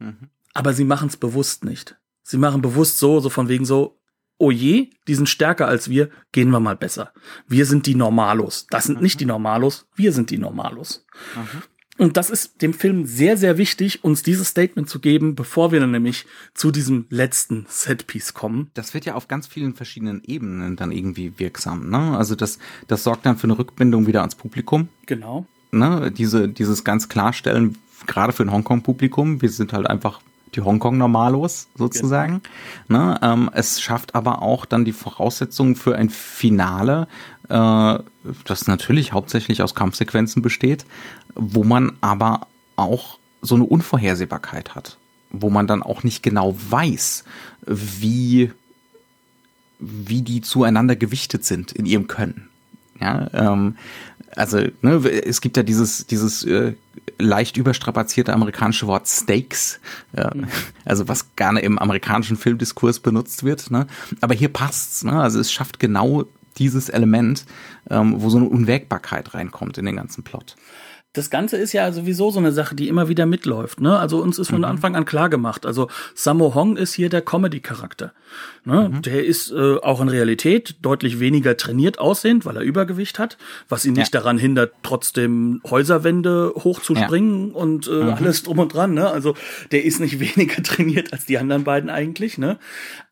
Mhm. 0.00 0.30
Aber 0.52 0.74
sie 0.74 0.84
machen 0.84 1.08
es 1.08 1.16
bewusst 1.16 1.64
nicht. 1.64 1.96
Sie 2.22 2.38
machen 2.38 2.62
bewusst 2.62 2.98
so, 2.98 3.20
so 3.20 3.30
von 3.30 3.48
wegen 3.48 3.64
so, 3.64 3.98
oh 4.38 4.50
je, 4.50 4.90
die 5.06 5.14
sind 5.14 5.28
stärker 5.28 5.68
als 5.68 5.88
wir, 5.88 6.10
gehen 6.32 6.50
wir 6.50 6.60
mal 6.60 6.76
besser. 6.76 7.12
Wir 7.46 7.66
sind 7.66 7.86
die 7.86 7.94
Normalos. 7.94 8.66
Das 8.70 8.84
sind 8.84 8.96
mhm. 8.96 9.02
nicht 9.02 9.20
die 9.20 9.24
Normalos, 9.24 9.86
wir 9.94 10.12
sind 10.12 10.30
die 10.30 10.38
Normalos. 10.38 11.06
Mhm. 11.36 11.62
Und 11.98 12.16
das 12.16 12.30
ist 12.30 12.62
dem 12.62 12.72
Film 12.72 13.04
sehr, 13.04 13.36
sehr 13.36 13.58
wichtig, 13.58 14.02
uns 14.02 14.22
dieses 14.22 14.48
Statement 14.48 14.88
zu 14.88 14.98
geben, 14.98 15.34
bevor 15.34 15.72
wir 15.72 15.80
dann 15.80 15.90
nämlich 15.90 16.26
zu 16.54 16.70
diesem 16.70 17.06
letzten 17.10 17.66
Setpiece 17.68 18.32
kommen. 18.32 18.70
Das 18.74 18.94
wird 18.94 19.04
ja 19.04 19.14
auf 19.14 19.28
ganz 19.28 19.46
vielen 19.46 19.74
verschiedenen 19.74 20.22
Ebenen 20.24 20.74
dann 20.74 20.90
irgendwie 20.90 21.38
wirksam. 21.38 21.90
Ne? 21.90 22.16
Also 22.16 22.34
das, 22.34 22.58
das 22.88 23.04
sorgt 23.04 23.26
dann 23.26 23.36
für 23.36 23.44
eine 23.44 23.58
Rückbindung 23.58 24.06
wieder 24.06 24.22
ans 24.22 24.34
Publikum. 24.34 24.88
Genau. 25.06 25.46
Ne? 25.70 26.10
Diese, 26.10 26.48
dieses 26.48 26.82
ganz 26.82 27.08
klarstellen, 27.08 27.76
gerade 28.06 28.32
für 28.32 28.42
ein 28.42 28.50
Hongkong-Publikum, 28.50 29.42
wir 29.42 29.50
sind 29.50 29.72
halt 29.72 29.86
einfach 29.86 30.20
die 30.54 30.60
Hongkong-Normalos 30.60 31.68
sozusagen. 31.74 32.42
Ja. 32.88 32.98
Ne, 32.98 33.20
ähm, 33.22 33.50
es 33.54 33.80
schafft 33.80 34.14
aber 34.14 34.42
auch 34.42 34.66
dann 34.66 34.84
die 34.84 34.92
Voraussetzungen 34.92 35.76
für 35.76 35.96
ein 35.96 36.10
Finale, 36.10 37.08
äh, 37.48 37.98
das 38.44 38.66
natürlich 38.66 39.12
hauptsächlich 39.12 39.62
aus 39.62 39.74
Kampfsequenzen 39.74 40.42
besteht, 40.42 40.84
wo 41.34 41.64
man 41.64 41.92
aber 42.00 42.46
auch 42.76 43.18
so 43.40 43.54
eine 43.54 43.64
Unvorhersehbarkeit 43.64 44.74
hat, 44.74 44.98
wo 45.30 45.50
man 45.50 45.66
dann 45.66 45.82
auch 45.82 46.02
nicht 46.04 46.22
genau 46.22 46.56
weiß, 46.70 47.24
wie 47.66 48.52
wie 49.84 50.22
die 50.22 50.42
zueinander 50.42 50.94
gewichtet 50.94 51.44
sind 51.44 51.72
in 51.72 51.86
ihrem 51.86 52.06
Können. 52.06 52.48
Ja, 53.00 53.28
ähm, 53.32 53.76
also 54.36 54.58
ne, 54.80 55.04
es 55.08 55.40
gibt 55.40 55.56
ja 55.56 55.64
dieses 55.64 56.06
dieses 56.06 56.44
äh, 56.44 56.74
leicht 57.18 57.56
überstrapazierte 57.56 58.32
amerikanische 58.32 58.86
Wort 58.86 59.08
Stakes, 59.08 59.80
ja, 60.16 60.30
mhm. 60.34 60.48
also 60.84 61.08
was 61.08 61.34
gerne 61.36 61.60
im 61.60 61.78
amerikanischen 61.78 62.36
Filmdiskurs 62.36 63.00
benutzt 63.00 63.44
wird. 63.44 63.70
Ne? 63.70 63.86
Aber 64.20 64.34
hier 64.34 64.48
passt's. 64.48 65.04
Ne? 65.04 65.20
Also 65.20 65.40
es 65.40 65.52
schafft 65.52 65.78
genau 65.78 66.24
dieses 66.58 66.88
Element, 66.88 67.44
ähm, 67.90 68.14
wo 68.18 68.30
so 68.30 68.38
eine 68.38 68.48
Unwägbarkeit 68.48 69.34
reinkommt 69.34 69.78
in 69.78 69.86
den 69.86 69.96
ganzen 69.96 70.22
Plot 70.22 70.56
das 71.12 71.28
Ganze 71.28 71.58
ist 71.58 71.74
ja 71.74 71.92
sowieso 71.92 72.30
so 72.30 72.38
eine 72.38 72.52
Sache, 72.52 72.74
die 72.74 72.88
immer 72.88 73.08
wieder 73.08 73.26
mitläuft. 73.26 73.82
Ne? 73.82 73.98
Also 73.98 74.22
uns 74.22 74.38
ist 74.38 74.48
von 74.48 74.60
mhm. 74.60 74.64
Anfang 74.64 74.96
an 74.96 75.04
klar 75.04 75.28
gemacht. 75.28 75.66
Also 75.66 75.88
Sammo 76.14 76.54
Hong 76.54 76.78
ist 76.78 76.94
hier 76.94 77.10
der 77.10 77.20
Comedy-Charakter. 77.20 78.14
Ne? 78.64 78.88
Mhm. 78.88 79.02
Der 79.02 79.24
ist 79.24 79.50
äh, 79.52 79.76
auch 79.76 80.00
in 80.00 80.08
Realität 80.08 80.76
deutlich 80.80 81.20
weniger 81.20 81.58
trainiert 81.58 81.98
aussehend, 81.98 82.46
weil 82.46 82.56
er 82.56 82.62
Übergewicht 82.62 83.18
hat, 83.18 83.36
was 83.68 83.84
ihn 83.84 83.94
ja. 83.94 84.00
nicht 84.00 84.14
daran 84.14 84.38
hindert, 84.38 84.72
trotzdem 84.82 85.60
Häuserwände 85.68 86.54
hochzuspringen 86.56 87.50
ja. 87.50 87.56
und 87.56 87.88
äh, 87.88 87.90
mhm. 87.90 88.08
alles 88.14 88.42
drum 88.44 88.60
und 88.60 88.72
dran. 88.72 88.94
Ne? 88.94 89.10
Also 89.10 89.34
der 89.70 89.84
ist 89.84 90.00
nicht 90.00 90.18
weniger 90.36 90.62
trainiert 90.62 91.12
als 91.12 91.26
die 91.26 91.36
anderen 91.36 91.64
beiden 91.64 91.90
eigentlich. 91.90 92.38
Ne? 92.38 92.58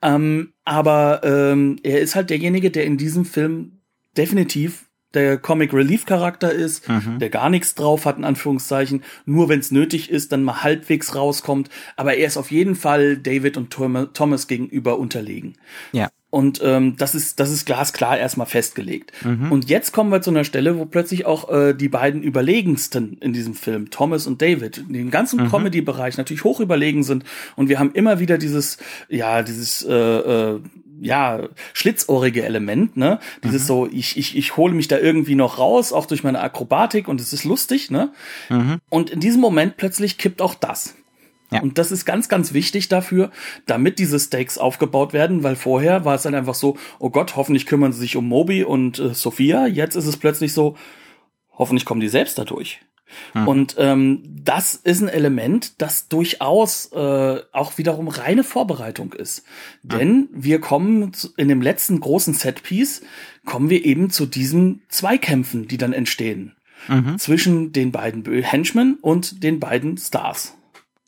Ähm, 0.00 0.54
aber 0.64 1.20
ähm, 1.22 1.78
er 1.82 2.00
ist 2.00 2.14
halt 2.14 2.30
derjenige, 2.30 2.70
der 2.70 2.84
in 2.86 2.96
diesem 2.96 3.26
Film 3.26 3.80
definitiv 4.16 4.89
der 5.14 5.38
Comic 5.38 5.72
Relief 5.72 6.06
Charakter 6.06 6.52
ist, 6.52 6.88
mhm. 6.88 7.18
der 7.18 7.30
gar 7.30 7.50
nichts 7.50 7.74
drauf 7.74 8.04
hat, 8.06 8.18
in 8.18 8.24
Anführungszeichen, 8.24 9.02
nur 9.26 9.48
wenn 9.48 9.60
es 9.60 9.70
nötig 9.70 10.10
ist, 10.10 10.32
dann 10.32 10.42
mal 10.42 10.62
halbwegs 10.62 11.14
rauskommt. 11.14 11.68
Aber 11.96 12.14
er 12.14 12.26
ist 12.26 12.36
auf 12.36 12.50
jeden 12.50 12.76
Fall 12.76 13.16
David 13.16 13.56
und 13.56 13.70
Thomas 13.70 14.46
gegenüber 14.46 14.98
unterlegen. 14.98 15.54
Ja. 15.92 16.10
Und 16.30 16.60
ähm, 16.62 16.94
das 16.96 17.16
ist 17.16 17.40
das 17.40 17.50
ist 17.50 17.66
glasklar 17.66 18.16
erstmal 18.16 18.46
festgelegt. 18.46 19.12
Mhm. 19.24 19.50
Und 19.50 19.68
jetzt 19.68 19.92
kommen 19.92 20.10
wir 20.10 20.22
zu 20.22 20.30
einer 20.30 20.44
Stelle, 20.44 20.78
wo 20.78 20.84
plötzlich 20.84 21.26
auch 21.26 21.50
äh, 21.50 21.74
die 21.74 21.88
beiden 21.88 22.22
überlegensten 22.22 23.18
in 23.20 23.32
diesem 23.32 23.54
Film, 23.54 23.90
Thomas 23.90 24.28
und 24.28 24.40
David, 24.40 24.78
in 24.78 24.92
dem 24.92 25.10
ganzen 25.10 25.42
mhm. 25.42 25.50
Comedy-Bereich 25.50 26.18
natürlich 26.18 26.44
hoch 26.44 26.60
überlegen 26.60 27.02
sind. 27.02 27.24
Und 27.56 27.68
wir 27.68 27.80
haben 27.80 27.90
immer 27.94 28.20
wieder 28.20 28.38
dieses 28.38 28.78
ja 29.08 29.42
dieses 29.42 29.82
äh, 29.82 29.92
äh, 29.92 30.60
ja, 31.00 31.48
schlitzohrige 31.72 32.44
Element, 32.44 32.96
ne? 32.96 33.18
Dieses 33.42 33.62
mhm. 33.62 33.66
so, 33.66 33.88
ich, 33.90 34.16
ich, 34.16 34.36
ich 34.36 34.56
hole 34.56 34.74
mich 34.74 34.88
da 34.88 34.98
irgendwie 34.98 35.34
noch 35.34 35.58
raus, 35.58 35.92
auch 35.92 36.06
durch 36.06 36.22
meine 36.22 36.40
Akrobatik 36.40 37.08
und 37.08 37.20
es 37.20 37.32
ist 37.32 37.44
lustig, 37.44 37.90
ne? 37.90 38.12
Mhm. 38.48 38.78
Und 38.88 39.10
in 39.10 39.20
diesem 39.20 39.40
Moment 39.40 39.76
plötzlich 39.76 40.18
kippt 40.18 40.42
auch 40.42 40.54
das. 40.54 40.94
Ja. 41.52 41.60
Und 41.62 41.78
das 41.78 41.90
ist 41.90 42.04
ganz, 42.04 42.28
ganz 42.28 42.52
wichtig 42.52 42.88
dafür, 42.88 43.30
damit 43.66 43.98
diese 43.98 44.20
Stakes 44.20 44.56
aufgebaut 44.56 45.12
werden, 45.12 45.42
weil 45.42 45.56
vorher 45.56 46.04
war 46.04 46.14
es 46.14 46.22
dann 46.22 46.34
einfach 46.34 46.54
so, 46.54 46.76
oh 47.00 47.10
Gott, 47.10 47.34
hoffentlich 47.34 47.66
kümmern 47.66 47.92
sie 47.92 48.00
sich 48.00 48.16
um 48.16 48.28
Moby 48.28 48.62
und 48.62 49.00
äh, 49.00 49.14
Sophia. 49.14 49.66
Jetzt 49.66 49.96
ist 49.96 50.06
es 50.06 50.16
plötzlich 50.16 50.52
so, 50.52 50.76
Hoffentlich 51.60 51.84
kommen 51.84 52.00
die 52.00 52.08
selbst 52.08 52.38
dadurch. 52.38 52.80
Hm. 53.32 53.48
Und 53.48 53.76
ähm, 53.78 54.22
das 54.44 54.74
ist 54.74 55.00
ein 55.00 55.08
Element, 55.08 55.80
das 55.80 56.08
durchaus 56.08 56.92
äh, 56.92 57.40
auch 57.52 57.78
wiederum 57.78 58.08
reine 58.08 58.44
Vorbereitung 58.44 59.12
ist. 59.12 59.44
Hm. 59.88 59.98
Denn 59.98 60.28
wir 60.32 60.60
kommen 60.60 61.12
zu, 61.12 61.28
in 61.36 61.48
dem 61.48 61.62
letzten 61.62 62.00
großen 62.00 62.34
Setpiece, 62.34 63.02
kommen 63.44 63.70
wir 63.70 63.84
eben 63.84 64.10
zu 64.10 64.26
diesen 64.26 64.82
Zweikämpfen, 64.88 65.68
die 65.68 65.78
dann 65.78 65.92
entstehen. 65.92 66.56
Mhm. 66.88 67.18
Zwischen 67.18 67.72
den 67.72 67.92
beiden 67.92 68.24
Henchmen 68.42 68.98
und 69.02 69.42
den 69.42 69.60
beiden 69.60 69.98
Stars. 69.98 70.56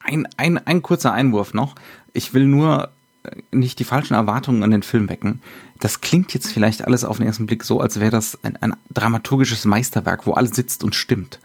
Ein, 0.00 0.28
ein, 0.36 0.58
ein 0.58 0.82
kurzer 0.82 1.12
Einwurf 1.12 1.54
noch. 1.54 1.74
Ich 2.12 2.34
will 2.34 2.44
nur 2.44 2.90
äh, 3.22 3.36
nicht 3.52 3.78
die 3.78 3.84
falschen 3.84 4.14
Erwartungen 4.14 4.62
an 4.62 4.70
den 4.70 4.82
Film 4.82 5.08
wecken. 5.08 5.40
Das 5.80 6.00
klingt 6.00 6.34
jetzt 6.34 6.52
vielleicht 6.52 6.84
alles 6.84 7.04
auf 7.04 7.16
den 7.16 7.26
ersten 7.26 7.46
Blick 7.46 7.64
so, 7.64 7.80
als 7.80 8.00
wäre 8.00 8.10
das 8.10 8.38
ein, 8.42 8.56
ein 8.60 8.74
dramaturgisches 8.92 9.64
Meisterwerk, 9.64 10.26
wo 10.26 10.32
alles 10.32 10.54
sitzt 10.54 10.84
und 10.84 10.94
stimmt 10.94 11.40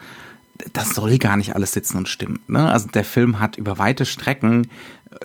das 0.74 0.96
soll 0.96 1.18
gar 1.18 1.38
nicht 1.38 1.56
alles 1.56 1.74
sitzen 1.74 1.98
und 1.98 2.10
stimmen. 2.10 2.40
Ne? 2.48 2.72
Also 2.72 2.88
der 2.88 3.04
Film 3.04 3.40
hat 3.40 3.58
über 3.58 3.78
weite 3.78 4.06
Strecken 4.06 4.70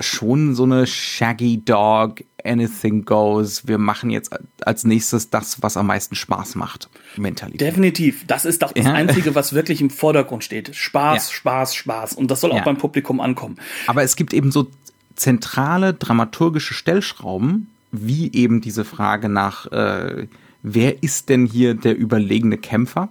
schon 0.00 0.54
so 0.54 0.64
eine 0.64 0.86
Shaggy 0.86 1.64
Dog, 1.64 2.22
Anything 2.44 3.04
Goes, 3.04 3.66
wir 3.66 3.78
machen 3.78 4.10
jetzt 4.10 4.32
als 4.64 4.84
nächstes 4.84 5.30
das, 5.30 5.62
was 5.62 5.76
am 5.76 5.86
meisten 5.86 6.14
Spaß 6.14 6.54
macht. 6.56 6.88
Mentalität. 7.16 7.60
Definitiv. 7.60 8.26
Das 8.26 8.44
ist 8.44 8.62
doch 8.62 8.72
das 8.72 8.84
ja. 8.84 8.92
Einzige, 8.92 9.34
was 9.34 9.52
wirklich 9.52 9.80
im 9.80 9.90
Vordergrund 9.90 10.44
steht. 10.44 10.74
Spaß, 10.74 11.28
ja. 11.28 11.34
Spaß, 11.34 11.74
Spaß. 11.74 12.12
Und 12.14 12.30
das 12.30 12.40
soll 12.40 12.52
auch 12.52 12.56
ja. 12.56 12.64
beim 12.64 12.78
Publikum 12.78 13.20
ankommen. 13.20 13.56
Aber 13.86 14.02
es 14.02 14.16
gibt 14.16 14.32
eben 14.32 14.50
so 14.50 14.68
zentrale 15.14 15.94
dramaturgische 15.94 16.74
Stellschrauben, 16.74 17.70
wie 17.92 18.32
eben 18.32 18.60
diese 18.60 18.84
Frage 18.84 19.28
nach, 19.28 19.70
äh, 19.70 20.26
wer 20.62 21.02
ist 21.02 21.28
denn 21.28 21.46
hier 21.46 21.74
der 21.74 21.96
überlegene 21.96 22.56
Kämpfer? 22.56 23.08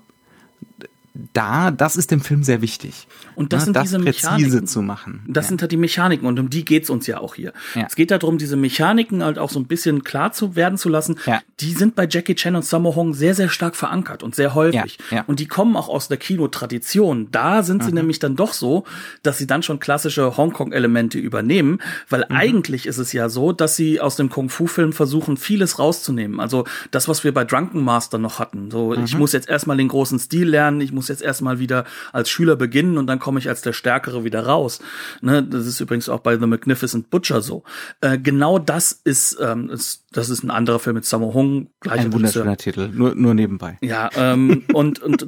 Da, 1.34 1.72
das 1.72 1.97
ist 1.97 2.12
dem 2.12 2.22
Film 2.22 2.43
sehr 2.43 2.62
wichtig. 2.62 3.07
Und 3.36 3.51
das 3.51 3.62
ne, 3.62 3.66
sind 3.66 3.76
das 3.76 3.84
diese 3.84 3.99
präzise 3.99 4.32
Mechaniken. 4.32 4.68
zu 4.68 4.82
machen. 4.82 5.24
Das 5.28 5.45
ja. 5.45 5.49
sind 5.49 5.62
halt 5.62 5.72
die 5.72 5.78
Mechaniken 5.78 6.26
und 6.26 6.39
um 6.39 6.49
die 6.49 6.64
geht's 6.64 6.89
uns 6.89 7.05
ja 7.05 7.20
auch 7.20 7.36
hier. 7.36 7.51
Ja. 7.76 7.86
Es 7.86 7.95
geht 7.95 8.12
darum, 8.12 8.38
diese 8.38 8.55
Mechaniken 8.55 9.24
halt 9.24 9.38
auch 9.38 9.49
so 9.49 9.59
ein 9.59 9.66
bisschen 9.66 10.03
klar 10.03 10.32
zu 10.32 10.55
werden 10.55 10.78
zu 10.78 10.88
lassen. 10.88 11.18
Ja. 11.26 11.41
Die 11.59 11.74
sind 11.74 11.95
bei 11.95 12.07
Jackie 12.09 12.36
Chan 12.36 12.55
und 12.55 12.64
Sammo 12.64 12.95
Hong 12.95 13.14
sehr, 13.14 13.36
sehr 13.36 13.49
stark 13.49 13.76
verankert 13.76 14.24
und 14.24 14.36
sehr 14.36 14.55
häufig. 14.55 14.99
Ja. 15.09 15.24
Und 15.28 15.39
die 15.41 15.47
kommen 15.47 15.76
auch 15.76 15.89
aus 15.89 16.07
der 16.07 16.18
Kinotradition. 16.18 17.28
Da 17.32 17.64
sind 17.64 17.84
sie 17.84 17.89
mhm. 17.89 17.97
nämlich 17.97 18.20
dann 18.20 18.38
doch 18.38 18.53
so, 18.53 18.86
dass 19.22 19.38
sie 19.38 19.47
dann 19.47 19.64
schon 19.64 19.80
klassische 19.80 20.38
Hongkong-Elemente 20.38 21.20
übernehmen, 21.20 21.80
weil 22.09 22.26
mhm. 22.30 22.36
eigentlich 22.36 22.86
ist 22.86 22.99
es 22.99 23.12
ja 23.12 23.28
so, 23.28 23.51
dass 23.51 23.76
sie 23.76 23.99
aus 23.99 24.16
dem 24.16 24.30
Kung-Fu-Film 24.30 24.93
versuchen, 24.93 25.36
vieles 25.36 25.78
rauszunehmen. 25.78 26.39
Also 26.39 26.64
das, 26.91 27.09
was 27.09 27.26
wir 27.26 27.34
bei 27.34 27.43
Drunken 27.43 27.84
Master 27.84 28.18
noch 28.18 28.39
hatten. 28.39 28.72
So, 28.72 28.95
mhm. 28.95 29.03
ich 29.03 29.18
muss 29.18 29.34
jetzt 29.34 29.49
erstmal 29.49 29.76
den 29.76 29.89
großen 29.89 30.18
Stil 30.18 30.47
lernen, 30.47 30.80
ich 30.80 30.91
muss 30.91 31.01
jetzt 31.08 31.22
erstmal 31.22 31.60
wieder 31.60 31.86
als 32.12 32.30
Schüler 32.30 32.56
beginnen 32.56 32.97
und 32.97 33.08
dann 33.08 33.20
komme 33.20 33.39
ich 33.39 33.49
als 33.49 33.62
der 33.62 33.74
Stärkere 33.74 34.24
wieder 34.24 34.45
raus. 34.45 34.80
Ne, 35.22 35.43
das 35.43 35.68
ist 35.68 35.80
übrigens 35.80 36.10
auch 36.10 36.20
bei 36.20 36.38
The 36.38 36.45
Magnificent 36.45 37.10
Butcher 37.10 37.41
so. 37.41 37.64
Äh, 38.02 38.18
genau 38.18 38.60
das 38.60 38.91
ist, 38.91 39.38
ähm, 39.41 39.70
ist, 39.70 40.06
das 40.12 40.30
ist 40.30 40.43
ein 40.43 40.52
anderer 40.52 40.80
Film 40.80 40.95
mit 40.95 41.06
Sammo 41.06 41.34
Hung. 41.34 41.70
Ein 41.88 42.14
wunderschöner 42.14 42.58
Titel, 42.58 42.89
nur, 42.93 43.16
nur 43.16 43.34
nebenbei. 43.34 43.78
Ja, 43.82 44.10
ähm, 44.16 44.64
und, 44.74 44.99
und 45.02 45.28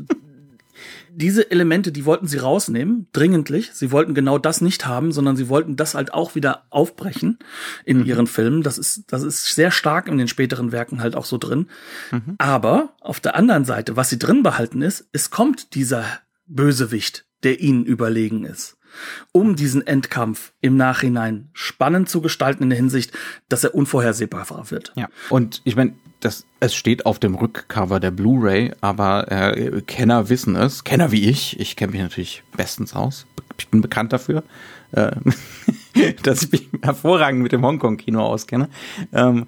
diese 1.16 1.52
Elemente, 1.52 1.92
die 1.92 2.06
wollten 2.06 2.28
sie 2.28 2.38
rausnehmen, 2.38 3.08
dringendlich. 3.14 3.72
Sie 3.74 3.92
wollten 3.92 4.14
genau 4.14 4.38
das 4.38 4.62
nicht 4.62 4.86
haben, 4.86 5.12
sondern 5.12 5.36
sie 5.36 5.50
wollten 5.50 5.76
das 5.76 5.96
halt 5.96 6.14
auch 6.14 6.36
wieder 6.36 6.66
aufbrechen 6.70 7.40
in 7.86 8.00
mhm. 8.00 8.06
ihren 8.06 8.28
Filmen. 8.28 8.64
Das 8.64 8.78
ist, 8.78 9.12
das 9.12 9.24
ist 9.24 9.56
sehr 9.56 9.72
stark 9.72 10.08
in 10.08 10.18
den 10.18 10.28
späteren 10.28 10.72
Werken 10.72 11.02
halt 11.02 11.16
auch 11.16 11.26
so 11.26 11.38
drin. 11.38 11.68
Mhm. 12.12 12.36
Aber 12.38 12.96
auf 13.00 13.20
der 13.20 13.36
anderen 13.36 13.66
Seite, 13.66 13.96
was 13.96 14.10
sie 14.10 14.20
drin 14.20 14.44
behalten 14.44 14.82
ist, 14.82 15.08
es 15.12 15.30
kommt 15.30 15.76
dieser 15.76 16.06
Bösewicht, 16.48 17.26
der 17.44 17.60
ihnen 17.60 17.86
überlegen 17.86 18.46
ist 18.46 18.78
um 19.32 19.56
diesen 19.56 19.86
Endkampf 19.86 20.54
im 20.62 20.78
Nachhinein 20.78 21.50
spannend 21.54 22.10
zu 22.10 22.22
gestalten 22.22 22.64
in 22.64 22.70
der 22.70 22.78
Hinsicht, 22.78 23.12
dass 23.50 23.64
er 23.64 23.76
unvorhersehbar 23.76 24.48
wird. 24.72 24.94
Ja. 24.96 25.10
Und 25.30 25.62
ich 25.64 25.76
meine, 25.76 25.96
das, 26.24 26.46
es 26.60 26.74
steht 26.74 27.06
auf 27.06 27.20
dem 27.20 27.36
Rückcover 27.36 28.00
der 28.00 28.12
Blu-ray, 28.12 28.74
aber 28.82 29.32
äh, 29.32 29.82
Kenner 29.82 30.30
wissen 30.30 30.56
es. 30.56 30.84
Kenner 30.84 31.12
wie 31.12 31.30
ich, 31.30 31.60
ich 31.60 31.76
kenne 31.76 31.92
mich 31.92 32.02
natürlich 32.02 32.44
bestens 32.56 32.96
aus. 32.96 33.26
Ich 33.58 33.68
bin 33.68 33.82
bekannt 33.82 34.14
dafür, 34.14 34.44
äh, 34.92 35.12
dass 36.24 36.44
ich 36.44 36.52
mich 36.52 36.70
hervorragend 36.82 37.42
mit 37.42 37.52
dem 37.52 37.66
Hongkong-Kino 37.66 38.22
auskenne. 38.22 38.70
Ähm, 39.12 39.48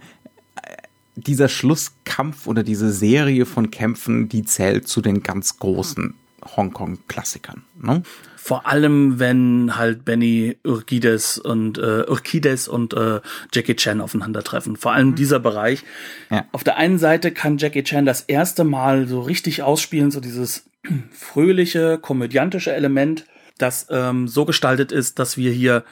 dieser 1.15 1.47
Schlusskampf 1.47 2.45
oder 2.47 2.63
diese 2.63 2.91
Serie 2.91 3.45
von 3.45 3.71
Kämpfen, 3.71 4.27
die 4.27 4.43
zählt 4.43 4.87
zu 4.87 5.01
den 5.01 5.23
ganz 5.23 5.57
großen 5.59 6.13
Hongkong-Klassikern. 6.45 7.63
Ne? 7.81 8.03
Vor 8.35 8.67
allem, 8.67 9.19
wenn 9.19 9.75
halt 9.75 10.05
Benny 10.05 10.57
Urquides 10.63 11.39
und 11.39 11.77
äh, 11.77 12.05
Urquides 12.07 12.67
und 12.67 12.93
äh, 12.93 13.21
Jackie 13.51 13.75
Chan 13.75 14.01
aufeinandertreffen. 14.01 14.75
Vor 14.75 14.93
allem 14.93 15.09
mhm. 15.09 15.15
dieser 15.15 15.39
Bereich. 15.39 15.83
Ja. 16.29 16.45
Auf 16.51 16.63
der 16.63 16.77
einen 16.77 16.99
Seite 16.99 17.31
kann 17.31 17.57
Jackie 17.57 17.83
Chan 17.83 18.05
das 18.05 18.21
erste 18.21 18.63
Mal 18.63 19.07
so 19.07 19.21
richtig 19.21 19.63
ausspielen, 19.63 20.11
so 20.11 20.19
dieses 20.19 20.69
fröhliche, 21.11 21.97
komödiantische 21.97 22.73
Element, 22.73 23.25
das 23.57 23.87
ähm, 23.89 24.27
so 24.27 24.45
gestaltet 24.45 24.91
ist, 24.91 25.17
dass 25.19 25.37
wir 25.37 25.51
hier 25.51 25.83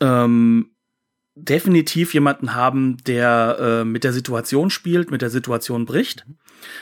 ähm, 0.00 0.70
definitiv 1.34 2.14
jemanden 2.14 2.54
haben, 2.54 2.96
der 3.06 3.56
äh, 3.60 3.84
mit 3.84 4.04
der 4.04 4.12
Situation 4.12 4.70
spielt, 4.70 5.10
mit 5.10 5.22
der 5.22 5.30
Situation 5.30 5.84
bricht. 5.84 6.24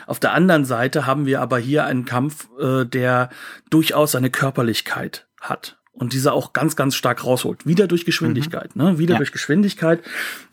Auf 0.07 0.21
der 0.21 0.33
anderen 0.33 0.65
Seite 0.65 1.07
haben 1.07 1.27
wir 1.27 1.41
aber 1.41 1.59
hier 1.59 1.85
einen 1.85 2.05
Kampf, 2.05 2.49
äh, 2.61 2.85
der 2.85 3.31
durchaus 3.71 4.13
seine 4.13 4.31
Körperlichkeit 4.31 5.27
hat 5.41 5.79
und 5.93 6.15
diese 6.15 6.33
auch 6.33 6.53
ganz, 6.53 6.75
ganz 6.75 6.95
stark 6.95 7.25
rausholt. 7.25 7.67
Wieder 7.67 7.87
durch 7.87 8.05
Geschwindigkeit, 8.05 8.75
mhm. 8.75 8.83
ne? 8.83 8.99
Wieder 8.99 9.15
ja. 9.15 9.19
durch 9.19 9.31
Geschwindigkeit. 9.31 10.03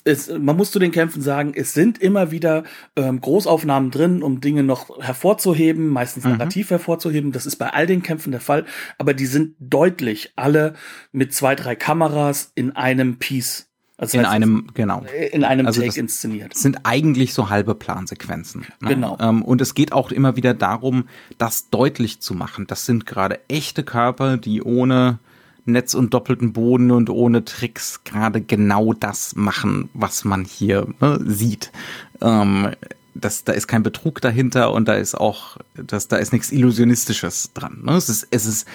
Es, 0.04 0.30
man 0.30 0.58
muss 0.58 0.72
zu 0.72 0.80
den 0.80 0.92
Kämpfen 0.92 1.22
sagen, 1.22 1.54
es 1.56 1.74
sind 1.74 1.98
immer 1.98 2.32
wieder 2.32 2.66
ähm, 2.96 3.22
Großaufnahmen 3.22 3.90
drin, 3.90 4.22
um 4.22 4.42
Dinge 4.42 4.64
noch 4.64 5.00
hervorzuheben, 5.00 5.88
meistens 5.88 6.26
mhm. 6.26 6.32
narrativ 6.32 6.70
hervorzuheben. 6.70 7.32
Das 7.32 7.46
ist 7.46 7.56
bei 7.56 7.70
all 7.70 7.88
den 7.88 8.04
Kämpfen 8.04 8.32
der 8.32 8.42
Fall, 8.42 8.66
aber 8.98 9.14
die 9.14 9.28
sind 9.28 9.56
deutlich 9.60 10.34
alle 10.36 10.74
mit 11.12 11.34
zwei, 11.34 11.56
drei 11.56 11.76
Kameras 11.76 12.52
in 12.56 12.76
einem 12.76 13.18
Piece 13.18 13.69
also 14.00 14.18
in 14.18 14.26
einem, 14.26 14.68
genau. 14.74 15.04
In 15.32 15.44
einem 15.44 15.68
also 15.68 15.82
Take 15.82 16.00
inszeniert. 16.00 16.56
Sind 16.56 16.80
eigentlich 16.84 17.34
so 17.34 17.50
halbe 17.50 17.76
Plansequenzen. 17.76 18.66
Ne? 18.80 18.96
Genau. 18.96 19.18
Ähm, 19.20 19.42
und 19.44 19.60
es 19.60 19.76
geht 19.76 19.92
auch 19.92 20.12
immer 20.12 20.38
wieder 20.38 20.54
darum, 20.54 21.10
das 21.38 21.70
deutlich 21.70 22.22
zu 22.22 22.34
machen. 22.34 22.66
Das 22.66 22.86
sind 22.86 23.06
gerade 23.06 23.42
echte 23.50 23.84
Körper, 23.84 24.38
die 24.38 24.62
ohne 24.62 25.20
Netz 25.66 25.94
und 25.94 26.14
doppelten 26.14 26.54
Boden 26.54 26.92
und 26.92 27.10
ohne 27.10 27.44
Tricks 27.44 28.04
gerade 28.06 28.42
genau 28.42 28.94
das 28.94 29.36
machen, 29.36 29.90
was 29.94 30.24
man 30.24 30.46
hier 30.46 30.88
ne, 31.02 31.20
sieht. 31.26 31.72
Ähm, 32.22 32.70
das, 33.14 33.44
da 33.44 33.54
ist 33.54 33.68
kein 33.68 33.84
Betrug 33.84 34.22
dahinter 34.22 34.72
und 34.72 34.88
da 34.88 34.94
ist 34.94 35.16
auch, 35.16 35.58
das, 35.76 36.08
da 36.08 36.18
ist 36.18 36.34
nichts 36.34 36.52
Illusionistisches 36.52 37.52
dran. 37.54 37.82
Ne? 37.84 37.94
Es, 37.94 38.10
ist, 38.10 38.28
es 38.32 38.46
ist 38.46 38.68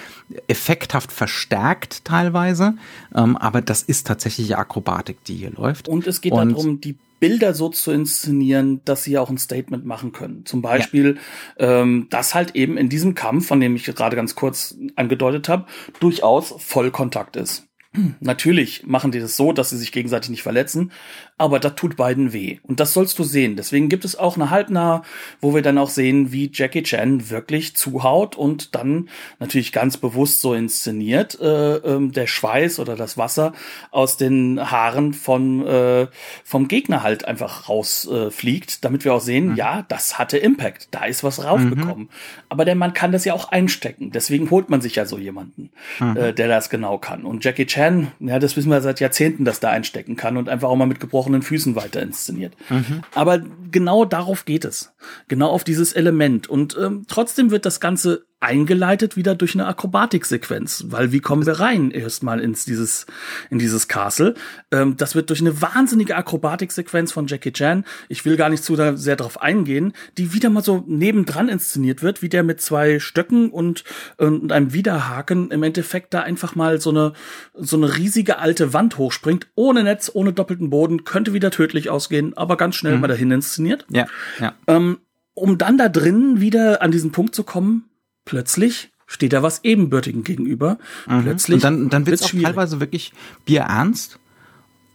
effekthaft 0.47 1.11
verstärkt 1.11 2.05
teilweise, 2.05 2.75
ähm, 3.15 3.37
aber 3.37 3.61
das 3.61 3.81
ist 3.83 4.07
tatsächlich 4.07 4.57
Akrobatik, 4.57 5.23
die 5.25 5.35
hier 5.35 5.51
läuft. 5.51 5.87
Und 5.87 6.07
es 6.07 6.21
geht 6.21 6.33
und, 6.33 6.51
darum, 6.51 6.81
die 6.81 6.95
Bilder 7.19 7.53
so 7.53 7.69
zu 7.69 7.91
inszenieren, 7.91 8.81
dass 8.85 9.03
sie 9.03 9.17
auch 9.17 9.29
ein 9.29 9.37
Statement 9.37 9.85
machen 9.85 10.11
können. 10.11 10.45
Zum 10.45 10.61
Beispiel, 10.61 11.17
ja. 11.57 11.81
ähm, 11.81 12.07
dass 12.09 12.35
halt 12.35 12.55
eben 12.55 12.77
in 12.77 12.89
diesem 12.89 13.15
Kampf, 13.15 13.47
von 13.47 13.59
dem 13.59 13.75
ich 13.75 13.85
gerade 13.85 14.15
ganz 14.15 14.35
kurz 14.35 14.75
angedeutet 14.95 15.49
habe, 15.49 15.65
durchaus 15.99 16.53
Vollkontakt 16.59 17.35
ist. 17.35 17.67
Natürlich 18.19 18.85
machen 18.85 19.11
die 19.11 19.19
das 19.19 19.37
so, 19.37 19.53
dass 19.53 19.69
sie 19.69 19.77
sich 19.77 19.91
gegenseitig 19.91 20.29
nicht 20.29 20.43
verletzen, 20.43 20.91
aber 21.37 21.59
das 21.59 21.75
tut 21.75 21.97
beiden 21.97 22.31
weh. 22.31 22.59
Und 22.63 22.79
das 22.79 22.93
sollst 22.93 23.19
du 23.19 23.23
sehen. 23.23 23.57
Deswegen 23.57 23.89
gibt 23.89 24.05
es 24.05 24.17
auch 24.17 24.35
eine 24.35 24.51
Halbnah, 24.51 25.03
wo 25.41 25.53
wir 25.53 25.61
dann 25.61 25.77
auch 25.77 25.89
sehen, 25.89 26.31
wie 26.31 26.49
Jackie 26.53 26.83
Chan 26.83 27.29
wirklich 27.29 27.75
zuhaut 27.75 28.37
und 28.37 28.73
dann 28.73 29.09
natürlich 29.39 29.73
ganz 29.73 29.97
bewusst 29.97 30.39
so 30.39 30.53
inszeniert, 30.53 31.37
äh, 31.41 31.75
äh, 31.75 32.07
der 32.07 32.27
Schweiß 32.27 32.79
oder 32.79 32.95
das 32.95 33.17
Wasser 33.17 33.51
aus 33.91 34.15
den 34.15 34.71
Haaren 34.71 35.13
von, 35.13 35.67
äh, 35.67 36.07
vom 36.45 36.69
Gegner 36.69 37.03
halt 37.03 37.25
einfach 37.25 37.67
rausfliegt, 37.67 38.71
äh, 38.71 38.77
damit 38.79 39.03
wir 39.03 39.13
auch 39.13 39.21
sehen, 39.21 39.49
mhm. 39.49 39.55
ja, 39.55 39.83
das 39.89 40.17
hatte 40.17 40.37
Impact. 40.37 40.87
Da 40.91 41.03
ist 41.03 41.25
was 41.25 41.43
raufgekommen. 41.43 42.05
Mhm. 42.05 42.09
Aber 42.47 42.63
der 42.63 42.75
Mann 42.75 42.93
kann 42.93 43.11
das 43.11 43.25
ja 43.25 43.33
auch 43.33 43.49
einstecken. 43.51 44.11
Deswegen 44.11 44.49
holt 44.51 44.69
man 44.69 44.79
sich 44.79 44.95
ja 44.95 45.05
so 45.05 45.17
jemanden, 45.17 45.69
mhm. 45.99 46.15
äh, 46.15 46.33
der 46.33 46.47
das 46.47 46.69
genau 46.69 46.97
kann. 46.97 47.25
Und 47.25 47.43
Jackie 47.43 47.65
Chan, 47.65 48.13
ja, 48.19 48.39
das 48.39 48.55
wissen 48.55 48.69
wir 48.69 48.79
seit 48.79 49.01
Jahrzehnten, 49.01 49.43
dass 49.43 49.59
da 49.59 49.69
einstecken 49.71 50.15
kann 50.15 50.37
und 50.37 50.47
einfach 50.47 50.69
auch 50.69 50.77
mal 50.77 50.85
mit 50.85 51.01
gebrochenen 51.01 51.24
gebrochenen 51.25 51.41
Füßen 51.41 51.75
weiter 51.75 52.01
inszeniert. 52.01 52.53
Mhm. 52.69 53.01
Aber 53.13 53.41
genau 53.71 54.05
darauf 54.05 54.45
geht 54.45 54.65
es. 54.65 54.93
Genau 55.27 55.49
auf 55.49 55.63
dieses 55.63 55.93
Element. 55.93 56.47
Und 56.47 56.77
ähm, 56.79 57.05
trotzdem 57.07 57.51
wird 57.51 57.65
das 57.65 57.79
Ganze 57.79 58.25
eingeleitet 58.45 59.17
wieder 59.17 59.35
durch 59.35 59.55
eine 59.55 59.65
Akrobatiksequenz, 59.65 60.85
weil 60.89 61.11
wie 61.11 61.19
kommen 61.19 61.45
wir 61.45 61.59
rein 61.59 61.91
erstmal 61.91 62.39
ins 62.39 62.65
dieses 62.65 63.05
in 63.49 63.59
dieses 63.59 63.87
Castle? 63.87 64.35
Ähm, 64.71 64.95
das 64.97 65.15
wird 65.15 65.29
durch 65.29 65.41
eine 65.41 65.61
wahnsinnige 65.61 66.15
Akrobatiksequenz 66.15 67.11
von 67.11 67.27
Jackie 67.27 67.51
Chan. 67.51 67.83
Ich 68.07 68.23
will 68.23 68.37
gar 68.37 68.49
nicht 68.49 68.63
zu 68.63 68.75
da 68.75 68.95
sehr 68.95 69.15
drauf 69.15 69.41
eingehen, 69.41 69.93
die 70.17 70.33
wieder 70.33 70.49
mal 70.49 70.63
so 70.63 70.83
nebendran 70.87 71.49
inszeniert 71.49 72.03
wird, 72.03 72.21
wie 72.21 72.29
der 72.29 72.43
mit 72.43 72.61
zwei 72.61 72.99
Stöcken 72.99 73.49
und, 73.49 73.83
und 74.17 74.51
einem 74.51 74.73
Widerhaken 74.73 75.51
im 75.51 75.63
Endeffekt 75.63 76.13
da 76.13 76.21
einfach 76.21 76.55
mal 76.55 76.79
so 76.79 76.91
eine 76.91 77.13
so 77.53 77.77
eine 77.77 77.97
riesige 77.97 78.37
alte 78.37 78.73
Wand 78.73 78.97
hochspringt, 78.97 79.47
ohne 79.55 79.83
Netz, 79.83 80.11
ohne 80.13 80.33
doppelten 80.33 80.69
Boden, 80.69 81.03
könnte 81.03 81.33
wieder 81.33 81.51
tödlich 81.51 81.89
ausgehen, 81.89 82.37
aber 82.37 82.57
ganz 82.57 82.75
schnell 82.75 82.95
mhm. 82.95 83.01
mal 83.01 83.07
dahin 83.07 83.31
inszeniert. 83.31 83.85
Ja, 83.89 84.05
ja. 84.39 84.53
Ähm, 84.67 84.99
um 85.33 85.57
dann 85.57 85.77
da 85.77 85.89
drin 85.89 86.39
wieder 86.39 86.81
an 86.81 86.91
diesen 86.91 87.11
Punkt 87.11 87.35
zu 87.35 87.43
kommen, 87.43 87.89
plötzlich 88.25 88.91
steht 89.07 89.33
da 89.33 89.43
was 89.43 89.63
Ebenbürtigen 89.63 90.23
gegenüber. 90.23 90.77
Mhm. 91.07 91.23
Plötzlich. 91.23 91.55
Und 91.55 91.63
dann, 91.63 91.89
dann 91.89 92.05
wird 92.05 92.15
es 92.15 92.23
auch 92.23 92.29
schwierig. 92.29 92.47
teilweise 92.47 92.79
wirklich 92.79 93.13
bierernst 93.45 94.19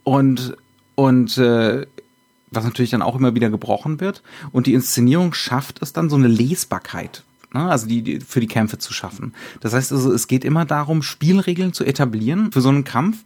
und, 0.04 0.56
und 0.96 1.38
äh, 1.38 1.86
was 2.50 2.64
natürlich 2.64 2.90
dann 2.90 3.02
auch 3.02 3.16
immer 3.16 3.34
wieder 3.34 3.48
gebrochen 3.48 4.00
wird. 4.00 4.22
Und 4.50 4.66
die 4.66 4.74
Inszenierung 4.74 5.32
schafft 5.32 5.80
es 5.82 5.92
dann 5.92 6.10
so 6.10 6.16
eine 6.16 6.28
Lesbarkeit 6.28 7.22
ne? 7.54 7.70
also 7.70 7.86
die, 7.86 8.02
die 8.02 8.20
für 8.20 8.40
die 8.40 8.46
Kämpfe 8.46 8.78
zu 8.78 8.92
schaffen. 8.92 9.34
Das 9.60 9.74
heißt 9.74 9.92
also, 9.92 10.12
es 10.12 10.26
geht 10.26 10.44
immer 10.44 10.64
darum, 10.64 11.02
Spielregeln 11.02 11.72
zu 11.72 11.84
etablieren 11.84 12.52
für 12.52 12.60
so 12.60 12.68
einen 12.68 12.84
Kampf. 12.84 13.24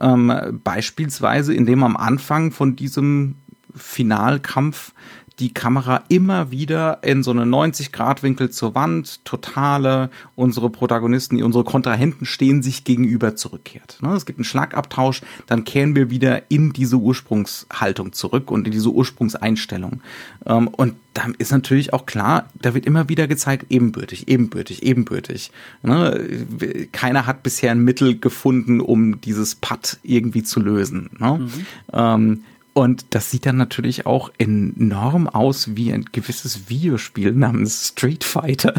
Ähm, 0.00 0.60
beispielsweise, 0.64 1.52
indem 1.54 1.84
am 1.84 1.96
Anfang 1.96 2.50
von 2.50 2.76
diesem 2.76 3.36
Finalkampf 3.74 4.92
die 5.38 5.52
Kamera 5.52 6.02
immer 6.08 6.50
wieder 6.50 6.98
in 7.02 7.22
so 7.22 7.30
eine 7.30 7.44
90-Grad-Winkel 7.44 8.50
zur 8.50 8.74
Wand, 8.74 9.24
totale, 9.24 10.10
unsere 10.36 10.70
Protagonisten, 10.70 11.42
unsere 11.42 11.64
Kontrahenten 11.64 12.26
stehen 12.26 12.62
sich 12.62 12.84
gegenüber 12.84 13.34
zurückkehrt. 13.36 13.98
Ne, 14.02 14.14
es 14.14 14.26
gibt 14.26 14.38
einen 14.38 14.44
Schlagabtausch, 14.44 15.22
dann 15.46 15.64
kehren 15.64 15.94
wir 15.96 16.10
wieder 16.10 16.50
in 16.50 16.72
diese 16.72 16.96
Ursprungshaltung 16.96 18.12
zurück 18.12 18.50
und 18.50 18.66
in 18.66 18.72
diese 18.72 18.90
Ursprungseinstellung. 18.90 20.02
Ähm, 20.46 20.68
und 20.68 20.94
da 21.14 21.26
ist 21.38 21.52
natürlich 21.52 21.92
auch 21.92 22.06
klar, 22.06 22.48
da 22.54 22.74
wird 22.74 22.86
immer 22.86 23.08
wieder 23.08 23.26
gezeigt, 23.26 23.66
ebenbürtig, 23.70 24.28
ebenbürtig, 24.28 24.82
ebenbürtig. 24.82 25.50
Ne, 25.82 26.46
keiner 26.92 27.26
hat 27.26 27.42
bisher 27.42 27.70
ein 27.70 27.84
Mittel 27.84 28.18
gefunden, 28.18 28.80
um 28.80 29.20
dieses 29.20 29.54
Putt 29.54 29.98
irgendwie 30.02 30.42
zu 30.42 30.60
lösen. 30.60 31.10
Ne? 31.18 31.38
Mhm. 31.38 31.66
Ähm, 31.92 32.44
und 32.74 33.06
das 33.10 33.30
sieht 33.30 33.46
dann 33.46 33.56
natürlich 33.56 34.06
auch 34.06 34.30
enorm 34.38 35.28
aus 35.28 35.76
wie 35.76 35.92
ein 35.92 36.06
gewisses 36.12 36.68
Videospiel 36.68 37.32
namens 37.32 37.88
Street 37.88 38.24
Fighter. 38.24 38.74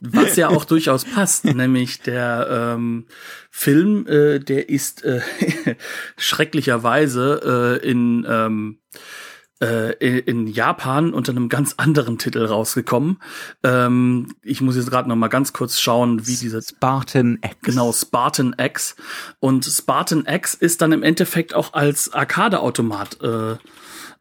Was 0.00 0.36
ja 0.36 0.48
auch 0.48 0.64
durchaus 0.64 1.04
passt, 1.04 1.44
nämlich 1.46 2.00
der 2.02 2.74
ähm, 2.76 3.04
Film, 3.50 4.06
äh, 4.06 4.38
der 4.38 4.68
ist 4.68 5.04
äh, 5.04 5.20
schrecklicherweise 6.16 7.80
äh, 7.82 7.88
in 7.88 8.26
ähm, 8.28 8.78
äh, 8.94 8.98
in 9.58 10.46
Japan 10.46 11.14
unter 11.14 11.32
einem 11.32 11.48
ganz 11.48 11.74
anderen 11.78 12.18
Titel 12.18 12.44
rausgekommen. 12.44 13.18
Ähm, 13.62 14.34
ich 14.42 14.60
muss 14.60 14.76
jetzt 14.76 14.90
gerade 14.90 15.08
noch 15.08 15.16
mal 15.16 15.28
ganz 15.28 15.54
kurz 15.54 15.80
schauen, 15.80 16.26
wie 16.26 16.36
dieser 16.36 16.60
Spartan 16.60 17.38
X. 17.42 17.56
Genau, 17.62 17.92
Spartan 17.92 18.54
X. 18.58 18.96
Und 19.40 19.64
Spartan 19.64 20.26
X 20.26 20.52
ist 20.52 20.82
dann 20.82 20.92
im 20.92 21.02
Endeffekt 21.02 21.54
auch 21.54 21.72
als 21.72 22.12
Arcade-Automat 22.12 23.18
äh, 23.22 23.56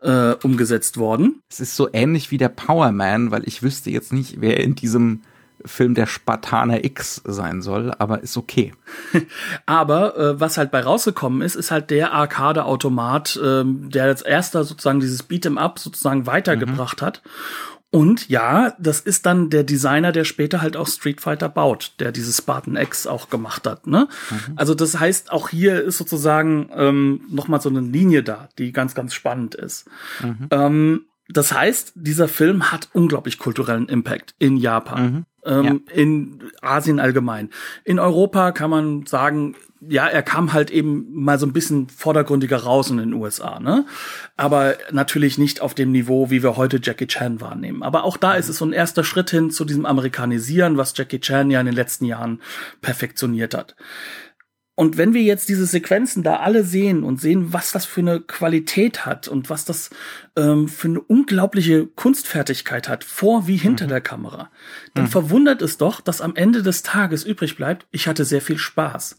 äh, 0.01 0.36
umgesetzt 0.43 0.97
worden. 0.97 1.41
Es 1.49 1.59
ist 1.59 1.75
so 1.75 1.89
ähnlich 1.91 2.31
wie 2.31 2.38
der 2.38 2.49
Power 2.49 2.91
Man, 2.91 3.31
weil 3.31 3.47
ich 3.47 3.63
wüsste 3.63 3.89
jetzt 3.89 4.13
nicht, 4.13 4.39
wer 4.39 4.59
in 4.59 4.75
diesem 4.75 5.21
Film 5.66 5.93
der 5.95 6.06
Spartaner 6.06 6.84
X 6.84 7.22
sein 7.26 7.62
soll, 7.62 7.93
aber 7.97 8.22
ist 8.22 8.38
okay. 8.38 8.74
aber 9.66 10.18
äh, 10.18 10.39
was 10.39 10.58
halt 10.58 10.72
bei 10.72 10.82
rausgekommen 10.82 11.41
ist, 11.41 11.56
ist 11.56 11.72
halt 11.72 11.89
der 11.89 12.14
Arcade-Automat, 12.14 13.39
ähm, 13.43 13.89
der 13.89 14.06
als 14.06 14.22
erster 14.22 14.64
sozusagen 14.64 14.99
dieses 14.99 15.30
Beat'em 15.30 15.58
Up 15.58 15.80
sozusagen 15.80 16.28
weitergebracht 16.28 17.01
mhm. 17.01 17.06
hat. 17.06 17.22
Und 17.95 18.28
ja, 18.28 18.74
das 18.78 18.99
ist 18.99 19.26
dann 19.26 19.49
der 19.49 19.64
Designer, 19.64 20.12
der 20.12 20.26
später 20.26 20.62
halt 20.62 20.76
auch 20.76 20.88
Street 20.88 21.22
Fighter 21.22 21.47
baut, 21.47 21.93
der 21.99 22.12
dieses 22.12 22.38
Spartan 22.39 22.76
X 22.76 23.08
auch 23.08 23.30
gemacht 23.30 23.66
hat. 23.66 23.88
Ne? 23.88 24.10
Mhm. 24.30 24.53
Also 24.58 24.76
das 24.76 24.99
heißt, 24.99 25.32
auch 25.32 25.47
hier 25.47 25.82
ist 25.82 25.97
sozusagen 25.97 26.70
ähm, 26.76 27.22
noch 27.30 27.47
mal 27.47 27.62
so 27.62 27.70
eine 27.70 27.80
Linie 27.80 28.22
da, 28.22 28.49
die 28.58 28.74
ganz, 28.74 28.95
ganz 28.95 29.14
spannend 29.14 29.56
ist. 29.56 29.86
Mhm. 30.22 30.47
Ähm, 30.51 31.06
das 31.30 31.53
heißt, 31.53 31.93
dieser 31.95 32.28
Film 32.28 32.70
hat 32.70 32.89
unglaublich 32.91 33.39
kulturellen 33.39 33.88
Impact 33.88 34.36
in 34.39 34.58
Japan. 34.58 35.14
Mhm 35.14 35.26
ähm, 35.45 35.83
ja. 35.87 35.93
in 35.93 36.43
Asien 36.61 36.99
allgemein. 36.99 37.49
In 37.83 37.99
Europa 37.99 38.51
kann 38.51 38.69
man 38.69 39.05
sagen, 39.05 39.55
ja, 39.87 40.07
er 40.07 40.23
kam 40.23 40.53
halt 40.53 40.71
eben 40.71 41.05
mal 41.11 41.37
so 41.37 41.45
ein 41.45 41.53
bisschen 41.53 41.89
vordergründiger 41.89 42.57
raus 42.57 42.89
in 42.89 42.97
den 42.97 43.13
USA, 43.13 43.59
ne? 43.59 43.85
Aber 44.35 44.75
natürlich 44.91 45.37
nicht 45.37 45.61
auf 45.61 45.73
dem 45.73 45.91
Niveau, 45.91 46.29
wie 46.29 46.43
wir 46.43 46.55
heute 46.55 46.79
Jackie 46.81 47.07
Chan 47.07 47.41
wahrnehmen. 47.41 47.83
Aber 47.83 48.03
auch 48.03 48.17
da 48.17 48.33
ist 48.33 48.49
es 48.49 48.57
so 48.57 48.65
ein 48.65 48.73
erster 48.73 49.03
Schritt 49.03 49.29
hin 49.29 49.51
zu 49.51 49.65
diesem 49.65 49.85
Amerikanisieren, 49.85 50.77
was 50.77 50.97
Jackie 50.97 51.19
Chan 51.19 51.51
ja 51.51 51.59
in 51.59 51.65
den 51.65 51.75
letzten 51.75 52.05
Jahren 52.05 52.41
perfektioniert 52.81 53.53
hat. 53.53 53.75
Und 54.76 54.97
wenn 54.97 55.13
wir 55.13 55.23
jetzt 55.23 55.47
diese 55.47 55.65
Sequenzen 55.65 56.21
da 56.21 56.38
alle 56.38 56.65
sehen 56.65 57.03
und 57.03 57.21
sehen, 57.21 57.53
was 57.53 57.71
das 57.71 57.86
für 57.86 58.01
eine 58.01 58.19
Qualität 58.19 59.05
hat 59.05 59.30
und 59.30 59.49
was 59.49 59.63
das 59.63 59.89
ähm, 60.36 60.67
für 60.67 60.89
eine 60.89 60.99
unglaubliche 60.99 61.88
Kunstfertigkeit 61.88 62.89
hat, 62.89 63.05
vor 63.05 63.47
wie 63.47 63.55
hinter 63.55 63.86
mhm. 63.86 63.89
der 63.89 64.01
Kamera, 64.01 64.51
dann 64.93 65.05
mhm. 65.05 65.09
verwundert 65.09 65.61
es 65.61 65.78
doch, 65.78 66.01
dass 66.01 66.19
am 66.19 66.36
Ende 66.36 66.61
des 66.61 66.84
Tages 66.84 67.23
übrig 67.23 67.55
bleibt, 67.55 67.88
ich 67.91 68.07
hatte 68.07 68.26
sehr 68.26 68.41
viel 68.41 68.57
Spaß. 68.57 69.17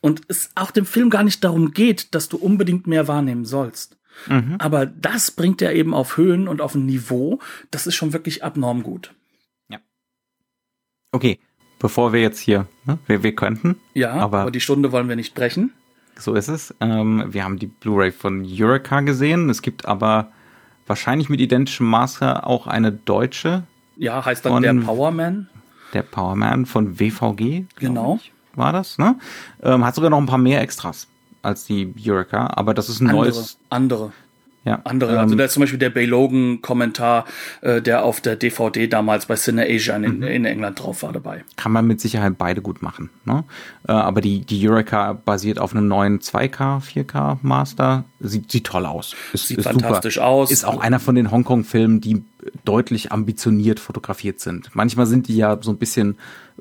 Und 0.00 0.22
es 0.28 0.50
auch 0.54 0.70
dem 0.70 0.86
Film 0.86 1.10
gar 1.10 1.24
nicht 1.24 1.44
darum 1.44 1.72
geht, 1.72 2.14
dass 2.14 2.30
du 2.30 2.38
unbedingt 2.38 2.86
mehr 2.86 3.06
wahrnehmen 3.06 3.44
sollst. 3.44 3.98
Mhm. 4.28 4.56
Aber 4.58 4.86
das 4.86 5.30
bringt 5.30 5.60
er 5.60 5.74
eben 5.74 5.92
auf 5.92 6.16
Höhen 6.16 6.48
und 6.48 6.62
auf 6.62 6.74
ein 6.74 6.86
Niveau, 6.86 7.40
das 7.70 7.86
ist 7.86 7.96
schon 7.96 8.14
wirklich 8.14 8.42
abnorm 8.42 8.82
gut. 8.82 9.14
Ja. 9.68 9.78
Okay, 11.12 11.38
bevor 11.78 12.12
wir 12.12 12.20
jetzt 12.20 12.38
hier, 12.38 12.66
ne, 12.84 12.98
wir, 13.06 13.22
wir 13.22 13.34
könnten. 13.34 13.76
Ja, 13.94 14.12
aber, 14.12 14.40
aber 14.40 14.50
die 14.50 14.60
Stunde 14.60 14.92
wollen 14.92 15.08
wir 15.08 15.16
nicht 15.16 15.34
brechen. 15.34 15.72
So 16.18 16.34
ist 16.34 16.48
es. 16.48 16.74
Ähm, 16.80 17.24
wir 17.28 17.44
haben 17.44 17.58
die 17.58 17.66
Blu-ray 17.66 18.10
von 18.10 18.46
Eureka 18.48 19.00
gesehen. 19.02 19.50
Es 19.50 19.60
gibt 19.60 19.86
aber 19.86 20.28
wahrscheinlich 20.86 21.28
mit 21.28 21.40
identischem 21.40 21.86
Maße 21.86 22.46
auch 22.46 22.66
eine 22.66 22.92
deutsche. 22.92 23.64
Ja, 23.96 24.24
heißt 24.24 24.44
dann 24.46 24.62
der 24.62 24.74
Powerman. 24.74 25.48
Der 25.92 26.02
Powerman 26.02 26.66
von 26.66 26.98
WVG. 26.98 27.64
Genau. 27.76 28.18
Ich, 28.20 28.32
war 28.54 28.72
das, 28.72 28.96
ne? 28.96 29.16
Ähm, 29.62 29.84
hat 29.84 29.94
sogar 29.94 30.10
noch 30.10 30.18
ein 30.18 30.26
paar 30.26 30.38
mehr 30.38 30.62
Extras 30.62 31.06
als 31.42 31.64
die 31.64 31.94
Eureka, 32.04 32.50
aber 32.54 32.74
das 32.74 32.88
ist 32.88 33.00
ein 33.00 33.08
andere, 33.08 33.24
neues. 33.24 33.58
Andere 33.70 34.12
ja, 34.66 34.80
andere. 34.82 35.10
Also 35.10 35.18
ähm, 35.18 35.22
also 35.22 35.34
da 35.36 35.44
ist 35.44 35.52
zum 35.52 35.60
Beispiel 35.60 35.78
der 35.78 35.90
Bay 35.90 36.06
Logan 36.06 36.60
Kommentar, 36.60 37.24
äh, 37.60 37.80
der 37.80 38.04
auf 38.04 38.20
der 38.20 38.34
DVD 38.34 38.88
damals 38.88 39.26
bei 39.26 39.36
Cine 39.36 39.64
Asia 39.64 39.94
in, 39.94 40.16
mhm. 40.16 40.22
in, 40.24 40.44
England 40.44 40.82
drauf 40.82 41.04
war 41.04 41.12
dabei. 41.12 41.44
Kann 41.56 41.70
man 41.70 41.86
mit 41.86 42.00
Sicherheit 42.00 42.34
beide 42.36 42.60
gut 42.62 42.82
machen. 42.82 43.10
Ne? 43.24 43.44
Äh, 43.86 43.92
aber 43.92 44.20
die, 44.20 44.40
die 44.40 44.68
Eureka 44.68 45.12
basiert 45.12 45.60
auf 45.60 45.72
einem 45.72 45.86
neuen 45.86 46.18
2K, 46.18 46.82
4K 46.82 47.38
Master. 47.42 48.04
Sieht, 48.18 48.50
sieht 48.50 48.64
toll 48.64 48.86
aus. 48.86 49.14
Ist, 49.32 49.46
sieht 49.46 49.58
ist 49.58 49.64
fantastisch 49.64 50.14
super. 50.14 50.26
aus. 50.26 50.50
Ist 50.50 50.64
auch 50.64 50.80
einer 50.80 50.98
von 50.98 51.14
den 51.14 51.30
Hongkong-Filmen, 51.30 52.00
die 52.00 52.24
deutlich 52.64 53.12
ambitioniert 53.12 53.78
fotografiert 53.78 54.40
sind. 54.40 54.70
Manchmal 54.74 55.06
sind 55.06 55.28
die 55.28 55.36
ja 55.36 55.58
so 55.60 55.70
ein 55.70 55.78
bisschen 55.78 56.18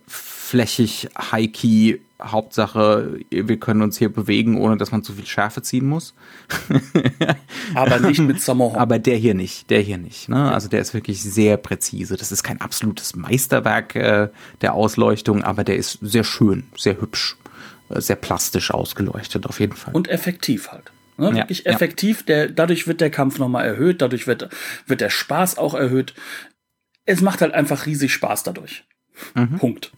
flächig, 0.07 1.09
high-key 1.17 1.97
Hauptsache, 2.21 3.19
wir 3.29 3.59
können 3.59 3.81
uns 3.81 3.97
hier 3.97 4.11
bewegen, 4.11 4.57
ohne 4.57 4.77
dass 4.77 4.91
man 4.91 5.03
zu 5.03 5.13
viel 5.13 5.25
Schärfe 5.25 5.61
ziehen 5.61 5.85
muss. 5.85 6.13
aber 7.75 7.99
nicht 7.99 8.21
mit 8.21 8.41
Sommerhorn. 8.41 8.79
Aber 8.79 8.99
der 8.99 9.17
hier 9.17 9.33
nicht, 9.33 9.69
der 9.69 9.81
hier 9.81 9.97
nicht. 9.97 10.29
Ne? 10.29 10.51
Also 10.51 10.69
der 10.69 10.79
ist 10.79 10.93
wirklich 10.93 11.21
sehr 11.21 11.57
präzise. 11.57 12.15
Das 12.15 12.31
ist 12.31 12.43
kein 12.43 12.61
absolutes 12.61 13.15
Meisterwerk 13.15 13.95
äh, 13.95 14.29
der 14.61 14.73
Ausleuchtung, 14.75 15.43
aber 15.43 15.65
der 15.65 15.75
ist 15.75 15.99
sehr 16.01 16.23
schön, 16.23 16.67
sehr 16.77 17.01
hübsch, 17.01 17.35
äh, 17.89 17.99
sehr 17.99 18.15
plastisch 18.15 18.71
ausgeleuchtet 18.71 19.45
auf 19.45 19.59
jeden 19.59 19.75
Fall. 19.75 19.93
Und 19.93 20.07
effektiv 20.07 20.71
halt. 20.71 20.91
Ne? 21.17 21.29
Ja, 21.29 21.35
wirklich 21.35 21.65
effektiv. 21.65 22.19
Ja. 22.19 22.25
Der, 22.27 22.49
dadurch 22.49 22.87
wird 22.87 23.01
der 23.01 23.09
Kampf 23.09 23.39
nochmal 23.39 23.65
erhöht, 23.65 24.01
dadurch 24.01 24.25
wird, 24.25 24.49
wird 24.87 25.01
der 25.01 25.09
Spaß 25.09 25.57
auch 25.57 25.73
erhöht. 25.73 26.13
Es 27.05 27.21
macht 27.21 27.41
halt 27.41 27.53
einfach 27.53 27.85
riesig 27.85 28.13
Spaß 28.13 28.43
dadurch. 28.43 28.85
Mhm. 29.33 29.57
Punkt. 29.57 29.91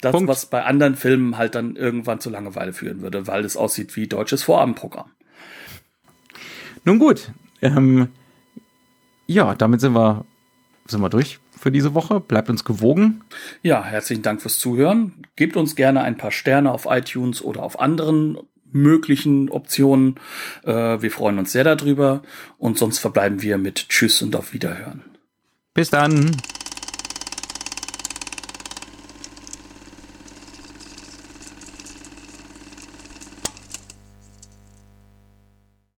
Das, 0.00 0.12
Punkt. 0.12 0.28
was 0.28 0.46
bei 0.46 0.64
anderen 0.64 0.96
Filmen 0.96 1.38
halt 1.38 1.54
dann 1.54 1.76
irgendwann 1.76 2.20
zu 2.20 2.30
Langeweile 2.30 2.72
führen 2.72 3.02
würde, 3.02 3.26
weil 3.26 3.44
es 3.44 3.56
aussieht 3.56 3.96
wie 3.96 4.06
deutsches 4.06 4.42
Vorabendprogramm. 4.42 5.10
Nun 6.84 6.98
gut. 6.98 7.32
Ähm, 7.60 8.08
ja, 9.26 9.54
damit 9.54 9.80
sind 9.80 9.94
wir, 9.94 10.24
sind 10.86 11.00
wir 11.00 11.08
durch 11.08 11.38
für 11.58 11.70
diese 11.70 11.94
Woche. 11.94 12.20
Bleibt 12.20 12.50
uns 12.50 12.64
gewogen. 12.64 13.22
Ja, 13.62 13.84
herzlichen 13.84 14.22
Dank 14.22 14.42
fürs 14.42 14.58
Zuhören. 14.58 15.24
Gebt 15.36 15.56
uns 15.56 15.76
gerne 15.76 16.02
ein 16.02 16.16
paar 16.16 16.32
Sterne 16.32 16.72
auf 16.72 16.86
iTunes 16.90 17.42
oder 17.42 17.62
auf 17.62 17.78
anderen 17.78 18.38
möglichen 18.72 19.48
Optionen. 19.48 20.16
Äh, 20.64 21.00
wir 21.00 21.10
freuen 21.10 21.38
uns 21.38 21.52
sehr 21.52 21.64
darüber. 21.64 22.22
Und 22.58 22.78
sonst 22.78 22.98
verbleiben 22.98 23.42
wir 23.42 23.58
mit 23.58 23.88
Tschüss 23.88 24.22
und 24.22 24.34
auf 24.34 24.52
Wiederhören. 24.52 25.02
Bis 25.74 25.90
dann. 25.90 26.36